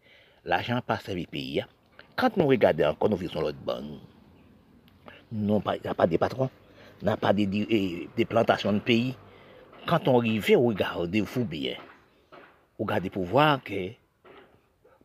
L'argent 0.45 0.81
passe 0.85 1.07
le 1.09 1.25
pays. 1.27 1.65
Quand 2.17 2.37
nous 2.37 2.49
regardons 2.49 2.87
encore, 2.87 3.11
nous 3.11 3.17
faisons 3.17 3.41
l'autre 3.41 3.59
bonne. 3.65 4.01
Nous 5.31 5.63
n'avons 5.63 5.95
pas 5.95 6.07
des 6.09 6.19
patrons. 6.19 6.51
Nous 7.01 7.07
n'avons 7.07 7.21
pas 7.21 7.33
des, 7.33 7.47
des 7.47 8.25
plantations 8.25 8.73
de 8.73 8.81
pays. 8.81 9.15
Quand 9.87 10.09
on 10.09 10.19
arrive, 10.19 10.57
on 10.57 10.65
regarde, 10.65 11.15
vous 11.15 11.45
bien. 11.45 11.77
On 12.81 12.83
regarde 12.83 13.09
pour 13.11 13.23
voir 13.23 13.63
que, 13.63 13.91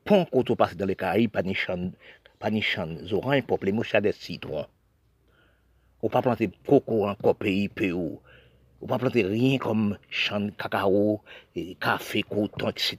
pont 0.04 0.26
quand 0.26 0.50
on 0.50 0.56
passe 0.56 0.76
dans 0.76 0.88
les 0.88 0.96
Caraïbes, 0.96 1.30
pas 1.30 1.44
de 1.44 1.50
de 1.50 3.14
oranges 3.14 3.44
pour 3.44 3.60
les 3.62 3.72
mouches 3.72 3.94
des 3.94 4.14
citrons. 4.14 4.66
On 6.02 6.08
ne 6.08 6.12
pas 6.12 6.24
planter 6.24 6.50
coco 6.66 7.08
encore 7.08 7.36
pays, 7.36 7.70
Pérou. 7.70 8.20
On 8.82 8.88
ne 8.88 8.98
planter 8.98 9.24
rien 9.24 9.58
comme 9.58 9.98
champ 10.10 10.40
de 10.40 10.52
cacao, 10.52 11.22
café, 11.82 12.24
coton, 12.24 12.70
etc. 12.70 12.98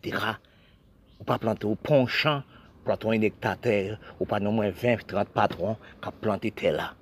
On 1.18 1.24
pas 1.24 1.38
planter 1.38 1.66
au 1.66 1.74
pont 1.74 2.06
champ, 2.06 2.42
planter 2.84 3.08
un 3.08 3.22
hectare 3.22 3.58
terre, 3.58 3.98
ou 4.20 4.26
pas 4.26 4.40
non 4.40 4.52
moins 4.52 4.70
20, 4.70 5.06
30 5.06 5.28
patrons 5.28 5.76
qui 6.02 6.08
ont 6.08 6.12
planté 6.20 6.50
terre 6.50 6.74
là. 6.74 6.94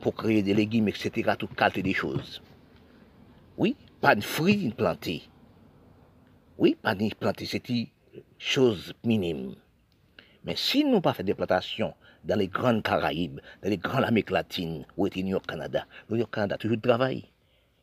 Pour 0.00 0.14
créer 0.14 0.42
des 0.42 0.54
légumes, 0.54 0.88
etc., 0.88 1.32
tout 1.38 1.48
qualité 1.48 1.82
des 1.82 1.92
choses. 1.92 2.40
Oui, 3.58 3.76
pas 4.00 4.14
de 4.14 4.22
fruits 4.22 4.72
plantés. 4.76 5.22
Oui, 6.56 6.76
pas 6.80 6.94
de 6.94 7.14
plantés, 7.14 7.46
c'est 7.46 7.68
une 7.68 7.88
chose 8.38 8.94
minime. 9.04 9.54
Mais 10.44 10.56
si 10.56 10.82
nous 10.82 11.02
pas 11.02 11.12
fait 11.12 11.24
des 11.24 11.34
plantations 11.34 11.92
dans 12.24 12.38
les 12.38 12.48
grandes 12.48 12.82
Caraïbes, 12.82 13.40
dans 13.62 13.68
les 13.68 13.76
grandes 13.76 14.04
Amériques 14.04 14.30
latines, 14.30 14.86
ou 14.96 15.06
au 15.06 15.40
Canada, 15.40 15.86
New 16.08 16.16
York, 16.16 16.32
Canada, 16.32 16.56
toujours 16.56 16.80
travail. 16.80 17.24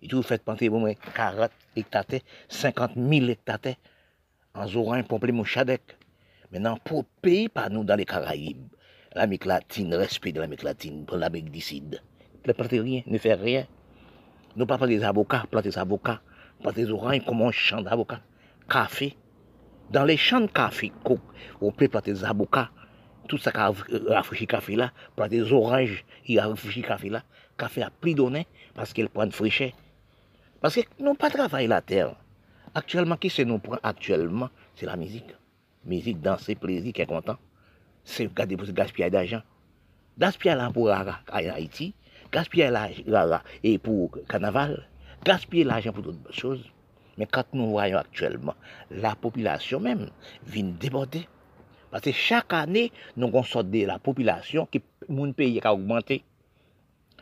Il 0.01 0.09
toujours 0.09 0.25
fait 0.25 0.43
planter 0.43 0.69
moins 0.69 0.93
40 0.93 1.49
hectares, 1.75 2.21
50 2.49 2.91
000 2.95 3.27
hectares, 3.27 3.75
en 4.53 4.67
Zorin, 4.67 5.03
Pomplé, 5.03 5.33
Chadec. 5.43 5.81
Maintenant, 6.51 6.77
pour 6.83 7.05
pays 7.21 7.49
par 7.49 7.69
nous 7.69 7.83
dans 7.83 7.95
les 7.95 8.05
Caraïbes, 8.05 8.67
l'Amérique 9.15 9.45
latine, 9.45 9.93
respect 9.95 10.31
de 10.31 10.41
l'Amérique 10.41 10.63
latine, 10.63 11.05
pour 11.05 11.17
l'Amérique 11.17 11.51
du 11.51 11.61
Sud, 11.61 12.01
ne 12.45 12.53
planter 12.53 12.79
rien, 12.79 13.01
ne 13.07 13.17
faire 13.17 13.39
rien. 13.39 13.65
Nous 14.55 14.65
pas 14.65 14.77
des 14.77 15.03
avocats, 15.03 15.45
planter 15.49 15.69
des 15.69 15.77
avocats, 15.77 16.21
planter 16.61 16.85
des 16.85 16.91
oranges 16.91 17.25
comme 17.25 17.41
un 17.41 17.51
champ 17.51 17.81
d'avocats, 17.81 18.21
café. 18.69 19.17
Dans 19.89 20.05
les 20.05 20.17
champs 20.17 20.41
de 20.41 20.47
café, 20.47 20.91
on 21.61 21.71
peut 21.71 21.87
planter 21.87 22.13
des 22.13 22.23
avocats, 22.23 22.69
tout 23.27 23.37
ça 23.37 23.51
qui 23.51 23.57
a 23.57 23.73
rafraîchi 24.09 24.47
café 24.47 24.75
là, 24.75 24.91
planter 25.15 25.39
des 25.39 25.51
oranges, 25.51 26.05
il 26.27 26.39
a 26.39 26.47
rafraîchi 26.47 26.83
café 26.83 27.09
là, 27.09 27.23
café 27.57 27.81
a 27.81 27.89
pris 27.89 28.15
donné 28.15 28.47
parce 28.75 28.93
qu'il 28.93 29.09
prend 29.09 29.29
fraîcheur. 29.29 29.71
Parce 30.65 30.77
que 30.77 30.81
nous 30.97 31.13
pas 31.13 31.29
travailler 31.29 31.67
la 31.67 31.79
terre. 31.79 32.15
Actuellement, 32.73 33.17
qui 33.17 33.29
c'est 33.29 33.45
nous 33.45 33.59
prend 33.59 33.77
actuellement, 33.83 34.49
c'est 34.73 34.87
la 34.87 34.95
musique. 34.95 35.35
Musique, 35.85 36.19
danser, 36.19 36.55
plaisir, 36.55 36.91
qui 36.91 37.03
est 37.03 37.05
content. 37.05 37.37
C'est 38.03 38.33
garder 38.33 38.57
pour 38.57 38.65
gaspiller 38.73 39.11
d'argent. 39.11 39.43
Gaspiller 40.17 40.55
là 40.55 40.71
pour 40.73 40.89
Haïti, 40.89 41.93
gaspiller 42.31 42.71
l'argent 42.71 43.41
et 43.63 43.77
pour 43.77 44.17
carnaval, 44.27 44.89
gaspiller 45.23 45.65
l'argent 45.65 45.93
pour 45.93 46.01
d'autres 46.01 46.33
choses. 46.33 46.65
Mais 47.19 47.27
quand 47.27 47.45
nous 47.53 47.69
voyons 47.69 47.99
actuellement, 47.99 48.55
la 48.89 49.13
population 49.13 49.79
même 49.79 50.09
vient 50.47 50.63
déborder. 50.63 51.27
Parce 51.91 52.05
que 52.05 52.11
chaque 52.11 52.53
année, 52.53 52.91
nous 53.15 53.29
de 53.29 53.85
la 53.85 53.99
population 53.99 54.65
qui 54.65 54.81
mon 55.09 55.31
pays 55.31 55.61
a 55.63 55.75
augmenté. 55.75 56.23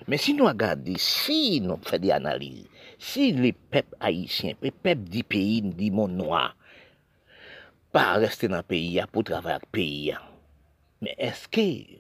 Mais 0.08 0.18
si 0.18 0.34
nous 0.34 0.46
regardons, 0.46 0.94
si 0.96 1.60
nous 1.60 1.78
faisons 1.84 2.02
des 2.02 2.12
analyses, 2.12 2.68
si 3.04 3.34
les 3.34 3.52
peuples 3.52 3.98
haïtiens, 4.00 4.54
les 4.62 4.72
peuples 4.72 5.10
du 5.10 5.24
pays, 5.24 5.62
du 5.62 5.92
monde 5.92 6.14
noir, 6.14 6.56
pas 7.92 8.14
rester 8.14 8.48
dans 8.48 8.58
le 8.58 8.64
pays 8.64 9.02
pour 9.12 9.26
travailler 9.26 9.56
avec 9.56 9.72
pays, 9.72 10.16
mais 11.02 11.14
est-ce 11.18 11.50
que 11.50 12.00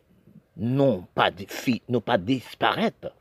non 0.55 1.05
pas, 1.13 1.29
non 1.89 1.99
pas 1.99 2.17
disparaître? 2.17 3.11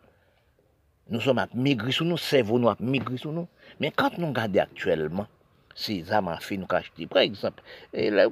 Nous 1.11 1.21
sommes 1.21 1.39
à 1.39 1.49
migrer 1.55 1.91
sur 1.91 2.05
nous, 2.05 2.17
cerveau 2.17 2.61
nous 2.61 2.69
à 2.69 2.77
migrer 2.79 3.17
sur 3.17 3.33
nous. 3.33 3.49
Mais 3.81 3.91
quand 3.91 4.17
nous 4.17 4.29
regardons 4.29 4.61
actuellement, 4.61 5.27
ces 5.75 6.05
fait 6.41 6.57
nous 6.57 6.67
acheter, 6.71 7.07
par 7.07 7.23
exemple, 7.23 7.63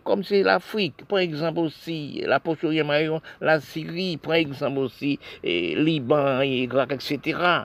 comme 0.04 0.22
c'est 0.22 0.44
l'Afrique, 0.44 1.04
par 1.08 1.18
exemple 1.18 1.58
aussi, 1.58 2.22
la 2.24 2.38
Pochorie 2.38 2.84
Mayon, 2.84 3.20
la 3.40 3.60
Syrie, 3.60 4.16
par 4.16 4.34
exemple 4.34 4.78
aussi, 4.78 5.18
Liban, 5.42 6.42
Irak, 6.42 6.92
etc. 6.92 7.64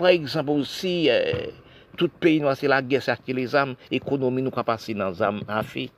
Par 0.00 0.08
exemple 0.08 0.52
aussi, 0.52 1.10
euh, 1.10 1.52
tout 2.00 2.08
peyi 2.08 2.38
nou 2.40 2.48
ase 2.48 2.64
la 2.72 2.78
gè 2.80 3.02
sakye 3.04 3.34
les 3.36 3.52
am, 3.52 3.74
ekonomi 3.92 4.40
nou 4.40 4.54
kapase 4.54 4.94
nan 4.96 5.12
zam 5.12 5.42
afi. 5.44 5.90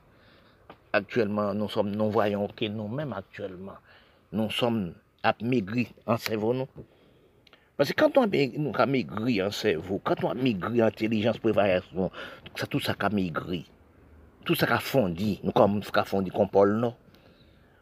Aktuellement, 0.91 1.55
nou 1.55 1.71
som 1.71 1.87
nou 1.87 2.11
voyon 2.11 2.51
ke 2.51 2.67
nou 2.67 2.91
mèm 2.91 3.13
aktuellement. 3.15 3.79
Nou 4.35 4.51
som 4.51 4.89
ap 5.23 5.39
migri 5.39 5.85
an 6.03 6.19
sevo 6.19 6.51
nou. 6.51 6.83
Pase 7.79 7.95
kanton 7.95 8.27
nou 8.27 8.75
ka 8.75 8.83
migri 8.91 9.37
an 9.45 9.55
sevo, 9.55 10.01
kanton 10.03 10.33
ap 10.33 10.43
migri 10.43 10.83
an 10.83 10.91
telijans 10.91 11.39
prevarasyon, 11.39 12.11
sa 12.59 12.67
tout 12.67 12.83
sa 12.83 12.99
ka 12.99 13.07
migri. 13.07 13.61
Tout 14.43 14.59
sa 14.59 14.67
ka 14.67 14.81
fondi, 14.83 15.37
nou 15.47 15.55
kom 15.55 15.79
sa 15.79 15.95
ka 16.01 16.03
fondi 16.11 16.35
kompol 16.35 16.75
nou. 16.75 16.91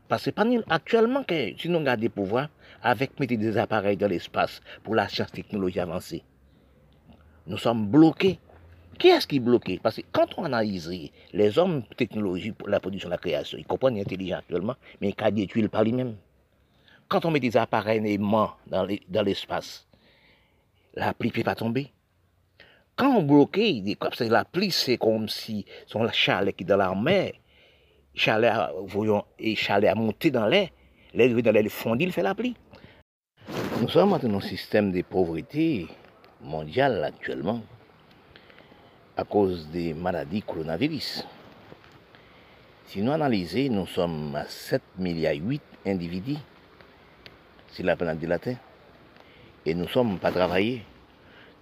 Pase 0.05 0.29
panin 0.37 0.61
aktuellement 0.69 1.25
ke, 1.25 1.57
si 1.57 1.73
nou 1.73 1.81
gade 1.81 2.13
pouvoan, 2.13 2.53
avec 2.83 3.19
mettre 3.19 3.35
des 3.35 3.57
appareils 3.57 3.97
dans 3.97 4.07
l'espace 4.07 4.61
pour 4.83 4.95
la 4.95 5.07
science 5.07 5.31
technologie 5.31 5.79
avancée, 5.79 6.23
nous 7.47 7.57
sommes 7.57 7.87
bloqués. 7.87 8.39
Qui 8.99 9.07
est-ce 9.07 9.25
qui 9.25 9.37
est 9.37 9.39
bloqué? 9.39 9.79
Parce 9.81 9.95
que 9.95 10.01
quand 10.11 10.27
on 10.37 10.43
analyse 10.43 10.91
les 11.33 11.57
hommes 11.57 11.83
technologie 11.97 12.51
pour 12.51 12.69
la 12.69 12.79
production, 12.79 13.09
la 13.09 13.17
création, 13.17 13.57
ils 13.57 13.65
comprennent 13.65 13.97
l'intelligence 13.97 14.39
actuellement, 14.39 14.75
mais 14.99 15.09
ils 15.09 15.25
ne 15.25 15.29
détruire 15.31 15.69
par 15.69 15.83
lui-même. 15.83 16.15
Quand 17.07 17.25
on 17.25 17.31
met 17.31 17.39
des 17.39 17.57
appareils 17.57 18.13
aimants 18.13 18.51
dans 18.67 18.85
l'espace, 19.23 19.87
la 20.93 21.13
pluie 21.13 21.29
ne 21.29 21.33
peut 21.33 21.43
pas 21.43 21.55
tomber. 21.55 21.91
Quand 22.95 23.17
on 23.17 23.23
bloque, 23.23 23.59
la 24.19 24.45
pluie, 24.45 24.71
c'est 24.71 24.97
comme 24.97 25.27
si 25.27 25.65
son 25.87 26.07
chalet 26.11 26.55
qui 26.55 26.63
est 26.63 26.67
dans 26.67 26.77
la 26.77 26.93
mer, 26.93 27.31
chalet, 28.13 28.53
voyons, 28.83 29.25
et 29.39 29.55
chalet 29.55 29.89
a 29.89 29.95
monté 29.95 30.29
dans 30.29 30.45
l'air, 30.45 30.69
l'air 31.13 31.41
dans 31.41 31.51
l'air 31.51 31.71
fondit, 31.71 32.05
il 32.05 32.11
fait 32.11 32.21
la 32.21 32.35
pluie. 32.35 32.55
Nous 33.81 33.89
sommes 33.89 34.15
dans 34.15 34.37
un 34.37 34.41
système 34.41 34.91
de 34.91 35.01
pauvreté 35.01 35.87
mondiale 36.39 37.03
actuellement 37.03 37.63
à 39.17 39.23
cause 39.23 39.67
des 39.69 39.95
maladies 39.95 40.43
coronavirus. 40.43 41.25
Si 42.85 43.01
nous 43.01 43.11
analysons, 43.11 43.71
nous 43.71 43.87
sommes 43.87 44.35
à 44.35 44.45
7 44.45 44.83
milliards 44.99 45.33
8 45.33 45.63
individus 45.87 46.37
sur 47.71 47.83
la 47.83 47.95
planète 47.95 48.19
de 48.19 48.27
la 48.27 48.37
Terre. 48.37 48.59
Et 49.65 49.73
nous 49.73 49.85
ne 49.85 49.89
sommes 49.89 50.19
pas 50.19 50.31
travaillés. 50.31 50.83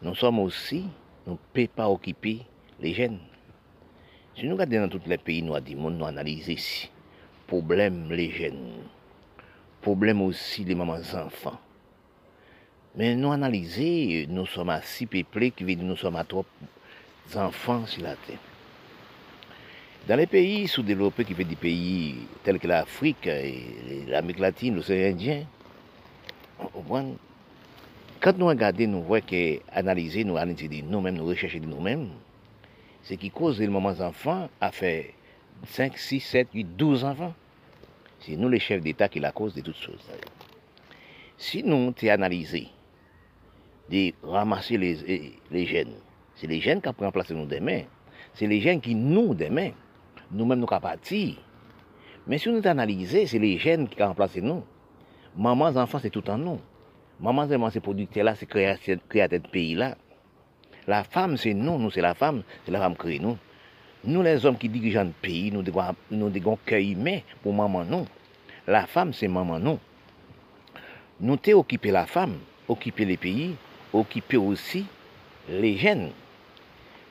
Nous 0.02 0.14
sommes 0.14 0.40
aussi, 0.40 0.84
nous 1.26 1.34
ne 1.34 1.38
pouvons 1.54 1.68
pas 1.74 1.90
occuper 1.90 2.42
les 2.82 2.94
jeunes. 2.94 3.20
Si 4.36 4.46
nous 4.46 4.58
regardons 4.58 4.82
dans 4.82 5.00
tous 5.00 5.08
les 5.08 5.18
pays 5.18 5.42
noirs 5.42 5.62
du 5.62 5.78
monde, 5.78 5.98
nous 5.98 6.06
analysons 6.06 6.52
ici. 6.52 6.92
Problème 7.48 8.12
les 8.12 8.30
jeunes. 8.30 8.84
Problème 9.82 10.22
aussi 10.22 10.66
les 10.66 10.76
mamans 10.76 11.00
enfants. 11.16 11.58
Mais 13.00 13.16
nous 13.16 13.32
analysons, 13.32 14.26
nous 14.28 14.46
sommes 14.46 14.72
à 14.72 14.82
six 14.82 15.06
peuplés 15.06 15.52
qui 15.52 15.64
veut 15.64 15.82
nous 15.82 15.96
sommes 15.96 16.18
à 16.18 16.26
trop 16.26 16.46
enfants 17.34 17.86
sur 17.86 18.04
la 18.04 18.18
terre. 18.18 18.40
Dans 20.06 20.18
les 20.18 20.28
pays 20.28 20.68
sous-développés 20.68 21.24
qui 21.24 21.34
fait 21.34 21.46
des 21.46 21.56
pays 21.56 22.18
tels 22.44 22.60
que 22.60 22.68
l'Afrique, 22.68 23.30
l'Amérique 24.06 24.40
latine, 24.40 24.76
l'océan 24.76 25.12
Indien, 25.12 25.46
quand 28.20 28.38
nous 28.38 28.48
regardons, 28.48 28.88
nous 28.88 29.04
voyons 29.04 29.26
que 29.26 29.60
analyser, 29.72 30.26
nous 30.26 30.36
analyser 30.36 30.82
nous-mêmes, 30.82 31.16
nous 31.16 31.26
rechercher 31.26 31.62
de 31.62 31.68
nous-mêmes, 31.68 32.10
ce 33.04 33.14
qui 33.14 33.32
cause 33.32 33.62
le 33.62 33.70
moment 33.70 33.96
enfants 34.02 34.50
a 34.60 34.74
fait 34.74 35.14
5, 35.70 35.98
6, 35.98 36.20
7, 36.20 36.48
8, 36.54 36.76
12 36.76 37.06
enfants. 37.06 37.34
C'est 38.20 38.36
nous 38.36 38.50
les 38.50 38.60
chefs 38.60 38.82
d'État 38.82 39.08
qui 39.08 39.22
la 39.22 39.32
cause 39.32 39.54
de 39.54 39.62
toutes 39.62 39.78
choses. 39.78 40.06
Si 41.38 41.64
nous 41.64 41.94
t'es 41.94 42.10
analysé, 42.10 42.68
de 43.90 44.14
ramasser 44.24 44.78
les, 44.78 45.34
les 45.52 45.66
jeunes, 45.66 45.94
c'est 46.36 46.48
les 46.48 46.62
jeunes 46.62 46.82
qui 46.82 46.90
place 47.12 47.32
nous 47.32 47.46
demain. 47.46 47.82
C'est 48.34 48.48
les 48.48 48.62
jeunes 48.62 48.80
qui 48.80 48.96
nous 48.96 49.34
demain. 49.34 49.72
Nous-mêmes 50.32 50.60
nous 50.60 50.68
pas 50.68 50.80
partir. 50.80 51.36
Mais 52.28 52.38
si 52.38 52.50
nous 52.50 52.66
analysons, 52.66 53.26
c'est 53.26 53.40
les 53.40 53.58
jeunes 53.58 53.88
qui 53.88 54.02
remplacent 54.02 54.38
nous. 54.38 54.64
Maman, 55.36 55.76
enfants, 55.76 56.00
c'est 56.02 56.10
tout 56.10 56.28
en 56.30 56.38
nous. 56.38 56.60
Maman, 57.20 57.70
c'est 57.72 57.80
producteur 57.80 58.24
là, 58.24 58.36
c'est 58.36 58.46
créateur 58.46 59.40
de 59.40 59.48
pays 59.48 59.76
là. 59.76 59.96
La 60.88 61.04
femme, 61.04 61.38
c'est 61.38 61.54
nous, 61.54 61.78
nous, 61.78 61.92
c'est 61.92 62.02
la 62.02 62.14
femme, 62.14 62.44
c'est 62.66 62.72
la 62.72 62.80
femme 62.80 62.96
qui 62.96 63.20
nous. 63.20 63.38
Nous, 64.06 64.22
les 64.22 64.46
hommes 64.46 64.58
qui 64.58 64.70
dirigent 64.70 65.04
le 65.04 65.12
pays, 65.22 65.52
nous 65.52 65.62
devons, 65.62 65.84
nous 66.10 66.30
devons 66.30 66.58
cœur 66.66 66.80
humain 66.80 67.20
pour 67.44 67.54
maman, 67.54 67.84
nous. 67.84 68.06
La 68.66 68.86
femme, 68.86 69.12
c'est 69.14 69.28
maman, 69.28 69.60
nous. 69.60 69.80
Nous 71.20 71.36
t'es 71.36 71.54
occupé 71.54 71.92
la 71.92 72.06
femme, 72.06 72.38
occuper 72.68 73.04
les 73.04 73.18
pays, 73.18 73.56
occuper 73.94 74.38
aussi 74.38 74.86
les 75.50 75.78
jeunes. 75.78 76.12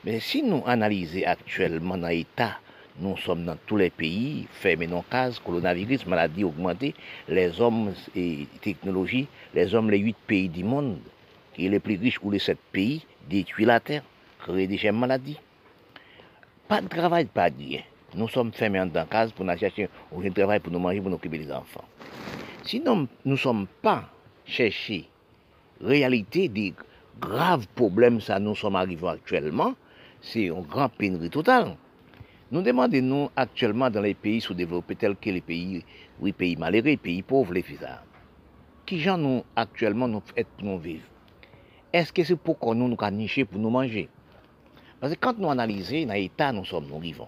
Mais 0.05 0.19
si 0.19 0.41
nous 0.43 0.63
analysons 0.65 1.23
actuellement 1.25 1.97
dans 1.97 2.07
l'État, 2.07 2.57
nous 3.01 3.17
sommes 3.17 3.45
dans 3.45 3.57
tous 3.65 3.77
les 3.77 3.89
pays, 3.89 4.47
fermés 4.51 4.87
nos 4.87 5.01
cases, 5.01 5.39
coronavirus, 5.39 6.05
maladie 6.05 6.43
augmentée, 6.43 6.93
les 7.27 7.59
hommes 7.61 7.93
et 8.15 8.47
technologie, 8.61 9.27
les 9.53 9.73
hommes, 9.73 9.89
les 9.89 9.99
huit 9.99 10.17
pays 10.27 10.49
du 10.49 10.63
monde, 10.63 10.99
qui 11.53 11.65
est 11.65 11.69
les 11.69 11.79
plus 11.79 11.97
riches 11.97 12.19
ou 12.21 12.31
les 12.31 12.39
sept 12.39 12.59
pays, 12.71 13.05
détruisent 13.29 13.67
la 13.67 13.79
terre, 13.79 14.03
créent 14.39 14.67
des 14.67 14.91
maladies. 14.91 15.39
Pas 16.67 16.81
de 16.81 16.87
travail, 16.87 17.25
pas 17.25 17.49
de 17.49 17.57
rien. 17.57 17.81
Nous 18.15 18.27
sommes 18.27 18.51
fermés 18.51 18.83
dans 18.85 19.05
case 19.05 19.31
pour 19.31 19.45
nous 19.45 19.57
chercher 19.57 19.87
un 20.13 20.31
travail 20.31 20.59
pour 20.59 20.71
nous 20.71 20.79
manger, 20.79 20.99
pour 20.99 21.09
nous 21.09 21.15
occuper 21.15 21.37
des 21.37 21.51
enfants. 21.51 21.85
Sinon, 22.63 23.07
nous 23.25 23.31
ne 23.31 23.37
sommes 23.37 23.67
pas 23.81 24.09
chercher 24.45 25.07
réalité 25.81 26.49
des 26.49 26.73
graves 27.19 27.67
problèmes 27.75 28.21
ça 28.21 28.39
nous 28.39 28.55
sommes 28.55 28.75
arrivés 28.75 29.07
actuellement, 29.07 29.75
c'est 30.21 30.45
une 30.45 30.61
grande 30.61 30.91
pénurie 30.93 31.29
totale. 31.29 31.75
Nous 32.51 32.63
demandons, 32.63 33.29
actuellement, 33.35 33.91
dans 33.91 34.01
les 34.01 34.15
pays 34.15 34.41
sous-développés, 34.41 34.95
tels 34.95 35.15
que 35.15 35.29
les 35.29 35.41
pays, 35.41 35.85
oui, 36.19 36.31
pays 36.31 36.55
malheureux, 36.55 36.85
les 36.85 36.97
pays 36.97 37.21
pauvres, 37.21 37.53
les 37.53 37.61
FISA, 37.61 38.03
qui 38.87 38.99
gens 38.99 39.19
nous, 39.19 39.43
actuellement, 39.55 40.07
nous 40.07 40.23
nous 40.63 40.79
vivre? 40.79 41.03
Est-ce 41.93 42.11
que 42.11 42.23
c'est 42.23 42.35
pour 42.35 42.57
qu'on 42.57 42.73
nous, 42.73 42.87
nous 42.87 43.11
nicher 43.11 43.45
pour 43.45 43.59
nous 43.59 43.69
manger? 43.69 44.09
Parce 44.99 45.13
que 45.13 45.19
quand 45.19 45.37
nous 45.37 45.49
analysons, 45.49 46.07
dans 46.07 46.13
l'état, 46.13 46.51
nous 46.51 46.65
sommes, 46.65 46.87
nous 46.87 46.99
vivons. 46.99 47.27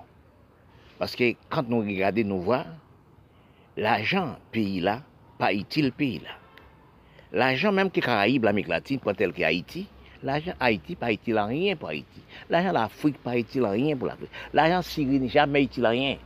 Parce 0.98 1.16
que 1.16 1.36
quand 1.50 1.70
nous 1.70 1.82
regardons, 1.82 2.24
nous 2.26 2.42
voyons, 2.42 2.66
l'argent 3.78 4.38
pays 4.52 4.80
là, 4.80 5.04
pas 5.38 5.54
utile 5.54 5.92
pays 5.92 6.20
là? 6.20 6.41
L'argent 7.34 7.72
même 7.72 7.90
qui 7.90 8.02
Caraïbes, 8.02 8.44
l'Amérique 8.44 8.68
latine, 8.68 9.00
pas 9.00 9.14
tel 9.14 9.32
qu'Haïti, 9.32 9.88
l'argent 10.24 10.54
Haïti 10.60 10.96
pas 10.96 11.12
utile 11.12 11.38
à 11.38 11.46
rien 11.46 11.76
pour 11.76 11.90
Haïti. 11.90 12.22
L'argent 12.50 12.72
l'Afrique 12.72 13.18
pas 13.18 13.38
utile 13.38 13.66
à 13.66 13.72
rien 13.72 13.96
pour 13.96 14.08
l'Afrique. 14.08 14.30
L'argent 14.54 14.82
Syrie 14.82 15.30
jamais 15.30 15.64
utile 15.64 15.86
à 15.86 15.90
rien. 15.90 16.18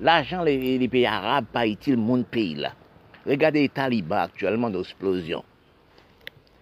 L'argent 0.00 0.42
les, 0.42 0.88
pays 0.88 1.06
arabes 1.06 1.46
pas 1.52 1.66
utile 1.66 1.96
mon 1.96 2.22
pays 2.22 2.54
là. 2.54 2.72
Regardez 3.26 3.62
les 3.62 3.68
talibans 3.68 4.24
actuellement 4.24 4.70
d'explosion. 4.70 5.44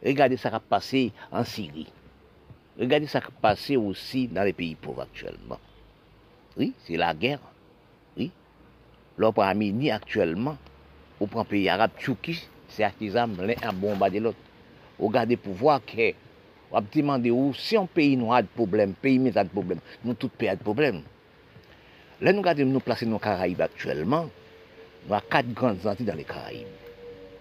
Regardez 0.05 0.37
ce 0.37 0.49
qui 0.49 0.55
a 0.55 0.61
passé 0.61 1.13
en 1.31 1.45
Syrie. 1.45 1.89
Regardez 2.79 3.07
ce 3.07 3.19
qui 3.19 3.25
a 3.25 3.31
passé 3.41 3.77
aussi 3.77 4.29
dans 4.29 4.43
les 4.43 4.53
pays 4.53 4.75
pauvres 4.75 5.03
actuellement. 5.03 5.59
Oui, 6.57 6.73
c'est 6.85 6.97
la 6.97 7.15
guerre. 7.15 7.41
Oui. 8.17 8.31
L'opéra 9.17 9.49
Arménie 9.49 9.91
actuellement, 9.91 10.57
au 11.19 11.27
prend 11.27 11.45
pays 11.45 11.69
arabe, 11.69 11.93
Turquie, 11.99 12.47
se 12.75 12.85
akizam 12.87 13.37
len 13.41 13.59
ap 13.67 13.77
bombade 13.81 14.23
lot. 14.23 14.39
Ou 15.01 15.09
gade 15.13 15.39
pou 15.41 15.57
vwa 15.57 15.79
ke, 15.85 16.13
ou 16.69 16.79
ap 16.79 16.91
ti 16.93 17.03
mande 17.07 17.33
ou, 17.33 17.55
si 17.57 17.77
yon 17.77 17.89
peyi 17.91 18.19
nou 18.21 18.35
ad 18.37 18.51
problem, 18.57 18.93
peyi 19.01 19.21
mi 19.23 19.33
ad 19.33 19.51
problem, 19.55 19.81
nou 20.05 20.15
tout 20.15 20.33
peyi 20.39 20.53
ad 20.53 20.63
problem. 20.65 21.01
Len 22.21 22.37
nou 22.37 22.45
gade 22.45 22.67
nou 22.69 22.85
plase 22.85 23.09
nou 23.09 23.23
Karaib 23.23 23.63
aktuelman, 23.65 24.29
nou 25.07 25.17
a 25.17 25.23
kat 25.25 25.49
grand 25.57 25.81
zanti 25.81 26.05
dan 26.05 26.21
le 26.21 26.27
Karaib, 26.29 26.69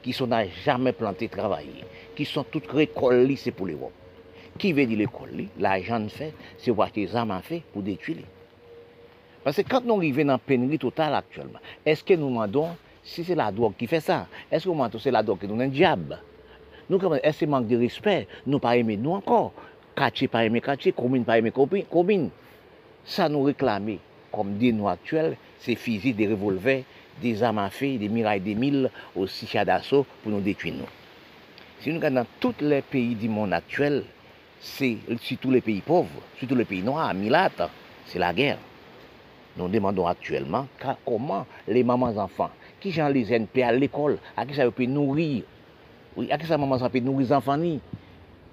ki 0.05 0.15
son 0.15 0.31
nan 0.31 0.47
jamen 0.63 0.95
plante 0.95 1.27
travaye, 1.33 1.83
ki 2.15 2.27
son 2.27 2.47
tout 2.47 2.71
rekolli 2.71 3.35
se 3.37 3.51
pou 3.51 3.67
le 3.67 3.75
wop. 3.75 3.95
Ki 4.59 4.71
ve 4.75 4.85
di 4.87 4.95
rekolli, 4.99 5.49
la 5.59 5.75
jan 5.83 6.07
fè, 6.11 6.31
se 6.59 6.71
wak 6.71 6.93
akizam 6.93 7.35
an 7.35 7.43
fè 7.43 7.59
pou 7.73 7.83
detwili. 7.83 8.23
Pase 9.43 9.63
kante 9.67 9.87
nou 9.87 9.99
rive 10.03 10.23
nan 10.27 10.39
penri 10.43 10.79
total 10.79 11.17
aktuelman, 11.19 11.63
eske 11.87 12.15
nou 12.19 12.31
mandon, 12.31 12.71
si 13.03 13.23
c'est 13.23 13.35
la 13.35 13.51
drogue 13.51 13.73
qui 13.77 13.87
fait 13.87 13.99
ça, 13.99 14.27
est-ce 14.51 14.67
que 14.67 14.97
c'est 14.97 15.11
la 15.11 15.23
drogue 15.23 15.39
qui 15.39 15.47
nous 15.47 15.53
donne 15.55 15.67
un 15.67 15.67
diable? 15.67 16.19
Nous, 16.89 16.99
est-ce 17.23 17.41
que 17.41 17.45
manque 17.45 17.67
de 17.67 17.77
respect? 17.77 18.27
Nous 18.47 18.59
pas 18.59 18.75
aimer 18.75 18.97
nous 18.97 19.11
encore. 19.11 19.53
Quartier 19.95 20.27
pas 20.27 20.45
aimer 20.45 20.61
quartier, 20.61 20.91
commune 20.91 21.23
pas 21.23 21.37
aimer 21.37 21.51
commune. 21.51 22.29
Ça 23.05 23.29
nous 23.29 23.43
réclame 23.43 23.97
comme 24.31 24.57
des 24.57 24.71
nous 24.71 24.87
actuels, 24.87 25.37
c'est 25.59 25.75
physique, 25.75 26.15
des 26.15 26.27
revolvers, 26.27 26.83
des 27.21 27.43
armes 27.43 27.59
à 27.59 27.69
feu, 27.69 27.97
des 27.97 28.09
mirailles 28.09 28.39
des 28.39 28.55
mille, 28.55 28.89
aussi 29.15 29.47
chats 29.47 29.65
d'assaut 29.65 30.05
pour 30.21 30.31
nous 30.31 30.41
détruire 30.41 30.75
nous. 30.75 30.87
Si 31.81 31.89
nous 31.89 31.95
regardons 31.95 32.25
tous 32.39 32.55
les 32.61 32.81
pays 32.81 33.15
du 33.15 33.29
monde 33.29 33.53
actuel, 33.53 34.03
c'est 34.59 34.97
surtout 35.21 35.51
les 35.51 35.61
pays 35.61 35.81
pauvres, 35.81 36.21
surtout 36.37 36.55
les 36.55 36.65
pays 36.65 36.83
noirs, 36.83 37.13
Milate, 37.13 37.61
c'est 38.05 38.19
la 38.19 38.33
guerre. 38.33 38.57
Nous 39.57 39.67
demandons 39.67 40.07
actuellement 40.07 40.67
comment 41.05 41.45
les 41.67 41.83
mamans 41.83 42.15
enfants 42.17 42.51
qui 42.79 42.91
j'en 42.91 43.09
les 43.09 43.31
NP 43.31 43.63
à 43.63 43.71
l'école, 43.71 44.17
à 44.35 44.45
qui 44.45 44.53
ça 44.55 44.69
peut 44.71 44.85
nourrir, 44.85 45.43
oui, 46.15 46.31
à 46.31 46.37
qui 46.37 46.45
ça 46.45 46.57
maman 46.57 46.77
peut 46.89 46.99
nourrir 46.99 47.27
les 47.27 47.33
enfants 47.33 47.57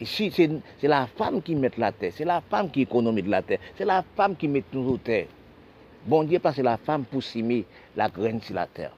c'est 0.04 0.52
la 0.82 1.06
femme 1.06 1.40
qui 1.40 1.54
met 1.54 1.70
la 1.78 1.90
terre, 1.92 2.12
c'est 2.14 2.24
la 2.24 2.42
femme 2.42 2.70
qui 2.70 2.82
économise 2.82 3.26
la 3.26 3.42
terre, 3.42 3.58
c'est 3.76 3.84
la 3.84 4.04
femme 4.14 4.36
qui 4.36 4.46
met 4.46 4.62
tout 4.70 4.80
au 4.80 4.98
terre. 4.98 5.26
Bon 6.06 6.22
Dieu, 6.22 6.38
parce 6.38 6.56
que 6.56 6.62
la 6.62 6.76
femme 6.76 7.04
pour 7.04 7.22
s'aimer 7.22 7.64
la 7.96 8.08
graine 8.08 8.40
sur 8.40 8.54
la 8.54 8.66
terre. 8.66 8.92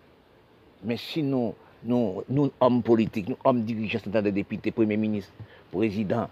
Mais 0.83 0.97
sinon, 0.97 1.55
nous, 1.85 2.23
nous, 2.29 2.51
hommes 2.61 2.83
politiques, 2.83 3.29
nous, 3.29 3.37
hommes 3.45 3.63
dirigeants, 3.63 4.01
de 4.07 4.31
députés, 4.31 4.73
premiers 4.73 4.97
ministres, 4.97 5.33
présidents, 5.71 6.29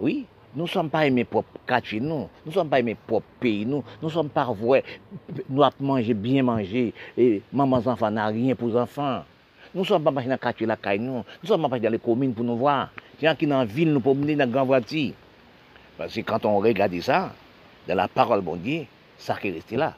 oui, 0.00 0.26
nous 0.54 0.64
ne 0.64 0.68
sommes 0.68 0.90
pas 0.90 1.06
aimés 1.06 1.24
pour 1.24 1.44
quartier, 1.66 2.00
nous. 2.00 2.28
Nous 2.44 2.46
ne 2.46 2.52
sommes 2.52 2.68
pas 2.68 2.80
aimés 2.80 2.96
pour 3.06 3.22
pays, 3.22 3.66
nous. 3.66 3.84
Nous 4.00 4.08
ne 4.08 4.12
sommes 4.12 4.30
pas 4.30 4.44
vrais. 4.44 4.82
Nous 5.48 5.62
avons 5.62 5.74
mangé, 5.80 6.14
bien 6.14 6.42
manger. 6.42 6.94
Et 7.16 7.42
maman, 7.52 7.76
enfants 7.76 8.10
n'a 8.10 8.26
rien 8.26 8.54
pour 8.54 8.68
les 8.68 8.76
enfants. 8.76 9.24
Nous 9.74 9.82
ne 9.82 9.86
sommes 9.86 10.02
pas 10.02 10.10
dans 10.10 10.20
le 10.20 10.36
quartier, 10.36 10.66
la 10.66 10.76
caille, 10.76 10.98
nous. 10.98 11.12
Nous 11.12 11.22
ne 11.42 11.46
sommes 11.46 11.68
pas 11.68 11.78
dans 11.78 11.92
les 11.92 11.98
communes 11.98 12.32
pour 12.32 12.44
nous 12.44 12.56
voir. 12.56 12.90
Les 13.20 13.28
gens 13.28 13.34
qui 13.34 13.44
sont 13.44 13.50
dans 13.50 13.58
la 13.58 13.64
ville, 13.66 13.92
nous 13.92 14.14
mener 14.14 14.34
dans 14.34 14.46
la 14.46 14.50
grande 14.50 14.66
voiture. 14.68 15.12
Parce 15.98 16.14
que 16.14 16.20
quand 16.22 16.44
on 16.46 16.58
regarde 16.58 16.98
ça, 17.00 17.32
dans 17.86 17.94
la 17.94 18.08
parole, 18.08 18.40
bon 18.40 18.56
Dieu, 18.56 18.86
ça 19.18 19.36
qui 19.36 19.48
est 19.48 19.52
resté 19.52 19.76
là. 19.76 19.94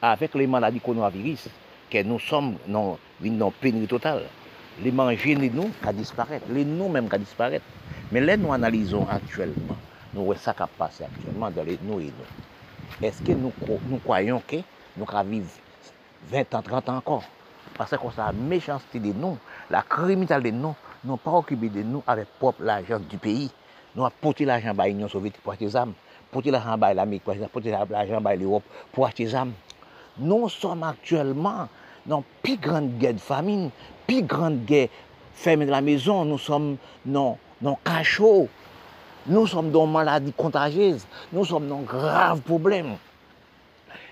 Avec 0.00 0.34
les 0.34 0.46
maladies 0.46 0.80
coronavirus, 0.80 1.48
que 1.90 2.02
nous 2.04 2.20
sommes 2.20 2.54
dans 2.68 2.96
une 3.20 3.50
pénurie 3.60 3.88
totale. 3.88 4.22
les 4.82 4.90
manger, 4.90 5.34
les 5.34 5.50
nous, 5.50 5.70
qu'à 5.82 5.92
disparaître. 5.92 6.46
Les 6.50 6.64
nous 6.64 6.88
même 6.88 7.08
qu'à 7.08 7.18
disparaître. 7.18 7.64
Mais 8.12 8.20
là, 8.20 8.36
nous 8.36 8.52
analysons 8.52 9.06
actuellement, 9.08 9.76
nous 10.14 10.24
voyons 10.24 10.40
ça 10.40 10.52
qui 10.52 10.62
passe 10.76 11.00
actuellement 11.00 11.50
dans 11.50 11.62
les 11.62 11.78
nous 11.82 12.00
et 12.00 12.06
nous. 12.06 13.06
Est-ce 13.06 13.22
que 13.22 13.32
nous, 13.32 13.52
nous 13.88 13.98
croyons 13.98 14.42
que 14.46 14.56
nous 14.96 15.06
allons 15.08 15.30
vivre 15.30 15.48
20 16.28 16.54
ans, 16.54 16.62
30 16.62 16.88
ans 16.88 16.96
encore 16.96 17.24
Parce 17.76 17.90
que 17.92 17.96
la 18.16 18.32
méchanceté 18.32 18.98
de 18.98 19.12
nous, 19.12 19.38
la 19.70 19.82
criminalité 19.82 20.50
de 20.50 20.56
nous, 20.56 20.74
nous 21.04 21.16
pas 21.16 21.30
occupé 21.30 21.68
de 21.68 21.82
nous 21.82 22.02
avec 22.06 22.26
propre 22.38 22.62
l'argent 22.62 22.98
du 22.98 23.16
pays. 23.16 23.50
Nous 23.94 24.04
avons 24.04 24.14
porté 24.20 24.44
l'argent 24.44 24.74
à 24.76 24.86
l'Union 24.86 25.08
soviétique 25.08 25.42
pour 25.42 25.52
acheter 25.52 25.66
des 25.66 25.76
armes, 25.76 25.94
porté 26.30 26.50
l'argent 26.50 26.80
à 26.80 26.94
l'Amérique 26.94 27.24
pour 27.24 27.32
acheter 27.32 27.46
porté 27.46 27.70
l'argent 27.70 28.24
à 28.24 28.34
l'Europe 28.34 28.64
pour 28.92 29.06
acheter 29.06 29.24
des 29.24 29.34
armes. 29.34 29.52
Nous 30.18 30.48
sommes 30.48 30.82
actuellement 30.82 31.68
dans 32.06 32.18
la 32.18 32.24
plus 32.42 32.56
grande 32.56 32.98
guerre 32.98 33.14
de 33.14 33.18
famine, 33.18 33.70
plus 34.10 34.22
grande 34.22 34.64
guerre 34.64 34.88
fermée 35.34 35.66
de 35.66 35.70
la 35.70 35.80
maison. 35.80 36.24
Nous 36.24 36.38
sommes 36.38 36.76
dans 37.04 37.38
dans 37.60 37.78
cachot. 37.84 38.48
Nous 39.26 39.46
sommes 39.46 39.70
dans 39.70 39.86
maladie 39.86 40.32
contagieuse. 40.32 41.06
Nous 41.32 41.44
sommes 41.44 41.68
dans 41.68 41.82
graves 41.82 42.40
problèmes. 42.40 42.96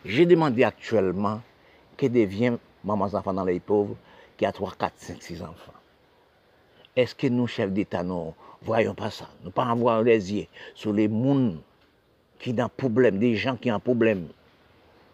J'ai 0.05 0.24
demandé 0.24 0.62
actuellement 0.62 1.40
que 1.96 2.07
devient 2.07 2.59
maman 2.84 3.07
enfants 3.07 3.32
dans 3.32 3.44
les 3.44 3.59
pauvres 3.59 3.96
qui 4.36 4.46
a 4.46 4.53
3, 4.53 4.74
4, 4.78 4.92
5, 4.96 5.16
6 5.20 5.42
enfants. 5.42 5.72
Est-ce 6.94 7.14
que 7.14 7.26
nous, 7.26 7.49
chefs 7.49 7.72
d'État, 7.72 8.05
nous 8.05 8.34
voyons 8.62 8.94
pas 8.94 9.11
ça 9.11 9.28
Nous 9.42 9.51
pas 9.51 9.64
avoir 9.64 10.03
les 10.03 10.32
yeux 10.32 10.46
sur 10.74 10.92
les 10.92 11.09
mondes 11.09 11.59
qui 12.38 12.55
ont 12.57 12.70
problème, 12.76 13.18
des 13.18 13.34
gens 13.34 13.57
qui 13.57 13.72
ont 13.72 13.80
problème. 13.80 14.28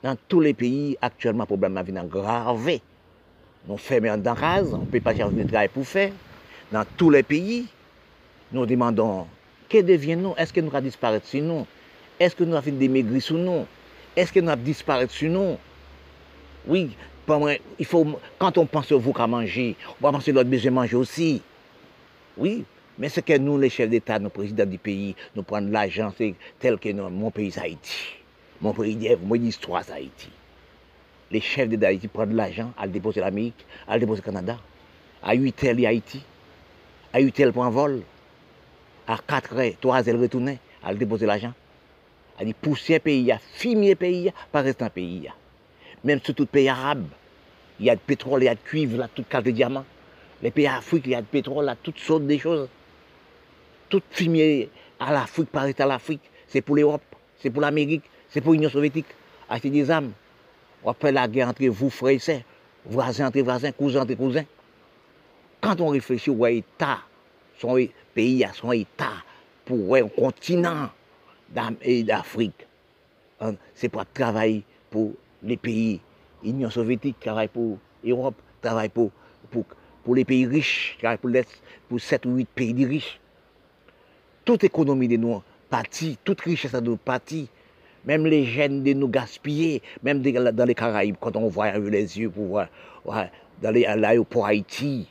Dans 0.03 0.17
tous 0.29 0.41
les 0.41 0.53
pays, 0.53 0.99
actuellement, 1.01 1.45
le 1.45 1.57
problème 1.57 1.79
est 1.79 2.09
grave. 2.09 2.81
Nous 3.67 3.77
fermons 3.79 4.19
dans 4.19 4.35
case, 4.35 4.75
on 4.75 4.79
ne 4.79 4.85
peut 4.85 5.01
pas 5.01 5.15
chercher 5.15 5.35
de 5.35 5.49
travail 5.49 5.69
pour 5.69 5.87
faire. 5.87 6.13
Dans 6.71 6.85
tous 6.97 7.11
les 7.11 7.23
pays, 7.23 7.67
nous 8.53 8.67
demandons, 8.67 9.27
que 9.69 9.81
deviens-nous 9.81 10.35
Est-ce 10.37 10.53
que 10.53 10.61
nous 10.61 10.71
allons 10.75 10.85
disparaître 10.85 11.27
sur 11.27 11.43
nous? 11.43 11.67
Est-ce 12.21 12.37
que 12.37 12.45
nous 12.45 12.57
avons 12.57 12.73
des 12.73 12.89
maigris 12.89 13.21
sur 13.21 13.37
nous? 13.37 13.67
Est-ce 14.15 14.33
que 14.33 14.41
nous 14.41 14.51
allons 14.51 14.63
disparaître 14.63 15.13
sur 15.13 15.31
nous? 15.31 15.57
Oui, 16.67 16.91
il 17.79 17.87
faut, 17.87 18.07
quand 18.39 18.59
on 18.59 18.67
pense 18.67 18.93
au 18.93 18.99
vous 18.99 19.13
qu'à 19.13 19.27
manger, 19.27 19.77
on 20.01 20.05
va 20.07 20.13
penser 20.13 20.31
à 20.31 20.35
l'autre 20.35 20.51
besoin 20.51 20.71
de 20.71 20.75
manger 20.75 20.97
aussi. 20.97 21.43
Oui, 22.37 22.65
mais 22.99 23.09
c'est 23.09 23.23
que 23.23 23.37
nous, 23.39 23.59
les 23.59 23.71
chefs 23.71 23.89
d'État, 23.89 24.19
nos 24.19 24.29
présidents 24.29 24.67
du 24.67 24.79
pays, 24.79 25.17
nous 25.35 25.43
prenons 25.43 25.71
l'argent 25.71 26.13
tel 26.59 26.79
que 26.79 26.93
mon 26.93 27.31
pays, 27.31 27.55
Haïti. 27.59 28.15
Mon 28.61 28.73
pays, 28.73 29.17
mon 29.23 29.35
histoire, 29.37 29.85
Haïti. 29.93 30.29
Les 31.35 31.41
chefs 31.41 31.69
d'État 31.69 31.87
d'Haïti 31.87 32.07
prennent 32.07 32.37
l'argent 32.37 32.73
à 32.79 32.87
déposer 32.87 33.21
l'Amérique, 33.21 33.67
à 33.89 33.95
le 33.95 34.01
déposer 34.01 34.21
au 34.21 34.25
Canada. 34.25 34.57
À 35.21 35.35
8 35.35 35.65
heures, 35.65 35.77
Haïti. 35.85 36.23
À 37.13 37.19
8 37.19 37.41
heures, 37.41 37.53
pour 37.53 37.65
un 37.65 37.71
vol. 37.71 38.03
À 39.09 39.19
4 39.19 39.59
heures, 39.59 39.73
3 39.81 40.09
heures, 40.09 40.21
retourner, 40.21 40.61
à 40.81 40.95
déposer 40.95 41.27
l'argent. 41.27 41.53
À 42.39 42.45
dire 42.45 42.55
pousser 42.55 43.01
pays, 43.01 43.33
à 43.33 43.39
fumier 43.39 43.97
pays, 43.97 44.33
pas 44.53 44.61
rester 44.61 44.85
un 44.85 44.91
pays. 44.91 45.29
Même 46.05 46.21
sur 46.23 46.37
tout 46.37 46.47
pays 46.47 46.69
arabe. 46.69 47.09
Il 47.81 47.87
y 47.87 47.91
a 47.91 47.97
de 47.97 48.01
pétrole, 48.01 48.45
il 48.45 48.47
y 48.47 48.49
a 48.49 48.55
de 48.55 48.61
cuivre, 48.61 48.97
là, 48.97 49.09
toute 49.13 49.29
carte 49.29 49.47
de 49.47 49.51
diamants. 49.51 49.85
Les 50.41 50.53
pays 50.53 50.69
africains, 50.69 51.03
il 51.07 51.13
y 51.15 51.17
a 51.17 51.21
de 51.21 51.27
pétrole, 51.27 51.65
là, 51.65 51.75
toutes 51.75 51.99
sortes 51.99 52.29
de 52.29 52.39
choses 52.39 52.69
tout 53.89 54.03
fumier 54.11 54.71
à 55.01 55.13
l'Afrique, 55.13 55.51
par 55.51 55.65
à 55.65 55.87
l'Afrique, 55.87 56.23
c'est 56.47 56.61
pour 56.61 56.77
l'Europe, 56.77 57.03
c'est 57.41 57.51
pour 57.51 57.61
l'Amérique, 57.61 58.05
c'est 58.29 58.41
pour 58.41 58.53
l'Union 58.53 58.71
soviétique. 58.71 59.07
Acheter 59.49 59.71
des 59.71 59.91
armes. 59.91 60.13
Après 60.87 61.13
la 61.13 61.29
guerre 61.29 61.49
entre 61.49 61.65
vous, 61.67 61.91
frères 61.91 62.11
et 62.11 62.19
sœurs, 62.19 62.41
voisins 62.85 63.29
entre 63.29 63.41
voisins, 63.41 63.73
cousins 63.73 64.03
entre 64.03 64.15
cousins. 64.15 64.45
Quand 65.61 65.81
on 65.81 65.89
réfléchit 65.89 66.31
au 66.31 66.47
État, 66.47 66.99
son 67.59 67.79
pays 68.15 68.45
a 68.45 68.53
son 68.53 68.73
État 68.73 69.23
pour 69.65 69.95
un 69.97 70.09
continent 70.09 70.91
d'Afrique, 71.51 72.67
hein, 73.41 73.55
c'est 73.75 73.89
pour 73.89 74.05
travailler 74.13 74.63
pour 74.91 75.13
les 75.43 75.57
pays. 75.57 76.01
L'Union 76.43 76.69
soviétique 76.69 77.19
travaille 77.21 77.49
pour 77.49 77.79
l'Europe, 78.03 78.35
travaille 78.61 78.91
pour, 78.91 79.11
pour, 80.05 80.15
les 80.15 80.25
pays 80.25 80.47
riches, 80.47 80.97
travaille 80.99 81.19
pour, 81.19 81.31
pour 81.89 82.01
7 82.01 82.27
ou 82.27 82.37
8 82.37 82.49
pays 82.55 82.85
riches 82.85 83.19
toute 84.45 84.65
économie 84.65 85.09
de 85.09 85.17
nous 85.17 85.43
partie, 85.71 86.19
toute 86.23 86.43
richesse 86.43 86.73
de 86.73 86.81
nous 86.81 86.97
partie, 86.97 87.49
même 88.07 88.27
les 88.27 88.45
gènes 88.45 88.83
de 88.83 88.93
nous 88.93 89.09
gaspiller, 89.09 89.83
même 90.03 90.23
dans 90.23 90.65
les 90.65 90.75
Caraïbes, 90.75 91.17
quand 91.21 91.37
on 91.37 91.49
voit 91.49 91.73
les 91.79 92.19
yeux 92.19 92.31
pour 92.31 92.47
voir, 92.47 92.69
dans 93.63 93.73
l'aéroport 93.73 94.47
Haïti, 94.47 95.09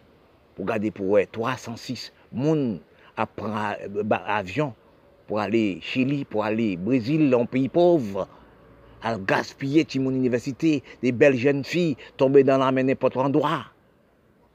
pour 0.56 0.66
garder 0.66 0.92
pour 0.92 1.18
306 1.32 2.12
personnes 2.34 2.80
à 3.16 3.26
prendre 3.26 3.76
avion 4.26 4.74
pour 5.28 5.40
aller 5.40 5.80
Chili, 5.82 6.26
pour 6.26 6.44
aller 6.44 6.78
Brésil, 6.78 7.34
un 7.34 7.46
pays 7.46 7.70
pauvre, 7.70 8.28
à 9.02 9.18
gaspiller 9.18 9.86
mon 10.00 10.12
université, 10.12 10.84
des 11.02 11.12
belles 11.12 11.36
jeunes 11.36 11.64
filles 11.64 11.96
tomber 12.18 12.44
dans 12.44 12.58
la 12.58 12.72
mer 12.72 12.84
n'importe 12.84 13.18
endroit, 13.18 13.66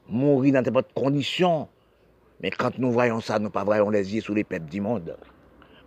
mourir 0.07 0.53
dans 0.53 0.61
n'importe 0.61 0.93
condition. 0.93 1.67
Mais 2.41 2.51
quand 2.51 2.77
nous 2.77 2.91
voyons 2.91 3.19
ça, 3.19 3.37
nous 3.39 3.45
ne 3.45 3.49
pas 3.49 3.63
voyons 3.63 3.89
les 3.89 4.15
yeux 4.15 4.21
sur 4.21 4.33
les 4.33 4.43
peuples 4.43 4.69
du 4.69 4.81
monde. 4.81 5.17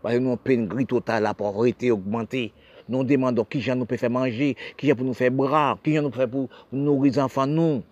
Parce 0.03 0.17
que 0.17 0.21
nous 0.21 0.33
avons 0.33 0.41
une 0.47 0.67
grille 0.67 0.87
totale, 0.87 1.23
la 1.23 1.33
pauvreté 1.33 1.93
augmentée. 1.93 2.53
Nous 2.89 3.05
demandons 3.05 3.45
qui 3.45 3.65
nous 3.75 3.87
peut 3.87 3.97
faire 3.97 4.11
manger, 4.11 4.57
qui 4.77 4.93
pour 4.93 5.07
nous 5.07 5.15
faire 5.15 5.31
bras, 5.31 5.79
qui 5.83 5.93
nous 5.93 6.11
fait 6.11 6.27
pour 6.27 6.49
nourrir 6.73 7.13
les 7.13 7.19
enfants, 7.21 7.47
nous. 7.47 7.83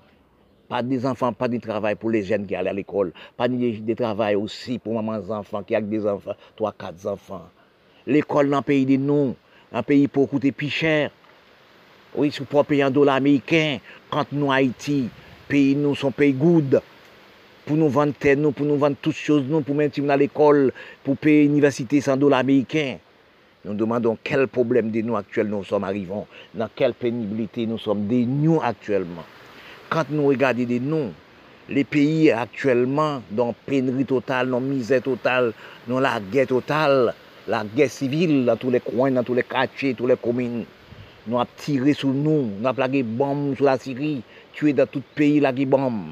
Pas 0.68 0.82
des 0.82 1.06
enfants, 1.06 1.32
pas 1.32 1.48
de 1.48 1.58
travail 1.58 1.94
pour 1.94 2.10
les 2.10 2.22
jeunes 2.22 2.46
qui 2.46 2.54
allaient 2.54 2.70
à 2.70 2.72
l'école. 2.72 3.12
Pas 3.36 3.48
de 3.48 3.94
travail 3.94 4.34
aussi 4.34 4.78
pour 4.78 5.00
maman 5.00 5.20
enfants 5.30 5.62
qui 5.62 5.76
ont 5.76 5.80
des 5.80 6.06
enfants, 6.06 6.34
trois, 6.56 6.72
quatre 6.72 7.06
enfants. 7.06 7.48
L'école 8.06 8.50
dans 8.50 8.58
le 8.58 8.62
pays 8.62 8.86
de 8.86 8.96
nous, 8.96 9.36
un 9.72 9.82
pays 9.82 10.08
pour 10.08 10.28
coûter 10.28 10.52
plus 10.52 10.68
cher. 10.68 11.10
Oui, 12.14 12.32
si 12.32 12.42
pour 12.42 12.66
payer 12.66 12.82
un 12.82 12.90
dollar 12.90 13.16
américain, 13.16 13.78
quand 14.10 14.26
nous, 14.32 14.50
Haïti, 14.50 15.08
pays 15.48 15.76
nous, 15.76 15.94
sont 15.94 16.10
pays 16.10 16.32
good 16.32 16.82
pou 17.70 17.78
nou 17.78 17.92
vande 17.94 18.18
ten 18.18 18.40
nou, 18.42 18.50
pou 18.50 18.66
nou 18.66 18.80
vande 18.82 18.98
tout 18.98 19.14
chose 19.14 19.46
nou, 19.46 19.62
pou 19.62 19.78
men 19.78 19.92
ti 19.94 20.02
moun 20.02 20.10
al 20.10 20.24
ekol, 20.26 20.72
pou 21.06 21.14
peye 21.14 21.44
universite 21.46 22.00
san 22.02 22.18
dola 22.18 22.40
Ameriken. 22.42 22.98
Nou 23.62 23.76
demandon 23.78 24.18
kel 24.26 24.48
problem 24.50 24.88
de 24.90 25.04
nou 25.06 25.18
aktuel 25.18 25.46
nou 25.52 25.62
som 25.68 25.86
arrivan, 25.86 26.24
nan 26.58 26.72
kel 26.74 26.96
penibilite 26.98 27.68
nou 27.70 27.78
som 27.78 28.02
de 28.10 28.24
nou 28.26 28.58
aktuelman. 28.66 29.26
Kant 29.92 30.10
nou 30.10 30.32
regade 30.32 30.66
de 30.66 30.80
nou, 30.82 31.12
le 31.70 31.84
peyi 31.86 32.32
aktuelman 32.34 33.22
don 33.30 33.54
penri 33.68 34.06
total, 34.08 34.50
non 34.50 34.66
mize 34.66 34.98
total, 35.06 35.52
non 35.86 36.02
la 36.02 36.16
gè 36.32 36.48
total, 36.50 37.12
la 37.46 37.62
gè 37.76 37.86
sivil 37.92 38.40
nan 38.48 38.58
tou 38.58 38.74
le 38.74 38.82
kwen, 38.82 39.14
nan 39.14 39.28
tou 39.28 39.38
le 39.38 39.46
kache, 39.46 39.94
tou 39.94 40.10
le 40.10 40.18
komine. 40.18 40.64
Nou 41.28 41.38
ap 41.38 41.52
tire 41.60 41.94
sou 41.94 42.10
nou, 42.16 42.48
nou 42.56 42.72
ap 42.72 42.80
lage 42.80 43.04
bom 43.04 43.50
sou 43.52 43.68
la 43.68 43.76
siri, 43.78 44.16
tue 44.56 44.72
dan 44.74 44.90
tout 44.90 45.04
peyi 45.14 45.38
lage 45.44 45.68
bom. 45.70 46.08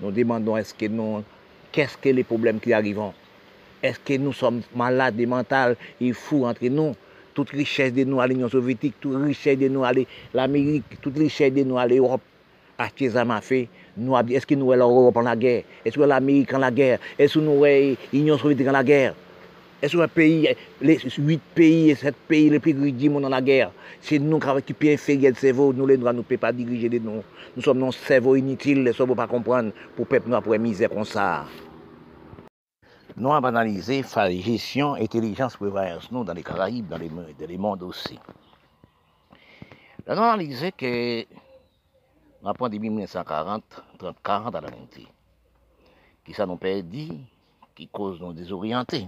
Nous 0.00 0.10
demandons 0.12 0.56
est-ce 0.56 0.74
que 0.74 0.86
nous, 0.86 1.24
qu'est-ce 1.72 1.96
que 1.96 2.08
les 2.08 2.22
problèmes 2.24 2.60
qui 2.60 2.72
arrivent? 2.72 3.00
Est-ce 3.82 3.98
que 3.98 4.16
nous 4.16 4.32
sommes 4.32 4.62
malades 4.74 5.20
mentaux 5.26 5.74
et 6.00 6.12
fous 6.12 6.44
entre 6.44 6.66
nous 6.66 6.94
Toute 7.34 7.50
richesse 7.50 7.92
de 7.92 8.04
nous 8.04 8.20
à 8.20 8.26
l'Union 8.26 8.48
soviétique, 8.48 8.94
toute 9.00 9.22
richesse 9.24 9.58
de 9.58 9.68
nous 9.68 9.84
à 9.84 9.92
l'Amérique, 10.34 11.00
toute 11.00 11.16
richesse 11.18 11.52
de 11.52 11.62
nous 11.62 11.78
à 11.78 11.86
l'Europe. 11.86 12.20
Ça 13.10 13.24
m'a 13.24 13.40
fait. 13.40 13.68
Est-ce 14.30 14.46
que 14.46 14.54
nous 14.54 14.70
sommes 14.70 14.78
l'Europe 14.78 15.16
en 15.16 15.22
la 15.22 15.34
guerre? 15.34 15.64
Est-ce 15.84 15.96
que 15.96 16.02
l'Amérique 16.02 16.54
en 16.54 16.58
la 16.58 16.70
guerre? 16.70 17.00
Est-ce 17.18 17.34
que 17.34 17.44
nous 17.44 17.60
sommes 17.60 17.96
l'Union 18.12 18.38
soviétique 18.38 18.68
en 18.68 18.72
la 18.72 18.84
guerre? 18.84 19.14
Est-ce 19.80 19.96
que 19.96 20.06
pays, 20.06 20.56
les 20.80 20.98
huit 21.18 21.40
pays 21.54 21.90
et 21.90 21.94
sept 21.94 22.16
pays 22.26 22.50
les 22.50 22.58
plus 22.58 22.74
monde 23.08 23.24
en 23.26 23.28
la 23.28 23.40
guerre 23.40 23.70
C'est 24.00 24.18
nous 24.18 24.40
qui 24.40 24.48
avons 24.48 24.58
un 24.58 24.92
inférieur 24.92 25.32
de 25.32 25.36
cerveau, 25.38 25.72
nous 25.72 25.86
les 25.86 25.96
nous 25.96 26.12
ne 26.12 26.22
pouvons 26.22 26.38
pas 26.38 26.52
diriger 26.52 26.88
de 26.88 26.98
nous. 26.98 27.22
Nous 27.54 27.62
sommes 27.62 27.78
nos 27.78 27.92
cerveaux 27.92 28.34
inutiles, 28.34 28.82
les 28.82 28.90
ne 28.90 29.14
pas 29.14 29.28
comprendre 29.28 29.70
pour 29.94 30.08
peuple 30.08 30.30
nous 30.30 30.40
pour 30.40 30.58
misère 30.58 30.90
comme 30.90 31.04
ça. 31.04 31.44
Nous 33.16 33.32
avons 33.32 33.46
analysé 33.46 34.02
la 34.16 34.30
gestion, 34.32 34.94
intelligence, 34.94 35.56
prévoyance, 35.56 36.10
nous, 36.10 36.24
dans 36.24 36.34
les 36.34 36.42
Caraïbes, 36.42 36.88
dans 36.88 36.98
les, 36.98 37.08
dans 37.08 37.46
les 37.48 37.58
mondes 37.58 37.82
aussi. 37.84 38.18
Nous 40.06 40.12
avons 40.12 40.22
analysé 40.22 40.72
que, 40.72 41.24
après 42.44 42.68
1940, 42.68 43.62
30, 43.98 44.16
40 44.24 44.54
à 44.56 44.60
la 44.60 44.70
montée, 44.70 45.06
qui 46.24 46.32
ça 46.32 46.46
nous 46.46 46.56
perdit, 46.56 47.20
qui 47.76 47.86
cause 47.86 48.20
nous 48.20 48.32
désorienter. 48.32 49.06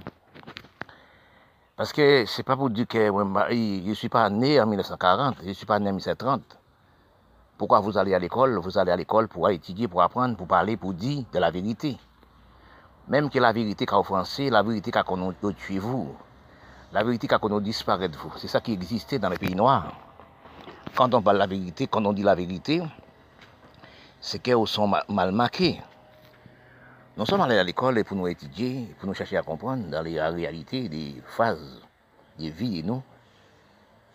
Parce 1.81 1.95
que 1.95 2.27
c'est 2.27 2.43
pas 2.43 2.59
pour 2.59 2.69
dire 2.69 2.87
que 2.87 2.99
je 3.07 3.89
ne 3.89 3.95
suis 3.95 4.11
pas 4.11 4.29
né 4.29 4.61
en 4.61 4.67
1940, 4.67 5.37
je 5.41 5.49
ne 5.49 5.53
suis 5.55 5.65
pas 5.65 5.79
né 5.79 5.89
en 5.89 5.95
1930. 5.95 6.43
Pourquoi 7.57 7.81
vous 7.81 7.97
allez 7.97 8.13
à 8.13 8.19
l'école? 8.19 8.59
Vous 8.59 8.77
allez 8.77 8.93
à 8.93 8.97
l'école 8.97 9.29
pour 9.29 9.49
étudier, 9.49 9.89
pour 9.89 10.03
apprendre, 10.03 10.37
pour 10.37 10.47
parler, 10.47 10.77
pour 10.77 10.93
dire 10.93 11.25
de 11.33 11.39
la 11.39 11.51
vérité. 11.51 11.97
Même 13.09 13.31
que 13.31 13.39
la 13.39 13.51
vérité 13.55 13.87
qu'a 13.87 13.99
offensé, 13.99 14.51
la 14.51 14.63
vérité 14.63 14.91
qu'a 14.91 15.05
qu'on 15.05 15.33
tué 15.57 15.79
vous, 15.79 16.15
la 16.93 17.03
vérité 17.03 17.27
qu'a 17.27 17.39
qu'on 17.39 17.59
disparaît 17.61 18.11
de 18.11 18.17
vous. 18.19 18.35
C'est 18.37 18.49
ça 18.49 18.61
qui 18.61 18.75
existait 18.75 19.19
dans 19.19 19.31
les 19.31 19.39
pays 19.39 19.55
noirs. 19.55 19.91
Quand 20.95 21.15
on 21.15 21.23
parle 21.23 21.39
la 21.39 21.47
vérité, 21.47 21.87
quand 21.87 22.05
on 22.05 22.13
dit 22.13 22.23
la 22.23 22.35
vérité, 22.35 22.83
c'est 24.21 24.41
qu'elles 24.41 24.67
sont 24.67 24.87
mal 25.09 25.33
marquées. 25.33 25.81
Nous 27.17 27.27
sommes 27.27 27.41
allés 27.41 27.59
à 27.59 27.65
l'école 27.65 28.03
pour 28.05 28.17
nous 28.17 28.29
étudier, 28.29 28.87
pour 28.99 29.09
nous 29.09 29.15
chercher 29.15 29.37
à 29.37 29.43
comprendre 29.43 29.85
dans 29.89 30.03
la 30.03 30.31
réalité 30.31 30.89
des 30.89 31.23
phases 31.27 31.81
des 32.39 32.51
vies 32.51 32.83
de 32.83 32.87
nous, 32.87 33.03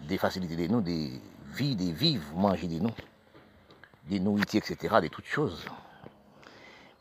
des 0.02 0.18
facilités 0.18 0.56
de 0.56 0.72
nous, 0.72 0.82
des 0.82 1.22
vies, 1.54 1.76
des 1.76 1.92
vivres, 1.92 2.34
manger 2.36 2.68
de 2.68 2.80
nous 2.80 2.94
des 4.08 4.20
nourritures, 4.20 4.62
etc., 4.68 4.98
de 5.02 5.08
toutes 5.08 5.26
choses. 5.26 5.66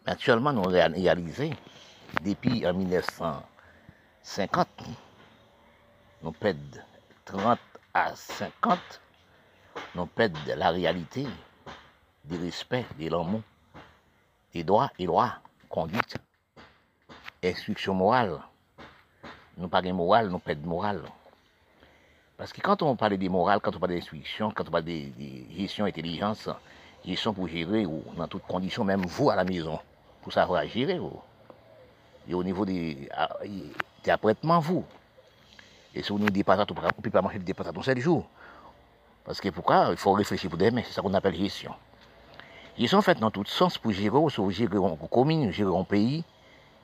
Mais 0.06 0.12
actuellement, 0.12 0.52
nous 0.52 0.62
réalisé, 0.62 1.50
depuis 2.22 2.66
en 2.66 2.74
1950, 2.74 4.68
nous 6.22 6.32
perdons 6.32 6.80
30 7.24 7.58
à 7.92 8.14
50, 8.14 8.78
nous 9.94 10.06
perdons 10.06 10.40
la 10.56 10.70
réalité, 10.70 11.26
du 12.24 12.38
respect, 12.38 12.86
de 12.98 13.08
l'amour, 13.10 13.42
des 14.52 14.64
droits 14.64 14.90
et 14.98 15.04
lois, 15.04 15.34
conduite, 15.74 16.16
instruction 17.42 17.94
morale. 17.94 18.38
Nous 19.58 19.66
pas 19.66 19.82
de 19.82 19.90
morale, 19.90 20.28
nous 20.28 20.38
perdons 20.38 20.68
morale. 20.68 21.02
Parce 22.36 22.52
que 22.52 22.60
quand 22.60 22.80
on 22.82 22.94
parle 22.94 23.16
de 23.16 23.28
morale, 23.28 23.58
quand 23.60 23.74
on 23.74 23.80
parle 23.80 23.94
d'instruction, 23.94 24.52
quand 24.52 24.68
on 24.68 24.70
parle 24.70 24.84
de, 24.84 25.08
de 25.18 25.56
gestion, 25.56 25.84
intelligence, 25.84 26.48
sont 27.16 27.34
pour 27.34 27.48
gérer 27.48 27.86
ou, 27.86 28.04
dans 28.16 28.28
toutes 28.28 28.46
conditions, 28.46 28.84
même 28.84 29.04
vous 29.04 29.30
à 29.30 29.36
la 29.36 29.44
maison, 29.44 29.80
pour 30.22 30.32
savoir 30.32 30.64
gérer. 30.68 31.00
Et 32.28 32.34
au 32.34 32.44
niveau 32.44 32.64
des, 32.64 33.08
apprêtements, 34.06 34.60
vous. 34.60 34.84
Et 35.92 36.02
si 36.04 36.12
vous 36.12 36.20
nous 36.20 36.28
ça, 36.46 36.66
on 36.70 36.86
ne 36.86 37.02
peut 37.02 37.10
pas 37.10 37.20
manger 37.22 37.40
des 37.40 37.54
patates 37.54 37.76
en 37.76 37.82
7 37.82 37.98
jours. 37.98 38.28
Parce 39.24 39.40
que 39.40 39.48
pourquoi? 39.48 39.88
Il 39.90 39.96
faut 39.96 40.12
réfléchir 40.12 40.48
pour 40.50 40.58
demain, 40.58 40.82
c'est 40.86 40.92
ça 40.92 41.02
qu'on 41.02 41.14
appelle 41.14 41.34
gestion. 41.34 41.74
Gestion 42.76 43.02
faite 43.02 43.20
dans 43.20 43.30
tout 43.30 43.44
sens 43.46 43.78
pour 43.78 43.92
gérer, 43.92 44.10
pour 44.10 44.50
gérer 44.50 44.76
une 44.76 45.08
commune, 45.08 45.52
gérer 45.52 45.76
un 45.76 45.84
pays. 45.84 46.24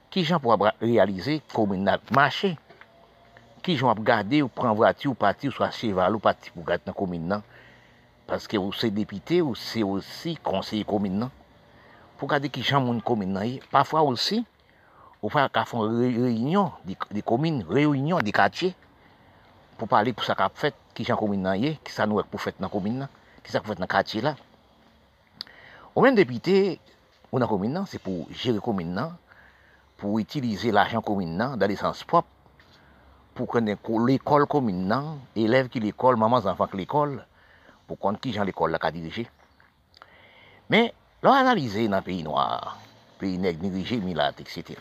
Qui 0.09 0.25
gens 0.25 0.39
pour 0.39 0.57
réaliser 0.81 1.43
commune 1.53 1.99
marché 2.13 2.57
Qui 3.61 3.77
gens 3.77 3.93
pour 3.95 4.05
garder 4.05 4.41
ou 4.41 4.47
prendre 4.49 4.75
voiture 4.75 5.11
ou 5.11 5.15
partir 5.15 5.51
ou 5.51 5.53
soit 5.53 5.71
cheval 5.73 6.15
ou 6.15 6.21
partir 6.21 6.53
pour 6.53 6.65
garder 6.65 6.83
dans 6.87 6.93
la 6.93 6.97
commune 6.97 7.43
Parce 8.25 8.47
que 8.47 8.57
vous 8.57 8.73
êtes 8.83 8.95
député 8.95 9.43
ou 9.43 9.57
c'est 9.57 9.83
aussi 9.83 10.37
conseiller 10.37 10.85
commune 10.85 11.29
Pour 12.19 12.29
garder 12.29 12.49
qui 12.49 12.63
gens 12.63 12.81
mon 12.81 13.01
commune 13.01 13.59
Parfois 13.73 14.03
aussi, 14.03 14.45
vous 15.21 15.29
faire 15.29 15.49
une 15.73 16.25
réunion 16.25 16.71
des 17.11 17.23
communes, 17.23 17.65
réunion 17.69 18.19
des 18.21 18.33
quartiers 18.33 18.75
pour 19.77 19.89
parler 19.89 20.13
pour 20.13 20.25
ça 20.25 20.35
qu'a 20.37 20.51
fait, 20.55 20.75
qui 20.95 21.05
j'en 21.05 21.17
commune 21.17 21.79
qui 21.83 21.93
ça 21.93 22.07
nous 22.07 22.23
pour 22.23 22.41
faire 22.41 22.53
dans 22.61 22.67
la 22.67 22.71
commune, 22.71 23.09
qui 23.43 23.51
ça 23.51 23.59
pour 23.59 23.69
faire 23.69 23.77
dans 23.77 23.83
le 23.83 23.89
quartier 23.89 24.21
là. 24.21 24.37
Au 26.01 26.03
même 26.03 26.15
député, 26.15 26.81
on 27.31 27.43
a 27.43 27.47
commune, 27.47 27.85
c'est 27.87 27.99
pour 27.99 28.27
gérer 28.33 28.55
la 28.55 28.63
commune, 28.63 29.11
pour 29.99 30.19
utiliser 30.19 30.73
l'argent 30.73 31.03
commune 31.03 31.37
dans 31.37 31.69
les 31.69 31.77
sens 31.77 32.05
propres, 32.05 32.27
pour 33.35 33.47
connaître 33.47 33.83
l'école 34.07 34.47
commune, 34.47 34.99
élèves 35.37 35.69
qui 35.69 35.79
l'école, 35.79 36.17
mamans, 36.17 36.47
enfants 36.47 36.69
qui 36.69 36.79
l'école, 36.79 37.27
pour 37.87 37.99
connaître 37.99 38.23
qui 38.23 38.33
j'en 38.33 38.45
l'école 38.45 38.79
qu'a 38.81 38.91
dirigé. 38.91 39.29
Mais, 40.71 40.95
l'on 41.23 41.33
analyser 41.33 41.87
dans 41.87 41.99
le 41.99 42.03
pays 42.03 42.23
noir, 42.23 42.79
pays 43.19 43.37
nègre, 43.37 43.61
dirigé, 43.61 43.99
milat, 43.99 44.33
etc. 44.39 44.79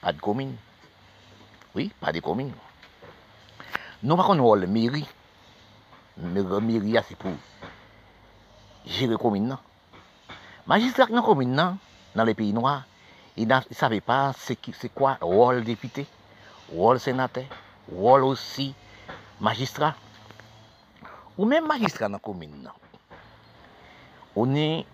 Pas 0.00 0.12
de 0.12 0.20
commune. 0.20 0.54
Oui, 1.74 1.92
pas 2.00 2.12
de 2.12 2.20
commune. 2.20 2.52
Nous, 4.04 4.16
par 4.16 4.26
contre, 4.26 4.54
la 4.54 4.68
mairie. 4.68 5.08
La 6.18 6.60
mairie, 6.60 6.98
c'est 7.08 7.18
pour 7.18 7.32
gérer 8.86 9.10
la 9.14 9.18
commune. 9.18 9.58
Magistrat 10.66 11.06
dans 11.06 11.16
la 11.16 11.22
commune, 11.22 11.76
dans 12.14 12.24
les 12.24 12.34
pays 12.34 12.52
noirs, 12.52 12.84
ils 13.36 13.48
ne 13.48 13.54
savaient 13.72 14.00
pas 14.00 14.32
c'est 14.36 14.88
quoi 14.94 15.16
le 15.20 15.26
rôle 15.26 15.64
député, 15.64 16.06
le 16.70 16.78
rôle 16.78 17.00
sénateur, 17.00 17.44
le 17.90 17.98
rôle 17.98 18.22
aussi 18.22 18.72
magistrat. 19.40 19.94
Ou 21.36 21.46
même 21.46 21.66
magistrat 21.66 22.06
dans 22.06 22.12
la 22.12 22.18
commune. 22.20 22.70
On 24.36 24.54
a 24.54 24.84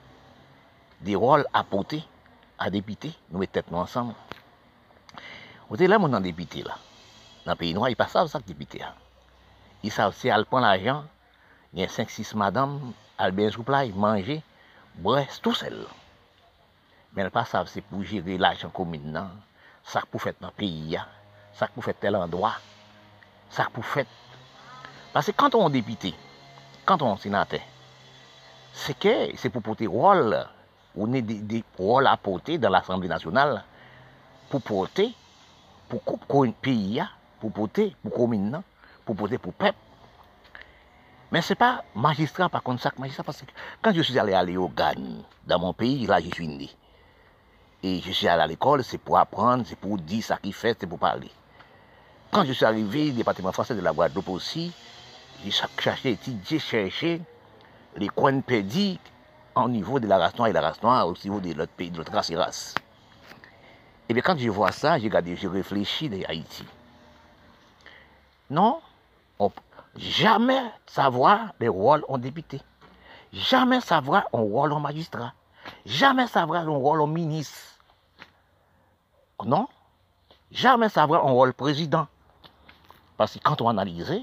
des 1.02 1.14
rôles 1.14 1.46
à 1.52 1.62
porter 1.64 2.02
à 2.58 2.70
député, 2.70 3.12
nous 3.30 3.38
mettons 3.38 3.76
ensemble. 3.76 4.14
Vous 5.68 5.82
êtes 5.82 5.88
là, 5.88 5.98
mon 5.98 6.08
député 6.20 6.62
là. 6.62 6.76
Dans 7.44 7.52
le 7.52 7.58
pays 7.58 7.74
noir, 7.74 7.90
ils 7.90 7.96
ne 7.98 8.04
savent 8.06 8.24
pas 8.24 8.28
ça, 8.28 8.40
député. 8.40 8.82
Hein. 8.82 8.94
Ils 9.82 9.92
savent 9.92 10.14
si 10.14 10.28
elle 10.28 10.46
prend 10.46 10.60
l'argent, 10.60 11.04
il 11.74 11.80
y 11.80 11.84
a 11.84 11.88
5-6 11.88 12.34
madame, 12.36 12.92
elle 13.18 13.32
bien 13.32 13.50
souple, 13.50 13.72
manger, 13.94 14.42
bresse 15.02 15.40
tout 15.42 15.54
sel. 15.54 15.80
Men 17.16 17.30
pa 17.34 17.44
sav 17.48 17.70
se 17.70 17.82
pou 17.84 18.04
jire 18.06 18.36
l'ajan 18.40 18.72
komine 18.74 19.12
nan, 19.14 19.30
sak 19.88 20.08
pou 20.12 20.20
fèt 20.22 20.40
nan 20.44 20.52
peyi 20.58 20.94
ya, 20.94 21.06
sak 21.56 21.72
pou 21.74 21.84
fèt 21.84 22.00
tel 22.02 22.18
endwa, 22.18 22.52
sak 23.54 23.72
pou 23.74 23.86
fèt. 23.86 24.10
Pase 25.14 25.32
kanton 25.32 25.72
depite, 25.72 26.12
kanton 26.86 27.16
senate, 27.22 27.62
se 28.76 28.94
ke 29.00 29.14
se 29.40 29.50
pou 29.50 29.64
pote 29.64 29.88
rol, 29.88 30.36
ou 30.98 31.08
ne 31.08 31.22
de, 31.24 31.38
de 31.48 31.62
rol 31.78 32.06
apote 32.10 32.58
dan 32.60 32.74
l'Assemblée 32.74 33.10
Nationale, 33.10 33.62
pou 34.52 34.60
pote, 34.60 35.08
pou 35.88 36.04
koup 36.04 36.28
kon 36.28 36.52
peyi 36.62 36.98
ya, 36.98 37.08
pou 37.40 37.54
pote, 37.54 37.88
pou 38.02 38.12
komine 38.12 38.52
nan, 38.52 38.66
pou 39.06 39.16
pote 39.16 39.40
pou 39.40 39.56
pep, 39.56 39.78
Mais 41.30 41.42
ce 41.42 41.52
n'est 41.52 41.56
pas 41.56 41.84
magistrat, 41.94 42.48
par 42.48 42.62
contre, 42.62 42.82
ça 42.82 42.92
magistrat, 42.98 43.22
parce 43.22 43.42
que 43.42 43.46
quand 43.82 43.92
je 43.92 44.00
suis 44.02 44.18
allé 44.18 44.32
à 44.32 44.42
l'Éogane, 44.42 45.22
dans 45.46 45.58
mon 45.58 45.72
pays, 45.72 46.06
là, 46.06 46.20
je 46.20 46.30
suis 46.30 46.48
né. 46.48 46.70
Et 47.82 48.00
je 48.00 48.10
suis 48.12 48.26
allé 48.26 48.42
à 48.42 48.46
l'école, 48.46 48.82
c'est 48.82 48.98
pour 48.98 49.18
apprendre, 49.18 49.64
c'est 49.66 49.78
pour 49.78 49.98
dire 49.98 50.24
ce 50.24 50.32
qu'il 50.34 50.54
fait, 50.54 50.76
c'est 50.80 50.86
pour 50.86 50.98
parler. 50.98 51.30
Quand 52.30 52.44
je 52.44 52.52
suis 52.52 52.64
arrivé, 52.64 53.10
au 53.10 53.12
département 53.12 53.52
français 53.52 53.74
de 53.74 53.80
la 53.80 53.92
Guadeloupe 53.92 54.28
aussi, 54.28 54.72
j'ai 55.44 55.50
cherché, 55.50 56.10
étudié, 56.10 56.58
cherché 56.58 57.20
les 57.96 58.08
coins 58.08 58.40
perdus 58.40 58.98
au 59.54 59.68
niveau 59.68 60.00
de 60.00 60.06
la 60.06 60.18
race 60.18 60.36
noire 60.36 60.48
et 60.48 60.52
la 60.52 60.60
race 60.60 60.82
noire, 60.82 61.06
au 61.08 61.14
niveau 61.24 61.40
de 61.40 61.52
l'autre 61.52 61.72
pays, 61.72 61.90
de 61.90 61.98
l'autre 61.98 62.12
race 62.12 62.30
et 62.30 62.36
race. 62.36 62.74
Et 64.08 64.14
bien 64.14 64.22
quand 64.22 64.38
je 64.38 64.48
vois 64.48 64.72
ça, 64.72 64.98
j'ai 64.98 65.04
regardé, 65.04 65.36
j'ai 65.36 65.48
réfléchi 65.48 66.08
de 66.08 66.24
Haïti. 66.26 66.64
Non, 68.50 68.80
on 69.38 69.50
jamais 69.98 70.72
savoir 70.86 71.52
les 71.60 71.68
rôles 71.68 72.04
en 72.08 72.18
député. 72.18 72.60
Jamais 73.32 73.80
savoir 73.80 74.26
un 74.32 74.40
rôle 74.40 74.72
en 74.72 74.80
magistrat. 74.80 75.32
Jamais 75.84 76.26
savoir 76.26 76.62
un 76.62 76.76
rôle 76.76 77.00
en 77.00 77.06
ministre. 77.06 77.78
Non, 79.44 79.68
jamais 80.50 80.88
savoir 80.88 81.26
un 81.26 81.30
rôle 81.30 81.52
président. 81.52 82.06
Parce 83.16 83.34
que 83.34 83.38
quand 83.40 83.60
on 83.60 83.68
analyse, 83.68 84.22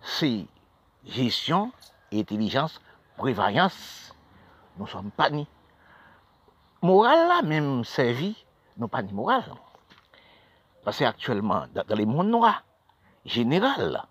c'est 0.00 0.46
gestion, 1.04 1.72
intelligence, 2.12 2.80
prévoyance. 3.16 4.14
Nous 4.78 4.86
sommes 4.86 5.10
pas 5.10 5.30
ni. 5.30 5.46
Moral 6.80 7.28
là 7.28 7.42
même 7.42 7.84
servi 7.84 8.36
non 8.78 8.88
pas 8.88 9.02
ni 9.02 9.12
moral. 9.12 9.44
Parce 10.84 10.98
qu'actuellement, 10.98 11.66
dans 11.74 11.96
les 11.96 12.06
mondes 12.06 12.28
noirs, 12.28 12.64
général, 13.24 14.06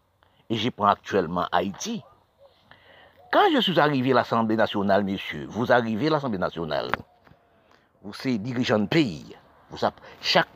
et 0.49 0.55
je 0.55 0.69
prends 0.69 0.87
actuellement 0.87 1.47
Haïti, 1.51 2.03
quand 3.31 3.51
je 3.53 3.59
suis 3.59 3.79
arrivé 3.79 4.11
à 4.11 4.15
l'Assemblée 4.15 4.55
nationale, 4.55 5.03
messieurs, 5.03 5.45
vous 5.49 5.71
arrivez 5.71 6.07
à 6.07 6.11
l'Assemblée 6.11 6.37
nationale, 6.37 6.91
vous 8.01 8.13
êtes 8.25 8.41
dirigeant 8.41 8.79
de 8.79 8.85
pays, 8.85 9.35
vous 9.69 9.77
chaque 10.21 10.47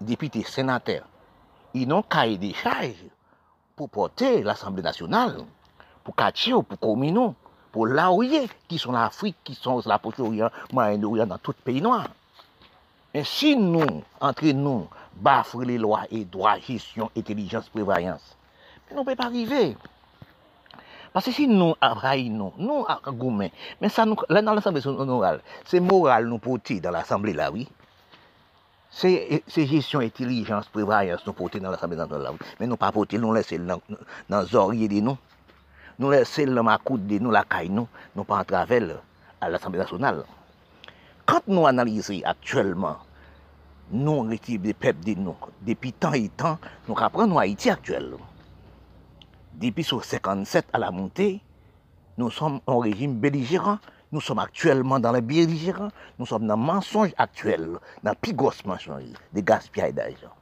député, 0.00 0.44
sénateur, 0.44 1.04
ils 1.74 1.88
n'ont 1.88 2.02
qu'à 2.02 2.28
des 2.28 2.54
charges 2.54 3.04
pour 3.74 3.90
porter 3.90 4.42
l'Assemblée 4.42 4.82
nationale, 4.82 5.38
pour 6.04 6.14
quartier, 6.14 6.52
pour 6.52 6.78
communaux, 6.78 7.34
pour 7.72 7.88
est, 7.88 8.48
qui 8.68 8.78
sont 8.78 8.92
l'Afrique, 8.92 9.36
qui 9.44 9.54
sont 9.54 9.82
la 9.84 9.98
Proche-Orient, 9.98 10.50
Moyen-Orient, 10.72 11.26
dans 11.26 11.38
tout 11.38 11.52
le 11.58 11.62
pays 11.62 11.82
noir. 11.82 12.06
Mais 13.12 13.24
si 13.24 13.56
nous, 13.56 14.02
entre 14.20 14.46
nous, 14.46 14.88
bafouer 15.14 15.66
les 15.66 15.78
lois 15.78 16.04
et 16.10 16.24
droits, 16.24 16.58
gestion, 16.58 17.10
intelligence, 17.16 17.68
prévoyance, 17.68 18.36
nous 18.90 18.98
ne 18.98 19.02
pouvons 19.02 19.16
pas 19.16 19.24
arriver. 19.24 19.76
Parce 21.12 21.26
que 21.26 21.32
si 21.32 21.48
nous 21.48 21.74
nous, 21.82 22.52
nous 22.58 22.86
Goumen, 23.06 23.50
mais 23.80 23.88
ça 23.88 24.04
là 24.28 24.42
dans 24.42 24.52
l'Assemblée 24.52 24.82
nationale, 24.82 25.40
c'est 25.64 25.80
moral 25.80 26.26
nous 26.26 26.38
porter 26.38 26.78
dans 26.78 26.90
l'Assemblée 26.90 27.32
là, 27.32 27.50
oui. 27.50 27.66
C'est 28.90 29.42
gestion, 29.56 30.00
intelligence, 30.00 30.68
prévoyance 30.68 31.26
nous 31.26 31.32
porter 31.32 31.58
dans 31.58 31.70
l'Assemblée 31.70 31.96
nationale 31.96 32.22
là, 32.22 32.32
oui. 32.32 32.38
Mais 32.60 32.66
nous 32.66 32.76
pas 32.76 32.92
porter, 32.92 33.18
nous 33.18 33.32
laisser 33.32 33.58
dans, 33.58 33.80
les 34.70 34.88
de 34.88 35.00
nous. 35.00 35.16
Nous 35.98 36.10
laisser 36.10 36.44
dans 36.44 36.62
ma 36.62 36.76
coude 36.76 37.06
de 37.06 37.18
nous, 37.18 37.30
la 37.30 37.44
caille 37.44 37.70
nous, 37.70 37.88
nous 38.14 38.24
pas 38.24 38.38
en 38.38 38.44
travers 38.44 39.00
à 39.40 39.48
l'Assemblée 39.48 39.78
nationale. 39.78 40.22
Quand 41.24 41.40
nous 41.48 41.66
analysons 41.66 42.20
actuellement, 42.24 42.98
nous, 43.90 44.28
des 44.28 44.74
peuples 44.74 45.02
de 45.02 45.14
nous, 45.14 45.36
depuis 45.62 45.92
tant 45.94 46.12
et 46.12 46.28
tant, 46.28 46.58
nous 46.86 46.96
apprenons 46.98 47.38
Haïti 47.38 47.70
actuellement. 47.70 48.18
Depuis 49.56 49.84
1957 49.84 50.66
à 50.74 50.78
la 50.78 50.90
montée, 50.90 51.40
nous 52.18 52.30
sommes 52.30 52.60
en 52.66 52.78
régime 52.78 53.14
belligérant, 53.14 53.78
nous 54.12 54.20
sommes 54.20 54.38
actuellement 54.38 55.00
dans 55.00 55.12
le 55.12 55.22
belligérant, 55.22 55.88
nous 56.18 56.26
sommes 56.26 56.46
dans 56.46 56.56
le 56.56 56.62
mensonge 56.62 57.14
actuel, 57.16 57.78
dans 58.02 58.10
le 58.10 58.16
plus 58.16 58.34
gros 58.34 58.52
mensonge, 58.66 59.14
de 59.32 59.40
gaspillage 59.40 59.94
d'argent. 59.94 60.34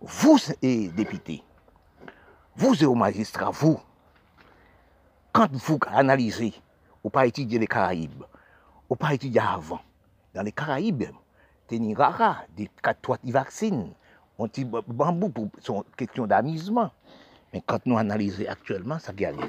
Vous, 0.00 0.38
et 0.62 0.88
députés, 0.88 1.42
vous 2.56 2.82
et 2.82 2.86
aux 2.86 2.94
magistrats, 2.94 3.50
vous, 3.50 3.78
quand 5.30 5.52
vous 5.52 5.78
analysez, 5.88 6.54
ou 7.02 7.10
pas 7.10 7.26
étudier 7.26 7.58
les 7.58 7.66
Caraïbes, 7.66 8.24
ou 8.88 8.96
pas 8.96 9.12
étudier 9.12 9.42
avant, 9.42 9.82
dans 10.32 10.42
les 10.42 10.52
Caraïbes, 10.52 11.04
tenir 11.68 11.98
rara, 11.98 12.38
des 12.56 12.70
quatre 12.82 13.18
vaccins, 13.24 13.88
on 14.38 14.46
dit 14.46 14.64
bambou 14.64 15.28
pour 15.28 15.48
son 15.60 15.84
question 15.94 16.26
d'amusement. 16.26 16.90
Mais 17.54 17.62
quand 17.64 17.86
nous 17.86 17.96
analysons 17.96 18.42
actuellement, 18.48 18.98
ça 18.98 19.12
qui 19.12 19.24
arrive. 19.24 19.48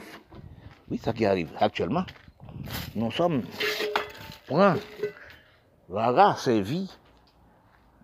Oui, 0.91 0.99
ça 1.03 1.12
qui 1.12 1.26
arrive 1.26 1.49
actuellement. 1.60 2.06
Nous 2.93 3.10
sommes 3.10 3.41
point 4.45 4.78
rara 5.89 6.36
servi 6.36 6.88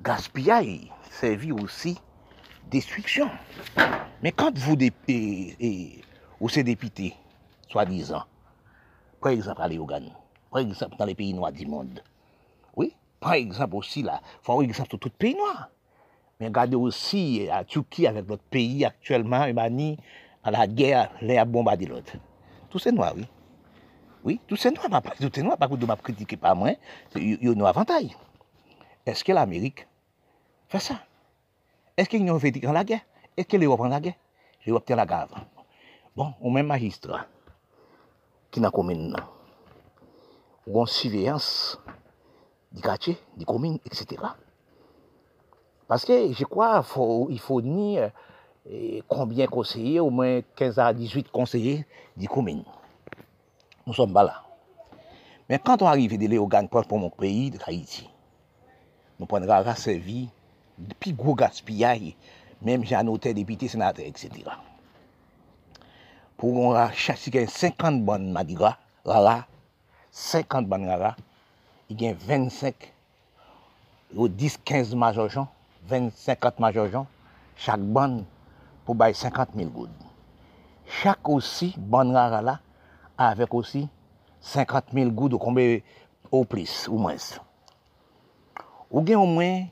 gaspillage, 0.02 0.90
servi 1.12 1.52
aussi 1.52 2.00
destruction. 2.72 3.30
Mais 4.24 4.32
quand 4.32 4.58
vous, 4.58 4.76
êtes 4.80 4.96
soi-disant, 7.70 8.24
par 9.22 9.32
exemple 9.34 9.62
à 9.62 9.68
Léogane, 9.68 10.10
par 10.50 10.62
exemple 10.62 10.96
dans 10.98 11.06
les 11.06 11.14
pays 11.14 11.36
noirs 11.36 11.52
du 11.52 11.68
monde, 11.68 12.02
oui, 12.76 12.96
par 13.20 13.34
exemple 13.34 13.76
aussi 13.76 14.02
là, 14.02 14.20
avoir 14.44 14.64
exemple 14.64 14.90
sur 14.90 14.98
tout 14.98 15.12
pays 15.12 15.36
noir. 15.36 15.70
Mais 16.42 16.48
regardez 16.48 16.76
aussi 16.76 17.46
la 17.46 17.64
Turquie 17.64 18.08
avec 18.08 18.28
notre 18.28 18.42
pays 18.42 18.84
actuellement, 18.84 19.46
Mani, 19.54 20.00
à 20.44 20.50
la 20.50 20.66
guerre, 20.66 21.12
les 21.22 21.38
a 21.38 21.46
bombardé 21.46 21.86
l'autre. 21.86 22.14
Tout 22.68 22.80
c'est 22.80 22.92
noir, 22.92 23.14
oui. 23.16 23.28
Oui, 24.24 24.40
tout 24.48 24.56
c'est 24.56 24.72
noir, 24.72 24.90
pas 24.90 25.02
tout 25.12 25.30
c'est 25.32 25.44
noir, 25.44 25.56
pas 25.56 25.68
de 25.68 25.86
m'a 25.86 25.96
critiquer 25.98 26.38
pas 26.38 26.56
moi, 26.56 26.72
il 27.16 27.44
y 27.44 27.48
a 27.48 27.52
un 27.52 27.64
avantage. 27.64 28.18
Est-ce 29.06 29.24
que 29.24 29.32
l'Amérique 29.32 29.88
fait 30.68 30.80
ça? 30.80 30.96
Est-ce 31.96 32.10
qu'ils 32.10 32.32
ont 32.32 32.40
fait 32.40 32.52
la 32.60 32.84
guerre? 32.84 33.02
Est-ce 33.38 33.48
que 33.48 33.58
l'Europe 33.58 33.82
en 33.82 33.90
la 33.90 34.00
guerre? 34.00 34.16
L'Europe 34.66 34.86
tient 34.86 34.96
la 34.96 35.06
guerre. 35.06 35.28
Bon, 36.16 36.34
on 36.42 36.50
même 36.50 36.66
magistrat 36.66 37.28
qui 38.50 38.60
n'a 38.60 38.72
commune, 38.72 39.16
ou 40.66 40.82
en 40.82 40.88
surveillance 40.88 41.80
du 42.72 42.82
quartier, 42.82 43.20
des 43.38 43.46
communes, 43.46 43.78
etc. 43.86 44.24
Parce 45.92 46.06
que 46.06 46.32
je 46.32 46.46
crois 46.46 46.82
faut, 46.84 47.28
il 47.30 47.38
faut 47.38 47.62
ni 47.62 47.98
eh, 48.66 49.04
combien 49.10 49.46
conseillers, 49.46 50.00
au 50.00 50.10
moins 50.10 50.40
15 50.56 50.80
à 50.80 50.94
18 50.94 51.30
conseillers 51.30 51.86
des 52.16 52.28
communes. 52.28 52.64
Nous 53.86 53.94
sommes 53.94 54.14
pas 54.14 54.24
là. 54.24 54.42
Mais 55.50 55.60
quand 55.60 55.82
on 55.82 55.88
arrive 55.88 56.18
des 56.18 56.38
organes 56.38 56.70
proches 56.70 56.88
pour 56.88 56.98
mon 56.98 57.10
pays, 57.10 57.52
de 57.52 57.60
Haïti, 57.68 58.10
nous 59.20 59.26
prendrons 59.26 59.52
à 59.52 59.76
servir 59.76 60.30
depuis 60.78 61.12
gros 61.12 61.36
gaspillage, 61.36 62.16
même 62.62 62.86
j'ai 62.86 63.04
noté 63.04 63.34
député, 63.34 63.68
sénateur, 63.68 64.06
etc. 64.06 64.32
Pour 66.38 66.54
qu'on 66.54 66.74
a 66.74 66.90
50 66.94 68.06
bonnes 68.06 68.32
madigas, 68.32 68.78
rara, 69.04 69.46
50 70.10 70.68
bonnes 70.68 70.88
rara, 70.88 71.18
il 71.90 72.02
y 72.02 72.08
a 72.08 72.14
25, 72.14 72.94
ou 74.16 74.30
10-15 74.30 74.96
majorjons, 74.96 75.50
25 75.90 76.60
majorjan, 76.62 77.08
chak 77.58 77.82
ban 77.94 78.22
pou 78.86 78.98
bay 78.98 79.16
50 79.18 79.56
mil 79.58 79.72
goud. 79.74 79.92
Chak 81.02 81.30
osi 81.30 81.72
ban 81.78 82.12
rara 82.14 82.42
la, 82.46 82.58
avek 83.18 83.54
osi 83.56 83.86
50 84.42 84.94
mil 84.98 85.12
goud 85.14 85.38
ou 85.38 85.42
kombe 85.42 85.66
ou 86.32 86.46
plis 86.46 86.86
ou 86.90 87.00
mwens. 87.02 87.34
Ou 88.92 89.06
gen 89.08 89.22
ou 89.22 89.30
mwen 89.30 89.70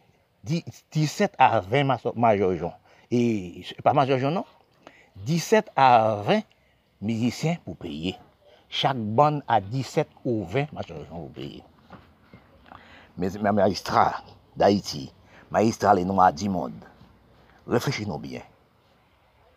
17 0.48 1.36
a 1.42 1.60
20 1.62 2.16
majorjan. 2.16 2.74
E, 3.12 3.66
pa 3.84 3.94
majorjan 3.98 4.34
non, 4.38 4.48
17 5.28 5.74
a 5.76 5.90
20 6.28 6.46
mizisyen 7.04 7.60
pou 7.66 7.78
peye. 7.80 8.16
Chak 8.70 8.98
ban 9.18 9.42
a 9.50 9.60
17 9.60 10.08
ou 10.24 10.46
20 10.46 10.74
majorjan 10.78 11.16
pou 11.16 11.34
peye. 11.36 11.64
Mè 13.20 13.52
magistrat 13.52 14.24
d'Haïti, 14.56 15.10
magistrats 15.52 15.94
les 15.94 16.06
noirs 16.06 16.34
du 16.34 16.50
monde, 16.50 16.84
réfléchissez-nous 17.68 18.18
bien. 18.18 18.42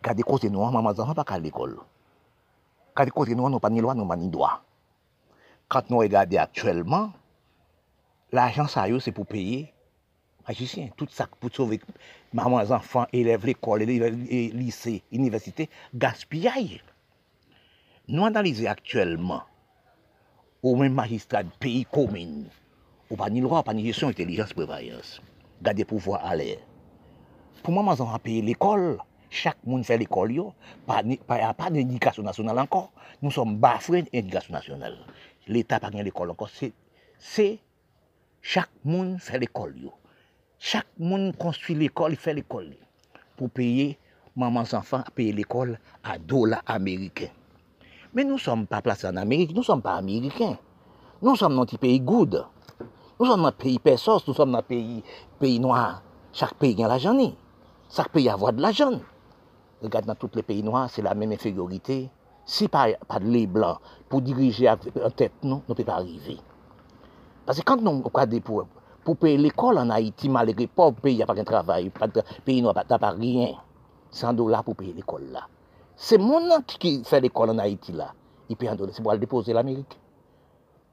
Gardez 0.01 0.23
côté 0.23 0.49
nous, 0.49 0.63
maman, 0.69 0.89
enfants 0.89 1.13
pas 1.13 1.23
qu'à 1.23 1.39
l'école. 1.39 1.77
Gardez 2.95 3.11
côté 3.11 3.35
nous, 3.35 3.49
nous 3.49 3.59
pas 3.59 3.69
ni 3.69 3.81
loi, 3.81 3.93
nous 3.93 4.05
pas 4.05 4.15
ni 4.15 4.29
droit. 4.29 4.61
Quand 5.67 5.89
nous 5.89 5.99
regardons 5.99 6.37
actuellement, 6.37 7.11
l'argent 8.31 8.67
ça 8.67 8.85
c'est 8.99 9.11
pour 9.11 9.25
payer 9.25 9.73
magicien, 10.47 10.89
tout 10.97 11.07
ça 11.09 11.27
pour 11.39 11.51
sauver 11.53 11.79
maman, 12.33 12.57
enfants, 12.57 13.07
élèves, 13.13 13.45
l'école, 13.45 13.83
lycée, 13.83 15.03
université, 15.11 15.69
gaspillage. 15.93 16.83
Nous 18.07 18.25
analysons 18.25 18.67
actuellement, 18.67 19.43
au 20.61 20.75
même 20.75 20.93
magistrat 20.93 21.43
pays 21.59 21.85
commune, 21.85 22.45
ou 23.09 23.15
pas 23.15 23.29
ni 23.29 23.39
loi, 23.39 23.63
pas 23.63 23.73
ni 23.73 23.85
gestion, 23.85 24.09
intelligence, 24.09 24.53
prévoyance. 24.53 25.21
Garder 25.63 25.85
pouvoir 25.85 26.25
à 26.25 26.35
l'air. 26.35 26.57
Pour 27.63 27.73
moi, 27.73 27.95
on 27.97 28.03
va 28.03 28.19
payer 28.19 28.41
l'école. 28.41 28.97
Chaque 29.29 29.57
monde 29.65 29.83
fait 29.83 29.97
l'école, 29.97 30.31
n'y 30.31 31.19
a 31.29 31.53
pas 31.55 31.71
d'éducation 31.71 32.21
nationale 32.21 32.59
encore. 32.59 32.91
Nous 33.21 33.31
sommes 33.31 33.57
bafoués 33.57 34.03
d'éducation 34.03 34.53
nationale. 34.53 34.97
L'État 35.47 35.79
n'a 35.79 35.89
pas 35.89 36.03
l'école 36.03 36.29
encore. 36.29 36.49
C'est 37.17 37.59
chaque 38.41 38.69
monde 38.83 39.17
fait 39.19 39.39
l'école. 39.39 39.89
Chaque 40.59 40.87
monde 40.99 41.35
construit 41.37 41.75
l'école, 41.75 42.11
il 42.11 42.17
fait 42.17 42.33
l'école. 42.33 42.75
Pour 43.35 43.49
payer 43.49 43.97
maman 44.35 44.63
enfants, 44.73 45.03
payer 45.15 45.31
l'école 45.31 45.79
à 46.03 46.19
dollars 46.19 46.61
américains. 46.65 47.31
Mais 48.13 48.23
nous 48.23 48.33
ne 48.33 48.39
sommes 48.39 48.67
pas 48.67 48.81
placés 48.81 49.07
en 49.07 49.15
Amérique, 49.15 49.51
nous 49.51 49.59
ne 49.59 49.63
sommes 49.63 49.81
pas 49.81 49.95
américains. 49.95 50.57
Nous 51.21 51.35
sommes 51.35 51.55
dans 51.55 51.63
un 51.63 51.77
pays 51.77 51.99
good. 51.99 52.45
Nous 53.19 53.25
sommes 53.25 53.41
dans 53.41 53.47
un 53.47 53.51
pays 53.51 53.79
persos, 53.79 54.27
nous 54.27 54.33
sommes 54.33 54.51
dans 54.51 54.59
un 54.59 54.63
pays, 54.63 55.03
pays 55.43 55.59
noir. 55.59 56.01
Chaque 56.31 56.53
pays 56.53 56.81
a 56.81 56.87
l'argent. 56.87 57.19
Chaque 57.89 58.07
pays 58.13 58.29
a 58.29 58.37
de 58.37 58.61
l'argent. 58.61 59.01
Regarde 59.81 60.05
dans 60.05 60.15
tous 60.15 60.29
les 60.35 60.41
pays 60.41 60.63
noirs, 60.63 60.89
c'est 60.89 61.01
la 61.01 61.13
même 61.13 61.33
infériorité. 61.33 62.09
Si 62.45 62.69
pas, 62.69 62.87
pas 63.05 63.19
de 63.19 63.25
lait 63.25 63.45
blanc 63.45 63.77
pour 64.07 64.21
diriger 64.21 64.69
en 64.69 64.77
tête, 65.09 65.33
nous 65.43 65.55
ne 65.55 65.59
pouvons 65.59 65.83
pas 65.83 65.95
arriver. 65.95 66.37
Parce 67.45 67.59
que 67.59 67.63
quand 67.65 67.81
nous 67.81 68.01
regardons 68.01 68.39
pour, 68.39 68.65
pour 69.03 69.17
payer 69.17 69.37
l'école 69.37 69.79
en 69.79 69.89
Haïti, 69.89 70.29
malgré 70.29 70.65
pauvre 70.65 70.95
pays, 71.01 71.15
il 71.15 71.17
n'y 71.17 71.23
a 71.23 71.25
pas 71.25 71.35
de 71.35 71.43
travail, 71.43 71.89
pas 71.89 72.07
de 72.07 72.21
pays 72.45 72.61
noir, 72.61 72.73
n'a 72.73 72.97
pas 72.97 73.09
rien. 73.09 73.49
100 74.11 74.33
dollars 74.33 74.63
pour 74.63 74.77
payer 74.77 74.93
l'école 74.93 75.25
là. 75.29 75.41
C'est 75.97 76.17
mon 76.17 76.61
qui 76.61 77.03
fait 77.03 77.19
l'école 77.19 77.49
en 77.49 77.57
Haïti 77.57 77.91
là. 77.91 78.13
Il 78.47 78.55
paye 78.55 78.69
un 78.69 78.75
dollar, 78.75 78.95
c'est 78.95 79.03
pour 79.03 79.17
déposer 79.17 79.51
l'Amérique. 79.51 79.99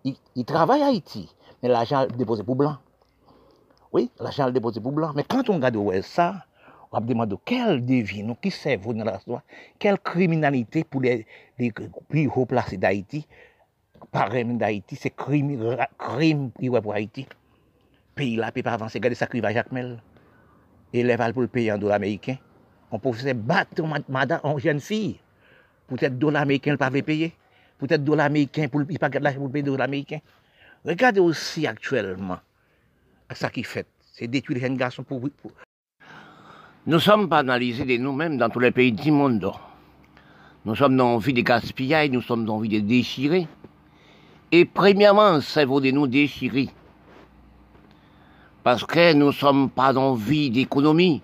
Il, 0.03 0.17
il 0.35 0.45
travaille 0.45 0.83
à 0.83 0.87
Haïti. 0.87 1.33
Mais 1.63 1.69
l'argent 1.69 2.07
déposé 2.17 2.43
pour 2.43 2.57
blanc. 2.57 2.77
Oui, 3.93 4.11
l'argent 4.21 4.49
est 4.49 4.53
déposé 4.53 4.81
pour 4.81 4.93
blanc. 4.93 5.13
Mais 5.15 5.25
quand 5.25 5.49
on 5.51 5.55
regarde 5.55 6.03
ça, 6.03 6.45
on 6.93 6.99
va 6.99 7.05
demander 7.05 7.37
quel 7.45 7.85
devine, 7.85 8.37
qui 8.41 8.51
servent 8.51 8.95
dans 8.95 9.05
la 9.05 9.19
soie, 9.21 9.43
quelle 9.79 9.99
criminalité 9.99 10.85
pour 10.85 11.01
les, 11.01 11.27
les 11.59 11.73
plus 12.09 12.29
haut 12.35 12.47
placés 12.47 12.77
d'Haïti, 12.77 13.27
parrain 14.11 14.45
d'Haïti, 14.45 14.97
c'est 14.97 15.11
crime, 15.11 15.77
crime 15.99 16.51
pour 16.51 16.93
Haïti. 16.93 17.27
Pays 18.15 18.37
là, 18.37 18.53
peut 18.53 18.63
pas 18.63 18.73
avancer. 18.73 18.99
Regardez 18.99 19.15
ça, 19.15 19.27
à 19.27 19.53
Jacques 19.53 19.73
Mel. 19.73 20.03
Élève 20.93 21.33
pour 21.33 21.43
le 21.43 21.49
payer 21.49 21.73
en 21.73 21.79
dollars 21.79 21.97
américains. 21.97 22.37
On 22.91 22.99
pouvait 22.99 23.35
battre 23.35 23.83
madame, 24.09 24.41
en 24.43 24.59
jeune 24.59 24.81
fille. 24.81 25.21
Peut-être 25.87 26.19
dollars 26.19 26.43
américains, 26.43 26.73
ne 26.73 26.77
pas 26.77 26.91
payer. 26.91 27.35
Peut-être 27.79 28.03
dollars 28.03 28.27
américains, 28.27 28.69
pour, 28.69 28.83
il 28.89 28.99
pas 28.99 29.09
l'argent 29.09 29.39
pour 29.39 29.51
payer 29.51 29.81
américains. 29.81 30.21
Regardez 30.85 31.21
aussi 31.21 31.67
actuellement 31.67 32.39
ce 33.35 33.47
qui 33.47 33.63
fait. 33.63 33.87
C'est 34.13 34.27
détruire 34.27 34.59
les 34.59 34.63
jeunes 34.63 34.77
garçons 34.77 35.03
pour, 35.03 35.21
pour... 35.21 35.53
Nous 36.87 37.01
sommes 37.01 37.29
pas 37.29 37.39
analysés 37.39 37.85
de 37.85 37.97
nous-mêmes 37.97 38.37
dans 38.37 38.49
tous 38.49 38.61
les 38.61 38.71
pays 38.71 38.93
du 38.93 39.11
monde. 39.11 39.51
Nous 40.65 40.75
sommes 40.75 40.97
dans 40.97 41.13
l'envie 41.13 41.33
de 41.33 41.41
gaspiller, 41.43 42.09
nous 42.09 42.23
sommes 42.23 42.45
dans 42.45 42.57
l'envie 42.57 42.69
de 42.69 42.81
déchirer. 42.81 43.47
Et 44.53 44.65
premièrement, 44.65 45.41
ça 45.41 45.65
vaut 45.65 45.81
de 45.81 45.91
nous 45.91 46.07
déchirer. 46.07 46.69
Parce 48.63 48.85
que 48.85 49.13
nous 49.15 49.27
ne 49.27 49.33
sommes 49.33 49.71
pas 49.71 49.93
dans 49.93 50.15
vie 50.15 50.51
d'économie. 50.51 51.23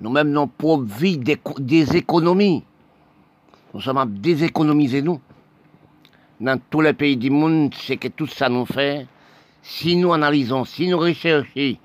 Nous-mêmes, 0.00 0.30
nous 0.30 0.46
pas 0.46 0.78
vie 0.80 1.18
des 1.18 1.96
économies. 1.96 2.62
Nous 3.74 3.80
sommes 3.80 3.98
à 3.98 4.06
déséconomiser 4.06 5.02
nous 5.02 5.20
dans 6.40 6.60
tous 6.70 6.80
les 6.80 6.92
pays 6.92 7.16
du 7.16 7.30
monde, 7.30 7.74
c'est 7.74 7.96
que 7.96 8.08
tout 8.08 8.26
ça 8.26 8.48
nous 8.48 8.66
fait, 8.66 9.06
si 9.68 9.96
nous 9.96 10.14
analysons, 10.14 10.64
si 10.64 10.88
nous 10.88 10.98
recherchons 10.98 11.76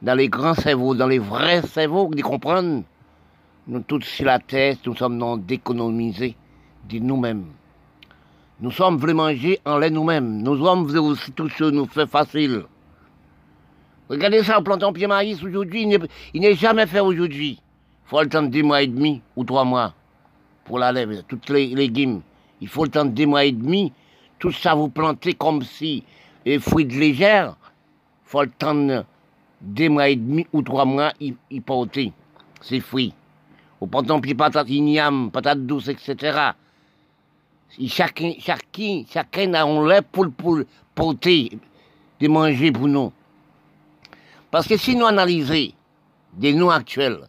dans 0.00 0.14
les 0.14 0.28
grands 0.28 0.54
cerveaux, 0.54 0.94
dans 0.94 1.08
les 1.08 1.18
vrais 1.18 1.62
cerveaux, 1.62 2.08
de 2.14 2.22
comprendre, 2.22 2.84
nous 3.66 3.80
tous 3.80 4.04
sur 4.04 4.26
la 4.26 4.38
tête, 4.38 4.78
nous 4.86 4.94
sommes 4.94 5.16
non 5.16 5.36
d'économiser 5.36 6.36
de 6.88 7.00
nous-mêmes. 7.00 7.46
Nous 8.60 8.70
sommes 8.70 8.96
voulu 8.96 9.14
manger 9.14 9.58
en 9.64 9.78
lait 9.78 9.90
nous-mêmes. 9.90 10.40
Nous 10.40 10.64
sommes 10.64 10.88
aussi 10.96 11.32
tout 11.32 11.48
ce 11.48 11.64
nous 11.64 11.86
fait 11.86 12.06
facile. 12.06 12.62
Regardez 14.08 14.44
ça, 14.44 14.62
planter 14.62 14.84
un 14.84 14.92
pied 14.92 15.08
maïs 15.08 15.42
aujourd'hui, 15.42 15.88
il 16.34 16.40
n'est 16.40 16.54
jamais 16.54 16.86
fait 16.86 17.00
aujourd'hui. 17.00 17.60
Il 18.06 18.08
faut 18.08 18.22
le 18.22 18.28
temps 18.28 18.42
de 18.42 18.48
deux 18.48 18.62
mois 18.62 18.82
et 18.82 18.86
demi 18.86 19.20
ou 19.34 19.42
trois 19.42 19.64
mois 19.64 19.94
pour 20.64 20.78
la 20.78 20.92
lèvre, 20.92 21.22
toutes 21.26 21.50
les 21.50 21.66
légumes. 21.74 22.20
Il 22.60 22.68
faut 22.68 22.84
le 22.84 22.90
temps 22.90 23.04
de 23.04 23.10
deux 23.10 23.26
mois 23.26 23.44
et 23.44 23.52
demi 23.52 23.92
tout 24.42 24.50
ça 24.50 24.74
vous 24.74 24.88
plantez 24.88 25.34
comme 25.34 25.62
si 25.62 26.02
les 26.44 26.58
fruits 26.58 26.86
de 26.86 26.94
légère, 26.94 27.56
faut 28.24 28.42
le 28.42 28.50
temps 28.50 29.04
deux 29.60 29.88
mois 29.88 30.08
et 30.08 30.16
demi 30.16 30.46
ou 30.52 30.62
trois 30.62 30.84
mois, 30.84 31.12
ils 31.20 31.62
porter 31.62 32.12
ces 32.60 32.80
fruits. 32.80 33.14
Au 33.80 33.86
puis 33.86 34.34
patates 34.34 34.70
igname, 34.70 35.30
patates 35.30 35.66
douces, 35.66 35.88
etc. 35.88 36.50
Chacun, 37.86 38.32
chacun, 38.38 39.02
chacun 39.10 39.54
a 39.54 39.64
un 39.64 39.86
lait 39.86 40.02
pour, 40.02 40.30
pour 40.30 40.60
porter, 40.94 41.58
de 42.20 42.28
manger 42.28 42.70
pour 42.70 42.86
nous. 42.86 43.12
Parce 44.50 44.68
que 44.68 44.76
si 44.76 44.94
nous 44.94 45.06
analysons 45.06 45.72
des 46.34 46.52
noms 46.52 46.70
actuels, 46.70 47.28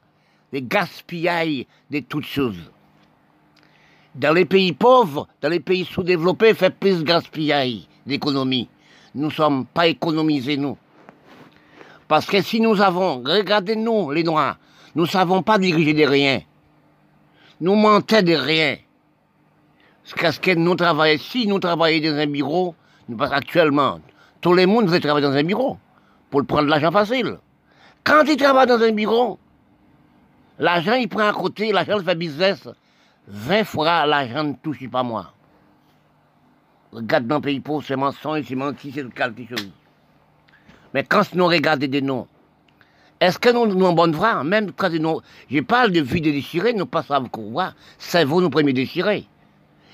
des 0.52 0.62
gaspillages 0.62 1.66
de 1.90 2.00
toutes 2.02 2.26
choses, 2.26 2.72
dans 4.14 4.34
les 4.34 4.46
pays 4.46 4.74
pauvres, 4.74 5.28
dans 5.42 5.50
les 5.50 5.60
pays 5.60 5.86
sous-développés, 5.86 6.54
fait 6.54 6.70
plus 6.70 7.04
gaspillage 7.04 7.88
d'économie. 8.06 8.70
Nous 9.16 9.28
ne 9.28 9.32
sommes 9.32 9.66
pas 9.66 9.88
économisés, 9.88 10.58
nous. 10.58 10.78
Parce 12.08 12.26
que 12.26 12.42
si 12.42 12.60
nous 12.60 12.82
avons, 12.82 13.24
regardez-nous 13.24 14.12
les 14.12 14.24
Noirs, 14.24 14.58
nous 14.96 15.06
savons 15.06 15.42
pas 15.42 15.58
diriger 15.58 15.94
de 15.94 16.04
rien. 16.04 16.42
Nous 17.62 17.76
mentons 17.76 18.22
de 18.22 18.34
rien. 18.34 18.78
Parce 20.20 20.40
que 20.40 20.52
nous 20.52 20.76
travaillons, 20.76 21.20
si 21.20 21.48
nous 21.48 21.60
travaillons 21.60 22.12
dans 22.12 22.18
un 22.18 22.28
bureau, 22.28 22.76
actuellement, 23.20 24.00
tout 24.42 24.54
le 24.54 24.66
monde 24.66 24.90
veut 24.90 25.00
travailler 25.00 25.26
dans 25.26 25.34
un 25.34 25.44
bureau 25.44 25.78
pour 26.30 26.46
prendre 26.46 26.68
l'argent 26.68 26.92
facile. 26.92 27.38
Quand 28.04 28.24
il 28.28 28.36
travaille 28.36 28.68
dans 28.68 28.82
un 28.82 28.92
bureau, 28.92 29.40
l'argent 30.60 30.96
il 30.96 31.08
prend 31.08 31.30
à 31.30 31.34
côté, 31.34 31.72
l'argent 31.72 32.00
fait 32.04 32.16
business, 32.16 32.68
20 33.28 33.64
fois 33.64 34.06
l'argent 34.06 34.44
ne 34.44 34.54
touche 34.54 34.90
pas 34.90 35.04
moi. 35.04 35.34
Regarde 36.94 37.26
dans 37.26 37.38
le 37.38 37.42
pays 37.42 37.60
pauvre, 37.60 37.84
c'est 37.84 37.96
mensonge, 37.96 38.46
c'est 38.48 38.54
menti, 38.54 38.92
c'est 38.94 39.12
quelque 39.12 39.48
chose. 39.50 39.72
Mais 40.94 41.04
quand 41.04 41.34
nous 41.34 41.48
regardons 41.48 41.88
des 41.88 42.02
noms, 42.04 42.28
est-ce 43.20 43.40
que 43.40 43.50
nous, 43.50 43.66
nous 43.66 43.86
en 43.86 43.94
bonne 43.94 44.12
voie, 44.12 44.44
même 44.44 44.72
quand 44.74 44.92
nous, 44.92 45.22
je 45.50 45.62
parle 45.62 45.92
de 45.92 46.02
vie 46.02 46.22
déchirée, 46.22 46.74
nous 46.74 46.86
pas 46.86 47.02
savons 47.02 47.30
quoi, 47.30 47.74
c'est 47.98 48.26
vous 48.26 48.42
nous 48.42 48.52
premier 48.52 48.74
déchirés. 48.74 49.26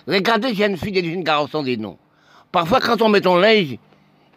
Regardez, 0.08 0.54
j'ai 0.54 0.66
une 0.66 0.76
fille 0.76 0.98
et 0.98 1.06
une 1.06 1.24
garçon 1.24 1.64
des 1.64 1.78
noms. 1.78 1.98
Parfois, 2.52 2.82
quand 2.82 3.02
on 3.02 3.08
met 3.08 3.22
ton 3.22 3.38
linge, 3.38 3.78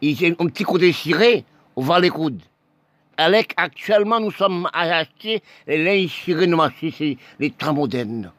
il 0.01 0.21
y 0.21 0.27
a 0.27 0.29
un 0.29 0.47
petit 0.47 0.63
coup 0.63 0.79
déchiré, 0.79 1.45
on 1.75 1.83
va 1.83 1.99
les 1.99 2.11
coudes. 2.11 2.43
Actuellement, 3.57 4.21
nous 4.21 4.31
sommes 4.31 4.69
à 4.73 4.83
acheter 4.83 5.43
les 5.67 5.83
linges 5.83 6.11
chirés 6.11 6.47
nous 6.47 6.57
marchés, 6.57 6.95
c'est 6.97 7.17
les 7.41 7.51
temps 7.51 7.75
modernes. 7.75 8.31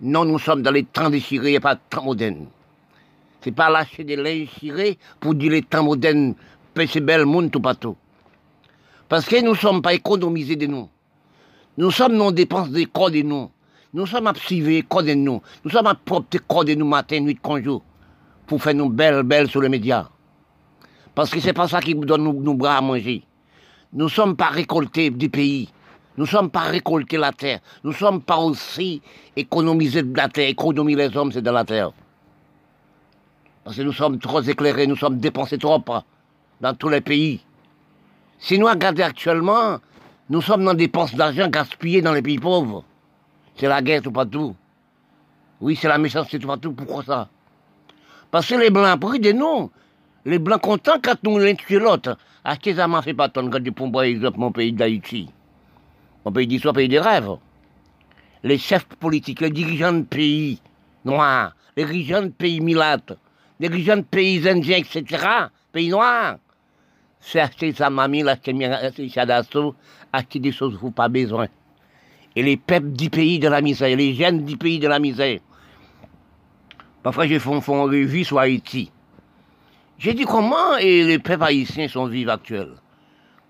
Non, 0.00 0.24
nous 0.24 0.38
sommes 0.38 0.62
dans 0.62 0.70
les 0.70 0.84
temps 0.84 1.10
déchirés, 1.10 1.48
il 1.48 1.52
n'y 1.52 1.56
a 1.56 1.60
pas 1.60 1.74
de 1.74 1.80
temps 1.90 2.04
modernes. 2.04 2.46
C'est 3.46 3.52
pas 3.52 3.70
lâcher 3.70 4.02
des 4.02 4.16
linges 4.16 4.48
chirés 4.58 4.98
pour 5.20 5.32
dire 5.36 5.52
les 5.52 5.62
temps 5.62 5.84
modernes, 5.84 6.34
c'est 6.74 6.98
bel 6.98 7.24
monde 7.26 7.52
tout 7.52 7.60
partout. 7.60 7.94
Parce 9.08 9.24
que 9.24 9.40
nous 9.40 9.52
ne 9.52 9.56
sommes 9.56 9.82
pas 9.82 9.94
économisés 9.94 10.56
de 10.56 10.66
nous. 10.66 10.88
Nous 11.78 11.92
sommes 11.92 12.16
non 12.16 12.32
dépenses 12.32 12.70
des 12.70 12.86
corps 12.86 13.12
de 13.12 13.22
nous. 13.22 13.48
Nous 13.94 14.04
sommes 14.04 14.32
priver 14.32 14.82
corps 14.82 15.04
de 15.04 15.14
nous. 15.14 15.40
Nous 15.64 15.70
sommes 15.70 15.86
à 15.86 15.94
propter 15.94 16.40
corps 16.40 16.64
de 16.64 16.74
nous 16.74 16.88
matin, 16.88 17.20
nuit, 17.20 17.36
conjour, 17.36 17.84
pour 18.48 18.60
faire 18.60 18.74
nous 18.74 18.88
belles, 18.88 19.22
belles 19.22 19.48
sur 19.48 19.60
les 19.60 19.68
médias. 19.68 20.08
Parce 21.14 21.30
que 21.30 21.38
c'est 21.38 21.52
pas 21.52 21.68
ça 21.68 21.80
qui 21.80 21.94
nous 21.94 22.04
donne 22.04 22.24
nos, 22.24 22.54
bras 22.54 22.78
à 22.78 22.80
manger. 22.80 23.22
Nous 23.92 24.06
ne 24.06 24.10
sommes 24.10 24.34
pas 24.34 24.48
récoltés 24.48 25.10
du 25.10 25.30
pays. 25.30 25.68
Nous 26.16 26.24
ne 26.24 26.28
sommes 26.28 26.50
pas 26.50 26.62
récoltés 26.62 27.16
la 27.16 27.30
terre. 27.30 27.60
Nous 27.84 27.92
ne 27.92 27.96
sommes 27.96 28.22
pas 28.22 28.38
aussi 28.38 29.02
économisés 29.36 30.02
de 30.02 30.16
la 30.16 30.28
terre. 30.28 30.48
Économiser 30.48 31.08
les 31.10 31.16
hommes, 31.16 31.30
c'est 31.30 31.42
de 31.42 31.50
la 31.52 31.64
terre. 31.64 31.92
Parce 33.66 33.78
que 33.78 33.82
nous 33.82 33.92
sommes 33.92 34.20
trop 34.20 34.40
éclairés, 34.42 34.86
nous 34.86 34.94
sommes 34.94 35.18
dépensés 35.18 35.58
trop 35.58 35.82
dans 36.60 36.74
tous 36.74 36.88
les 36.88 37.00
pays. 37.00 37.40
Si 38.38 38.60
nous 38.60 38.66
regardons 38.66 39.02
actuellement, 39.02 39.80
nous 40.30 40.40
sommes 40.40 40.64
dans 40.64 40.72
des 40.72 40.86
dépenses 40.86 41.16
d'argent 41.16 41.48
gaspillées 41.48 42.00
dans 42.00 42.12
les 42.12 42.22
pays 42.22 42.38
pauvres. 42.38 42.84
C'est 43.56 43.66
la 43.66 43.82
guerre 43.82 44.02
tout 44.02 44.12
partout. 44.12 44.54
Oui, 45.60 45.74
c'est 45.74 45.88
la 45.88 45.98
méchanceté 45.98 46.38
tout 46.38 46.46
partout. 46.46 46.74
Pourquoi 46.74 47.02
ça? 47.02 47.28
Parce 48.30 48.46
que 48.46 48.54
les 48.54 48.70
Blancs 48.70 49.00
pris 49.00 49.18
de 49.18 49.32
nous. 49.32 49.72
Les 50.24 50.38
Blancs 50.38 50.60
contents 50.60 51.00
quand 51.02 51.20
nous 51.24 51.36
l'un 51.36 51.56
tué 51.56 51.80
l'autre. 51.80 52.16
À 52.44 52.54
ça 52.62 52.86
m'a 52.86 53.02
fait 53.02 53.14
pas 53.14 53.30
tant 53.30 53.50
quand 53.50 53.72
pour 53.72 53.90
par 53.90 54.02
exemple 54.02 54.38
mon 54.38 54.52
pays 54.52 54.72
d'Haïti. 54.72 55.28
Mon 56.24 56.30
pays 56.30 56.46
d'histoire, 56.46 56.72
pays 56.72 56.86
des 56.86 57.00
rêves. 57.00 57.36
Les 58.44 58.58
chefs 58.58 58.86
politiques, 59.00 59.40
les 59.40 59.50
dirigeants 59.50 59.92
de 59.92 60.02
pays 60.02 60.60
noirs, 61.04 61.56
les 61.76 61.84
dirigeants 61.84 62.22
de 62.22 62.28
pays 62.28 62.60
milates, 62.60 63.18
dirigeants 63.60 63.96
de 63.98 64.02
pays 64.02 64.48
indiens, 64.48 64.78
etc., 64.78 65.04
pays 65.72 65.88
noirs, 65.88 66.36
c'est 67.20 67.40
acheter 67.40 67.72
sa 67.72 67.90
mamie, 67.90 68.22
acheter 68.22 69.08
Chadasso, 69.08 69.74
acheter 70.12 70.38
des 70.38 70.52
choses 70.52 70.74
vous 70.74 70.90
pas 70.90 71.08
besoin. 71.08 71.48
Et 72.34 72.42
les 72.42 72.56
peuples 72.56 72.92
du 72.92 73.08
pays 73.08 73.38
de 73.38 73.48
la 73.48 73.60
misère, 73.60 73.96
les 73.96 74.14
jeunes 74.14 74.44
du 74.44 74.56
pays 74.56 74.78
de 74.78 74.88
la 74.88 74.98
misère. 74.98 75.40
Parfois, 77.02 77.26
je 77.26 77.38
fais 77.38 77.50
une 77.50 77.58
revue 77.58 78.24
sur 78.24 78.38
Haïti. 78.38 78.90
J'ai 79.98 80.12
dit 80.12 80.24
comment 80.24 80.76
et 80.76 81.04
les 81.04 81.18
peuples 81.18 81.44
haïtiens 81.44 81.88
sont 81.88 82.06
vivants 82.06 82.32
actuels? 82.32 82.74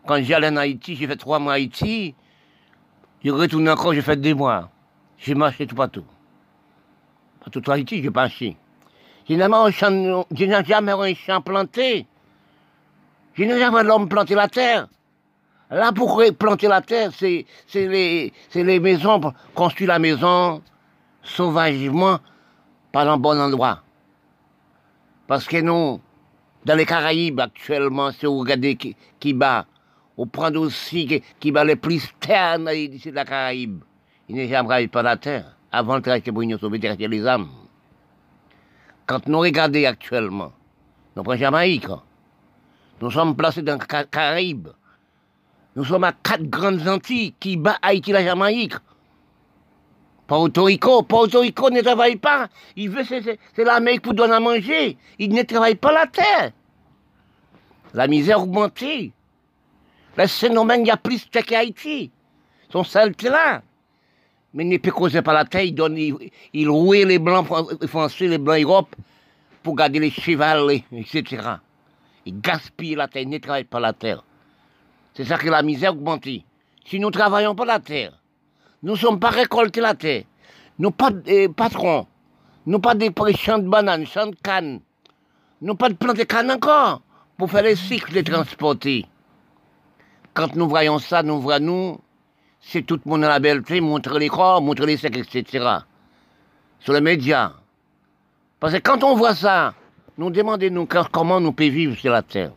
Quand 0.06 0.22
j'allais 0.22 0.50
en 0.50 0.56
Haïti, 0.56 0.94
j'ai 0.94 1.08
fait 1.08 1.16
trois 1.16 1.40
mois 1.40 1.52
en 1.52 1.56
Haïti. 1.56 2.14
Je 3.24 3.30
retourne 3.32 3.68
encore, 3.68 3.92
j'ai 3.92 4.02
fait 4.02 4.16
deux 4.16 4.34
mois. 4.34 4.70
J'ai 5.18 5.34
marché 5.34 5.66
tout 5.66 5.74
partout. 5.74 6.04
Partout 7.40 7.68
en 7.68 7.72
Haïti, 7.72 8.00
j'ai 8.00 8.10
marché. 8.10 8.56
Je 9.28 9.34
n'ai 9.34 10.64
jamais 10.64 10.92
un 10.92 11.14
champ 11.14 11.40
planté. 11.40 12.06
Je 13.34 13.44
n'ai 13.44 13.58
jamais 13.58 13.82
l'homme 13.82 14.08
planter 14.08 14.34
la 14.34 14.48
terre. 14.48 14.88
Là, 15.70 15.92
pour 15.92 16.22
planter 16.38 16.68
la 16.68 16.80
terre, 16.80 17.10
c'est 17.12 17.44
les, 17.74 18.80
maisons, 18.80 19.20
construire 19.54 19.88
la 19.88 19.98
maison 19.98 20.62
sauvagement, 21.22 22.20
pas 22.92 23.04
dans 23.04 23.16
le 23.16 23.20
bon 23.20 23.38
endroit. 23.40 23.82
Parce 25.26 25.46
que 25.46 25.60
nous, 25.60 26.00
dans 26.64 26.76
les 26.76 26.86
Caraïbes 26.86 27.40
actuellement, 27.40 28.12
si 28.12 28.26
vous 28.26 28.38
regardez 28.38 28.76
qui, 28.76 29.34
bat, 29.34 29.66
vous 30.16 30.26
prenez 30.26 30.56
aussi 30.56 31.20
qui, 31.40 31.50
bat 31.50 31.64
les 31.64 31.74
plus 31.74 32.08
ternes 32.20 32.70
ici 32.72 33.10
de 33.10 33.16
la 33.16 33.24
Caraïbe. 33.24 33.82
Il 34.28 34.36
n'est 34.36 34.48
jamais 34.48 34.86
pas 34.86 35.02
la 35.02 35.16
terre. 35.16 35.56
Avant 35.72 35.96
le 35.96 36.02
travail 36.02 36.20
pour 36.20 36.40
l'Union 36.40 36.58
soviétique, 36.58 37.00
les 37.00 37.26
âmes. 37.26 37.65
Quand 39.06 39.28
nous 39.28 39.38
regardons 39.38 39.84
actuellement, 39.84 40.52
nous 41.14 41.22
prenons 41.22 41.38
Jamaïque. 41.38 41.86
Nous 43.00 43.10
sommes 43.10 43.36
placés 43.36 43.62
dans 43.62 43.78
les 43.78 44.06
Caraïbes. 44.10 44.68
Nous 45.76 45.84
sommes 45.84 46.04
à 46.04 46.12
quatre 46.12 46.44
grandes 46.44 46.86
Antilles 46.88 47.34
qui 47.38 47.56
battent 47.56 47.78
Haïti 47.82 48.10
la 48.10 48.24
Jamaïque. 48.24 48.74
Porto 50.26 50.64
Rico, 50.64 51.02
Porto 51.02 51.40
Rico 51.40 51.70
ne 51.70 51.82
travaille 51.82 52.16
pas. 52.16 52.48
Il 52.74 52.90
veut, 52.90 53.04
c'est 53.04 53.38
l'Amérique 53.64 54.02
pour 54.02 54.14
donner 54.14 54.34
à 54.34 54.40
manger. 54.40 54.96
Il 55.18 55.32
ne 55.32 55.42
travaille 55.42 55.76
pas 55.76 55.92
la 55.92 56.06
terre. 56.06 56.50
La 57.94 58.08
misère 58.08 58.42
augmentée. 58.42 59.12
Le 60.16 60.26
phénomène, 60.26 60.80
il 60.80 60.88
y 60.88 60.90
a 60.90 60.96
plus 60.96 61.30
de 61.30 61.40
qu'Haïti. 61.40 62.10
Son 62.70 62.82
sale 62.82 63.14
là. 63.22 63.62
Mais 64.56 64.64
il 64.64 64.70
ne 64.70 64.90
causer 64.90 65.20
pas 65.20 65.34
la 65.34 65.44
terre. 65.44 65.64
Il 65.64 65.74
donne, 65.74 65.98
il, 65.98 66.30
les 66.54 67.18
blancs 67.18 67.46
français, 67.86 68.26
les 68.26 68.38
blancs 68.38 68.58
Europe, 68.62 68.96
pour 69.62 69.76
garder 69.76 69.98
les 69.98 70.10
chevals, 70.10 70.82
etc. 70.92 71.42
Il 72.24 72.40
gaspille 72.40 72.94
la 72.94 73.06
terre, 73.06 73.22
il 73.22 73.28
ne 73.28 73.36
travaille 73.36 73.64
pas 73.64 73.80
la 73.80 73.92
terre. 73.92 74.24
C'est 75.12 75.24
ça 75.24 75.36
que 75.36 75.50
la 75.50 75.62
misère 75.62 75.92
augmente. 75.92 76.24
Si 76.86 76.98
nous 76.98 77.08
ne 77.08 77.12
travaillons 77.12 77.54
pas 77.54 77.66
la 77.66 77.80
terre, 77.80 78.18
nous 78.82 78.92
ne 78.92 78.98
sommes 78.98 79.20
pas 79.20 79.28
récoltés 79.30 79.82
la 79.82 79.94
terre, 79.94 80.24
nous 80.78 80.90
pas 80.90 81.10
de 81.10 81.48
patrons, 81.48 82.06
nous 82.64 82.78
pas 82.78 82.94
des 82.94 83.12
champs 83.36 83.58
de 83.58 83.68
bananes, 83.68 84.06
champs 84.06 84.28
de 84.28 84.36
cannes, 84.42 84.80
nous 85.60 85.74
pas 85.74 85.90
de 85.90 85.94
plantes 85.94 86.16
de 86.16 86.24
cannes 86.24 86.50
encore 86.50 87.02
pour 87.36 87.50
faire 87.50 87.62
les 87.62 87.76
cycles 87.76 88.14
de 88.14 88.20
transporter. 88.22 89.04
Quand 90.32 90.54
nous 90.56 90.68
voyons 90.68 90.98
ça, 90.98 91.22
nous 91.22 91.40
voyons, 91.40 91.64
nous, 91.66 92.00
c'est 92.68 92.82
tout 92.82 92.98
le 93.04 93.08
monde 93.08 93.22
à 93.22 93.28
la 93.28 93.38
belleté, 93.38 93.80
montrer 93.80 94.18
les 94.18 94.28
corps, 94.28 94.60
montrer 94.60 94.86
les 94.86 94.96
secs, 94.96 95.16
etc. 95.16 95.64
Sur 96.80 96.94
les 96.94 97.00
médias. 97.00 97.52
Parce 98.58 98.72
que 98.72 98.78
quand 98.78 99.04
on 99.04 99.14
voit 99.14 99.36
ça, 99.36 99.72
nous 100.18 100.30
demandons 100.30 100.86
comment 101.12 101.40
nous 101.40 101.52
pouvons 101.52 101.70
vivre 101.70 101.96
sur 101.96 102.12
la 102.12 102.22
terre. 102.22 102.50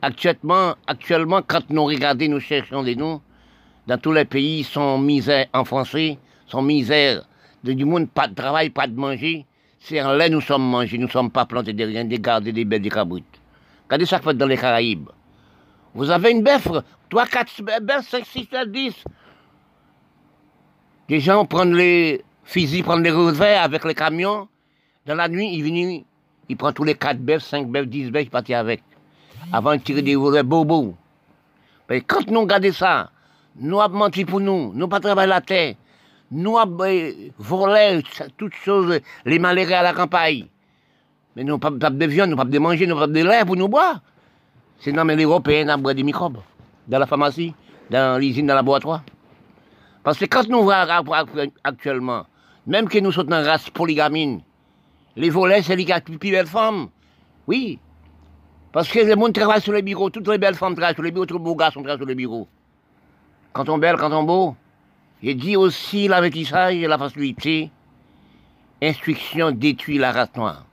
Actuellement, 0.00 0.74
actuellement, 0.86 1.42
quand 1.46 1.68
nous 1.68 1.84
regardons, 1.84 2.28
nous 2.30 2.40
cherchons 2.40 2.82
des 2.82 2.96
noms, 2.96 3.20
dans 3.86 3.98
tous 3.98 4.12
les 4.12 4.24
pays, 4.24 4.64
sont 4.64 4.98
misère 4.98 5.46
en 5.52 5.66
français, 5.66 6.18
sont 6.46 6.62
misère 6.62 7.26
de, 7.62 7.74
du 7.74 7.84
monde, 7.84 8.08
pas 8.08 8.26
de 8.26 8.34
travail, 8.34 8.70
pas 8.70 8.86
de 8.86 8.94
manger. 8.98 9.44
C'est 9.80 10.00
en 10.00 10.12
là 10.12 10.30
nous 10.30 10.40
sommes 10.40 10.66
mangés, 10.66 10.96
nous 10.96 11.08
ne 11.08 11.12
sommes 11.12 11.30
pas 11.30 11.44
plantés 11.44 11.74
de 11.74 11.84
rien, 11.84 12.06
des 12.06 12.18
gardes, 12.18 12.44
des 12.44 12.64
belles, 12.64 12.80
des 12.80 12.88
cabrutes. 12.88 13.24
Regardez 13.86 14.06
ça 14.06 14.18
fait 14.18 14.32
dans 14.32 14.46
les 14.46 14.56
Caraïbes. 14.56 15.10
Vous 15.94 16.10
avez 16.10 16.32
une 16.32 16.42
bœuf, 16.42 16.68
3, 17.10 17.26
4 17.26 17.62
bœufs, 17.62 18.02
5, 18.02 18.26
6, 18.26 18.48
7, 18.50 18.70
10. 18.70 19.04
Les 21.08 21.20
gens 21.20 21.44
prennent 21.44 21.74
les 21.74 22.24
fusils, 22.44 22.82
prennent 22.82 23.02
les 23.02 23.10
revers 23.10 23.62
avec 23.62 23.84
les 23.84 23.94
camions. 23.94 24.48
Dans 25.06 25.14
la 25.14 25.28
nuit, 25.28 25.50
ils 25.52 25.62
viennent, 25.62 26.02
ils 26.48 26.56
prennent 26.56 26.74
tous 26.74 26.84
les 26.84 26.94
4 26.94 27.18
bœufs, 27.18 27.38
5 27.38 27.68
bœufs, 27.68 27.86
10 27.86 28.10
bœufs, 28.10 28.22
ils 28.22 28.30
partent 28.30 28.50
avec 28.50 28.82
avant 29.52 29.76
de 29.76 29.80
tirer 29.80 30.02
des 30.02 30.16
volets 30.16 30.42
bobos. 30.42 30.94
Mais 31.88 32.00
quand 32.00 32.28
nous 32.30 32.40
regardons 32.40 32.72
ça, 32.72 33.10
nous 33.56 33.80
avons 33.80 33.98
menti 33.98 34.24
pour 34.24 34.40
nous, 34.40 34.72
nous 34.74 34.88
pas 34.88 35.00
travaillé 35.00 35.28
la 35.28 35.40
terre, 35.40 35.74
nous 36.30 36.58
avons 36.58 36.84
euh, 36.84 37.12
volé 37.38 38.02
toutes 38.36 38.54
choses, 38.54 39.00
les 39.24 39.38
malheureux 39.38 39.72
à 39.72 39.82
la 39.82 39.92
campagne. 39.92 40.46
Mais 41.36 41.44
nous 41.44 41.58
n'avons 41.58 41.78
pas 41.78 41.90
de 41.90 42.06
viande, 42.06 42.30
nous 42.30 42.36
n'avons 42.36 42.48
pas 42.48 42.52
de 42.52 42.58
manger, 42.58 42.86
nous 42.86 42.94
n'avons 42.94 43.12
pas 43.12 43.18
de 43.18 43.24
lait 43.24 43.44
pour 43.44 43.56
nous 43.56 43.68
boire. 43.68 44.00
C'est 44.78 44.92
dans 44.92 45.04
les 45.04 45.24
Européens 45.24 45.76
qui 45.76 45.94
des 45.94 46.02
microbes, 46.02 46.38
dans 46.88 46.98
la 46.98 47.06
pharmacie, 47.06 47.54
dans 47.90 48.20
l'usine, 48.20 48.46
dans 48.46 48.54
le 48.54 48.58
laboratoire. 48.58 49.02
Parce 50.02 50.18
que 50.18 50.26
quand 50.26 50.48
nous 50.48 50.62
voyons 50.62 51.52
actuellement, 51.64 52.26
même 52.66 52.88
que 52.88 52.98
nous 52.98 53.12
sommes 53.12 53.28
dans 53.28 53.44
race 53.44 53.70
polygamine, 53.70 54.42
les 55.16 55.30
volets, 55.30 55.62
c'est 55.62 55.76
les 55.76 55.86
plus 56.00 56.30
belles 56.30 56.46
femmes. 56.46 56.88
Oui, 57.46 57.78
Parce 58.72 58.88
que 58.88 58.98
les 58.98 59.12
gens 59.12 59.32
travaillent 59.32 59.60
sur 59.60 59.72
les 59.72 59.82
bureaux, 59.82 60.10
toutes 60.10 60.26
les 60.26 60.38
belles 60.38 60.56
femmes 60.56 60.74
travaillent 60.74 60.94
sur 60.94 61.04
les 61.04 61.12
bureaux, 61.12 61.26
tous 61.26 61.38
les 61.38 61.44
beaux 61.44 61.54
garçons 61.54 61.80
travaillent 61.80 61.98
sur 61.98 62.08
les 62.08 62.14
bureaux. 62.16 62.48
Quand 63.52 63.68
on 63.68 63.78
belle, 63.78 63.96
quand 63.96 64.10
on 64.12 64.24
beau. 64.24 64.56
J'ai 65.22 65.34
dit 65.34 65.56
aussi 65.56 66.08
l'avertissage 66.08 66.74
et 66.74 66.88
la 66.88 66.98
facilité. 66.98 67.70
Instruction 68.82 69.52
détruit 69.52 69.96
la 69.98 70.10
race 70.10 70.34
noire. 70.36 70.66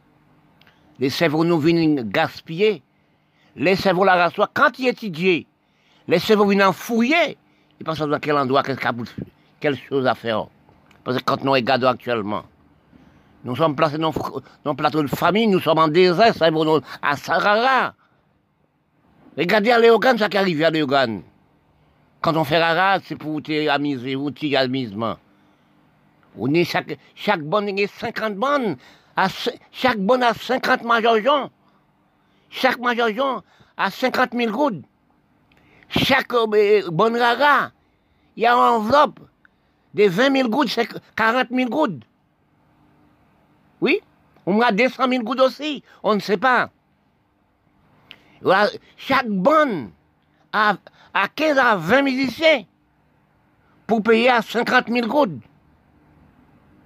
Cerveaux 1.09 1.45
nous 1.45 1.59
viennent 1.59 2.09
gaspiller. 2.09 2.81
Cerveaux 3.75 4.03
la 4.03 4.15
race 4.15 4.37
noire, 4.37 4.49
quand 4.53 4.79
ils 4.79 4.87
étudient, 4.87 5.43
les 6.07 6.19
cerveaux 6.19 6.47
viennent 6.47 6.71
fouiller. 6.73 7.37
Ils 7.79 7.83
pensent 7.83 8.01
à 8.01 8.19
quel 8.19 8.37
endroit, 8.37 8.63
quelle, 8.63 8.77
quelle 9.59 9.77
chose 9.77 10.05
à 10.05 10.15
faire. 10.15 10.47
Parce 11.03 11.17
que 11.17 11.23
quand 11.23 11.43
nous 11.43 11.51
regardons 11.51 11.87
actuellement, 11.87 12.43
nous 13.43 13.55
sommes 13.55 13.75
placés 13.75 13.97
dans 13.97 14.13
un 14.65 14.75
plateau 14.75 15.01
de 15.01 15.07
famille, 15.07 15.47
nous 15.47 15.59
sommes 15.59 15.79
en 15.79 15.87
désert, 15.87 16.33
ça 16.35 16.49
à 17.01 17.17
Sarara. 17.17 17.93
Regardez 19.37 19.71
à 19.71 19.79
Léogane, 19.79 20.17
ça 20.17 20.29
qui 20.29 20.37
arrive 20.37 20.63
à 20.63 20.69
Léogane. 20.69 21.23
Quand 22.21 22.37
on 22.37 22.43
fait 22.43 22.61
rara, 22.61 22.99
c'est 23.03 23.15
pour 23.15 23.41
t'amuser, 23.41 24.13
vous 24.13 24.29
amusement. 24.55 25.17
On 26.37 26.53
est 26.53 26.63
chaque, 26.63 26.97
chaque 27.15 27.41
bonne, 27.41 27.69
il 27.69 27.79
y 27.79 27.83
a 27.83 27.87
50 27.87 28.35
bonnes. 28.35 28.77
chaque 29.71 29.97
bonne 29.97 30.21
a 30.21 30.33
50 30.33 30.83
majors 30.83 31.49
Chaque 32.51 32.79
major 32.79 33.43
a 33.77 33.89
50 33.89 34.33
000 34.33 34.51
gouttes. 34.51 34.83
Chaque 35.89 36.33
euh, 36.33 36.89
bonne 36.91 37.17
rara, 37.17 37.71
il 38.35 38.43
y 38.43 38.45
a 38.45 38.53
une 38.53 38.59
enveloppe 38.59 39.19
de 39.93 40.07
20 40.07 40.35
000 40.35 40.49
gouttes, 40.49 40.79
40 41.15 41.47
000 41.49 41.69
gouttes. 41.69 42.03
Oui, 43.79 43.99
on 44.45 44.61
a 44.61 44.71
200 44.71 45.09
000 45.09 45.23
gouttes 45.23 45.39
aussi, 45.39 45.83
on 46.03 46.15
ne 46.15 46.19
sait 46.19 46.37
pas. 46.37 46.69
Chaque 48.97 49.27
bonne 49.27 49.91
a, 50.51 50.75
15 51.35 51.57
à 51.57 51.75
20 51.77 52.01
musiciens 52.03 52.63
pour 53.87 54.03
payer 54.03 54.29
à 54.29 54.41
50 54.41 54.87
000 54.89 55.07
gouttes. 55.07 55.41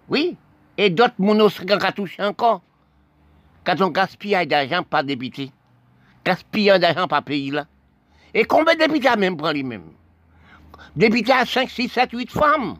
Oui, 0.09 0.37
et 0.77 0.89
d'autres 0.89 1.15
monos 1.17 1.49
qui 1.49 1.93
touché 1.95 2.23
encore. 2.23 2.61
Quand 3.63 3.81
on 3.81 3.89
gaspille 3.89 4.45
d'argent, 4.45 4.83
pas 4.83 5.01
député. 5.01 5.51
Gaspille 6.25 6.79
d'argent, 6.79 7.07
pas 7.07 7.21
pays 7.21 7.51
là. 7.51 7.65
Et 8.33 8.43
combien 8.43 8.73
de 8.73 8.79
députés 8.79 9.15
même 9.17 9.37
prend 9.37 9.51
lui-même? 9.51 9.91
Député 10.95 11.31
à 11.31 11.45
5, 11.45 11.69
6, 11.69 11.89
7, 11.89 12.09
8 12.11 12.31
femmes 12.31 12.75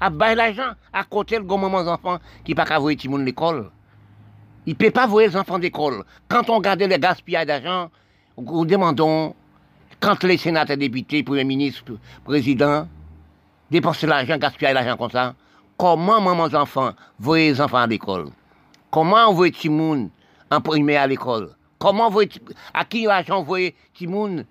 à 0.00 0.10
bailler 0.10 0.34
l'argent, 0.34 0.72
à 0.92 1.04
côté 1.04 1.38
le 1.38 1.44
moment 1.44 1.82
des 1.82 1.88
enfants 1.88 2.18
qui 2.44 2.54
pas 2.54 2.64
voir 2.64 2.88
les 2.88 3.24
l'école. 3.24 3.70
Il 4.66 4.72
ne 4.72 4.74
peut 4.76 4.90
pas 4.90 5.06
voir 5.06 5.26
les 5.26 5.36
enfants 5.36 5.58
d'école. 5.58 6.04
Quand 6.28 6.50
on 6.50 6.56
regarde 6.56 6.80
les 6.80 6.98
gaspillages 6.98 7.46
d'argent, 7.46 7.90
nous 8.38 8.64
demandons, 8.64 9.34
quand 10.00 10.22
les 10.24 10.36
sénateurs, 10.36 10.76
députés, 10.76 11.22
premiers 11.22 11.44
ministres, 11.44 11.92
présidents, 12.24 12.88
dépensent 13.70 14.06
l'argent, 14.06 14.36
gaspillent 14.38 14.74
l'argent 14.74 14.96
comme 14.96 15.10
ça, 15.10 15.34
comment 15.76 16.20
maman 16.20 16.46
enfants 16.54 16.92
voient 17.18 17.38
les 17.38 17.60
enfants 17.60 17.78
à 17.78 17.86
l'école? 17.86 18.30
Comment 18.90 19.28
on 19.28 19.34
voit 19.34 19.48
les 19.48 19.52
gens 19.52 20.08
imprimés 20.50 20.96
à 20.96 21.06
l'école? 21.06 21.54
Comment 21.86 22.10
voit 22.10 22.24
à 22.74 22.84
qui 22.84 23.04
l'argent 23.04 23.44
voit 23.44 23.60
les 23.60 23.74
gens 24.00 24.42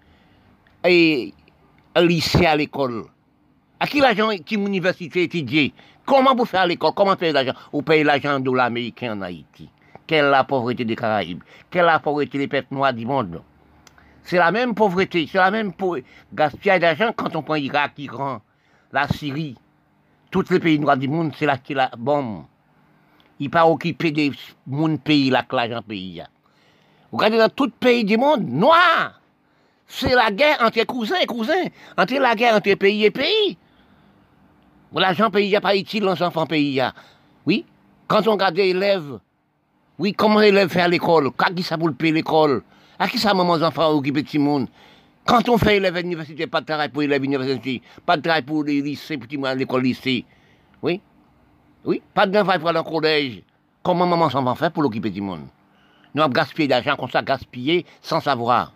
et 0.86 1.34
lycée 1.98 2.46
à 2.46 2.56
l'école? 2.56 3.08
À 3.78 3.88
qui 3.88 4.00
l'argent 4.00 4.30
qui 4.38 4.56
l'université 4.56 5.24
étudiée 5.24 5.74
Comment 6.06 6.34
vous 6.34 6.46
faire 6.46 6.66
l'école? 6.66 6.94
Comment 6.96 7.18
payer 7.18 7.34
l'argent? 7.34 7.52
Vous 7.74 7.82
payez 7.82 8.06
l'argent 8.06 8.40
de 8.40 8.50
l'américain 8.50 9.18
en 9.18 9.22
Haïti. 9.22 9.70
Quelle 10.08 10.30
la 10.30 10.46
pauvreté 10.46 10.86
des 10.86 10.96
Caraïbes? 10.96 11.44
Quelle 11.70 11.84
la 11.84 12.00
pauvreté 12.00 12.38
des 12.38 12.48
peuples 12.48 12.74
noirs 12.74 12.94
du 12.94 13.06
monde? 13.06 13.42
C'est 14.24 14.38
la 14.38 14.54
même 14.54 14.74
pauvreté, 14.74 15.28
c'est 15.30 15.38
la 15.38 15.52
même 15.52 15.74
gaspillage 16.34 16.80
d'argent 16.80 17.12
quand 17.14 17.36
on 17.36 17.44
prend 17.44 17.56
l'Irak, 17.56 17.96
l'Iran, 17.98 18.40
la 18.94 19.10
Syrie. 19.10 19.58
Tous 20.32 20.50
les 20.52 20.62
pays 20.62 20.80
noirs 20.80 20.96
du 20.96 21.10
monde, 21.10 21.34
c'est 21.38 21.46
là 21.46 21.58
qui 21.58 21.74
la 21.74 21.92
bombe. 21.98 22.46
Il 23.42 23.50
pas 23.50 23.68
occupé 23.68 24.12
des 24.12 24.32
mon 24.66 24.96
pays, 24.96 25.30
là, 25.30 25.44
que 25.44 25.54
l'argent 25.54 25.82
pays. 25.82 26.24
Vous 27.12 27.18
regardez 27.18 27.38
dans 27.38 27.50
tout 27.50 27.70
pays 27.80 28.04
du 28.04 28.18
monde, 28.18 28.48
noir. 28.48 29.20
C'est 29.88 30.16
la 30.16 30.32
guerre 30.32 30.58
entre 30.62 30.84
cousins 30.86 31.20
et 31.22 31.26
cousins, 31.26 31.66
entre 31.98 32.16
la 32.16 32.36
guerre 32.36 32.56
entre 32.56 32.74
pays 32.74 33.06
et 33.06 33.12
pays. 33.12 33.58
L'argent 34.94 35.30
pays 35.30 35.52
n'est 35.52 35.60
pas 35.60 35.76
utile 35.76 36.04
dans 36.04 36.22
enfants 36.22 36.46
pays. 36.46 36.82
Oui, 37.46 37.66
quand 38.08 38.28
on 38.28 38.32
regarde 38.32 38.56
les 38.56 38.70
élèves, 38.70 39.20
oui, 40.00 40.14
comment 40.14 40.40
les 40.40 40.48
élèves 40.50 40.70
font 40.70 40.88
l'école? 40.88 41.32
À 41.38 41.52
qui 41.52 41.64
ça 41.64 41.78
pour 41.78 41.94
payer 41.94 42.14
l'école? 42.14 42.64
À 42.98 43.08
qui 43.08 43.18
ça 43.18 43.34
maman 43.34 43.54
enfants 43.54 43.92
occupent 43.92 44.32
de 44.32 44.40
monde 44.40 44.68
Quand 45.26 45.48
on 45.50 45.58
fait 45.58 45.78
élève 45.78 45.96
à 45.96 46.02
l'université, 46.02 46.48
pas 46.48 46.62
de 46.62 46.66
travail 46.66 46.90
pour 46.90 47.04
élèves 47.04 47.22
à 47.22 47.24
l'université, 47.24 47.82
pas 48.06 48.18
de 48.18 48.22
travail 48.22 48.42
pour 48.42 48.64
les 48.64 48.82
lycées, 48.82 49.18
pour 49.18 49.48
l'école 49.56 49.84
lycée. 49.84 50.26
Oui, 50.82 51.02
oui, 51.84 52.02
pas 52.14 52.26
de 52.26 52.34
travail 52.34 52.60
pour 52.60 52.70
aller 52.70 52.80
au 52.80 52.84
collège. 52.84 53.42
Comment 53.84 54.06
maman 54.06 54.30
s'en 54.30 54.56
faire 54.56 54.72
pour 54.72 54.84
l'occuper 54.84 55.10
du 55.10 55.22
monde? 55.22 55.48
Nous 56.16 56.22
avons 56.22 56.32
gaspillé 56.32 56.70
d'argent 56.70 56.96
comme 56.96 57.10
ça, 57.10 57.22
gaspillé 57.22 57.86
sans 58.02 58.22
savoir. 58.22 58.72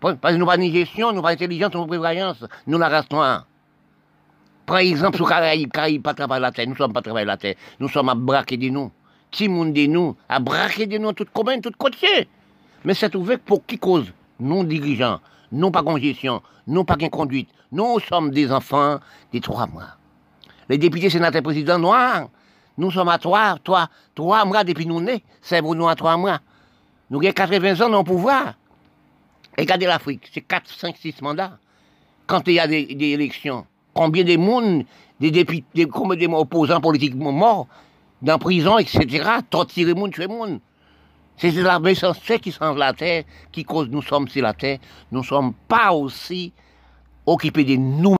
Parce 0.00 0.34
que 0.34 0.38
nous 0.38 0.46
pas 0.46 0.56
ni 0.56 0.72
gestion, 0.72 1.12
nous 1.12 1.20
pas 1.20 1.30
intelligence, 1.30 1.74
nous 1.74 1.80
pas 1.82 1.88
prévoyance, 1.88 2.44
nous 2.68 2.78
la 2.78 2.88
race 2.88 3.10
noire. 3.10 3.46
Par 4.64 4.78
exemple, 4.78 5.16
sur 5.16 5.28
Caraïbes, 5.28 5.72
Caraïbes 5.72 6.02
pas 6.02 6.14
travailler 6.14 6.42
la 6.42 6.52
terre, 6.52 6.68
nous 6.68 6.76
sommes 6.76 6.92
pas 6.92 7.02
travailler 7.02 7.26
la 7.26 7.36
terre, 7.36 7.56
nous 7.80 7.88
sommes 7.88 8.08
à 8.08 8.14
braquer 8.14 8.56
de 8.56 8.68
nous. 8.68 8.92
Ti 9.32 9.48
monde 9.48 9.72
de 9.72 9.86
nous, 9.86 10.16
à 10.28 10.38
braquer 10.38 10.86
de 10.86 10.98
nous, 10.98 11.12
tout 11.12 11.26
commun, 11.34 11.60
tout 11.60 11.72
côté. 11.76 12.28
Mais 12.84 12.94
c'est 12.94 13.14
ouvert 13.16 13.40
pour 13.40 13.66
qui 13.66 13.78
cause? 13.78 14.12
Non 14.38 14.62
dirigeants, 14.62 15.20
non 15.50 15.72
pas 15.72 15.82
congestion, 15.82 16.42
non 16.68 16.84
pas 16.84 16.96
conduite. 17.10 17.48
Nous 17.72 17.98
sommes 18.00 18.30
des 18.30 18.52
enfants 18.52 19.00
des 19.32 19.40
trois 19.40 19.66
mois. 19.66 19.96
Les 20.68 20.78
députés, 20.78 21.10
sénateurs, 21.10 21.42
présidents 21.42 21.78
noirs, 21.78 22.28
nous 22.78 22.90
sommes 22.90 23.08
à 23.08 23.18
trois, 23.18 23.56
trois, 23.62 23.88
trois 24.14 24.44
mois 24.44 24.64
depuis 24.64 24.86
nous 24.86 25.00
nés, 25.00 25.22
c'est 25.40 25.62
pour 25.62 25.74
nous 25.74 25.88
à 25.88 25.94
trois 25.94 26.16
mois. 26.16 26.40
Nous 27.10 27.20
avons 27.20 27.32
80 27.32 27.86
ans 27.86 27.90
dans 27.90 28.04
pouvoir. 28.04 28.54
Regardez 29.58 29.86
l'Afrique, 29.86 30.28
c'est 30.32 30.42
4, 30.42 30.68
5, 30.68 30.96
6 30.96 31.22
mandats. 31.22 31.58
Quand 32.26 32.46
il 32.46 32.54
y 32.54 32.60
a 32.60 32.66
des 32.66 32.86
élections, 33.00 33.64
combien 33.94 34.24
de 34.24 34.36
monde, 34.36 34.84
des 35.18 35.30
députés, 35.30 35.86
combien 35.86 36.28
de 36.28 36.34
opposants 36.34 36.80
politiques 36.80 37.14
morts, 37.14 37.66
dans 38.20 38.38
prison, 38.38 38.78
etc., 38.78 39.24
torturer 39.48 39.94
monde, 39.94 40.12
tuer 40.12 40.26
monde. 40.26 40.60
C'est 41.38 41.52
la 41.52 41.78
méchanceté 41.78 42.38
qui 42.38 42.50
change 42.52 42.78
la 42.78 42.92
terre, 42.92 43.24
qui 43.52 43.64
cause 43.64 43.88
nous 43.90 44.02
sommes 44.02 44.28
sur 44.28 44.42
la 44.42 44.54
terre. 44.54 44.78
Nous 45.12 45.20
ne 45.20 45.24
sommes 45.24 45.52
pas 45.68 45.92
aussi 45.92 46.52
occupés 47.26 47.64
de 47.64 47.76
nous. 47.76 48.14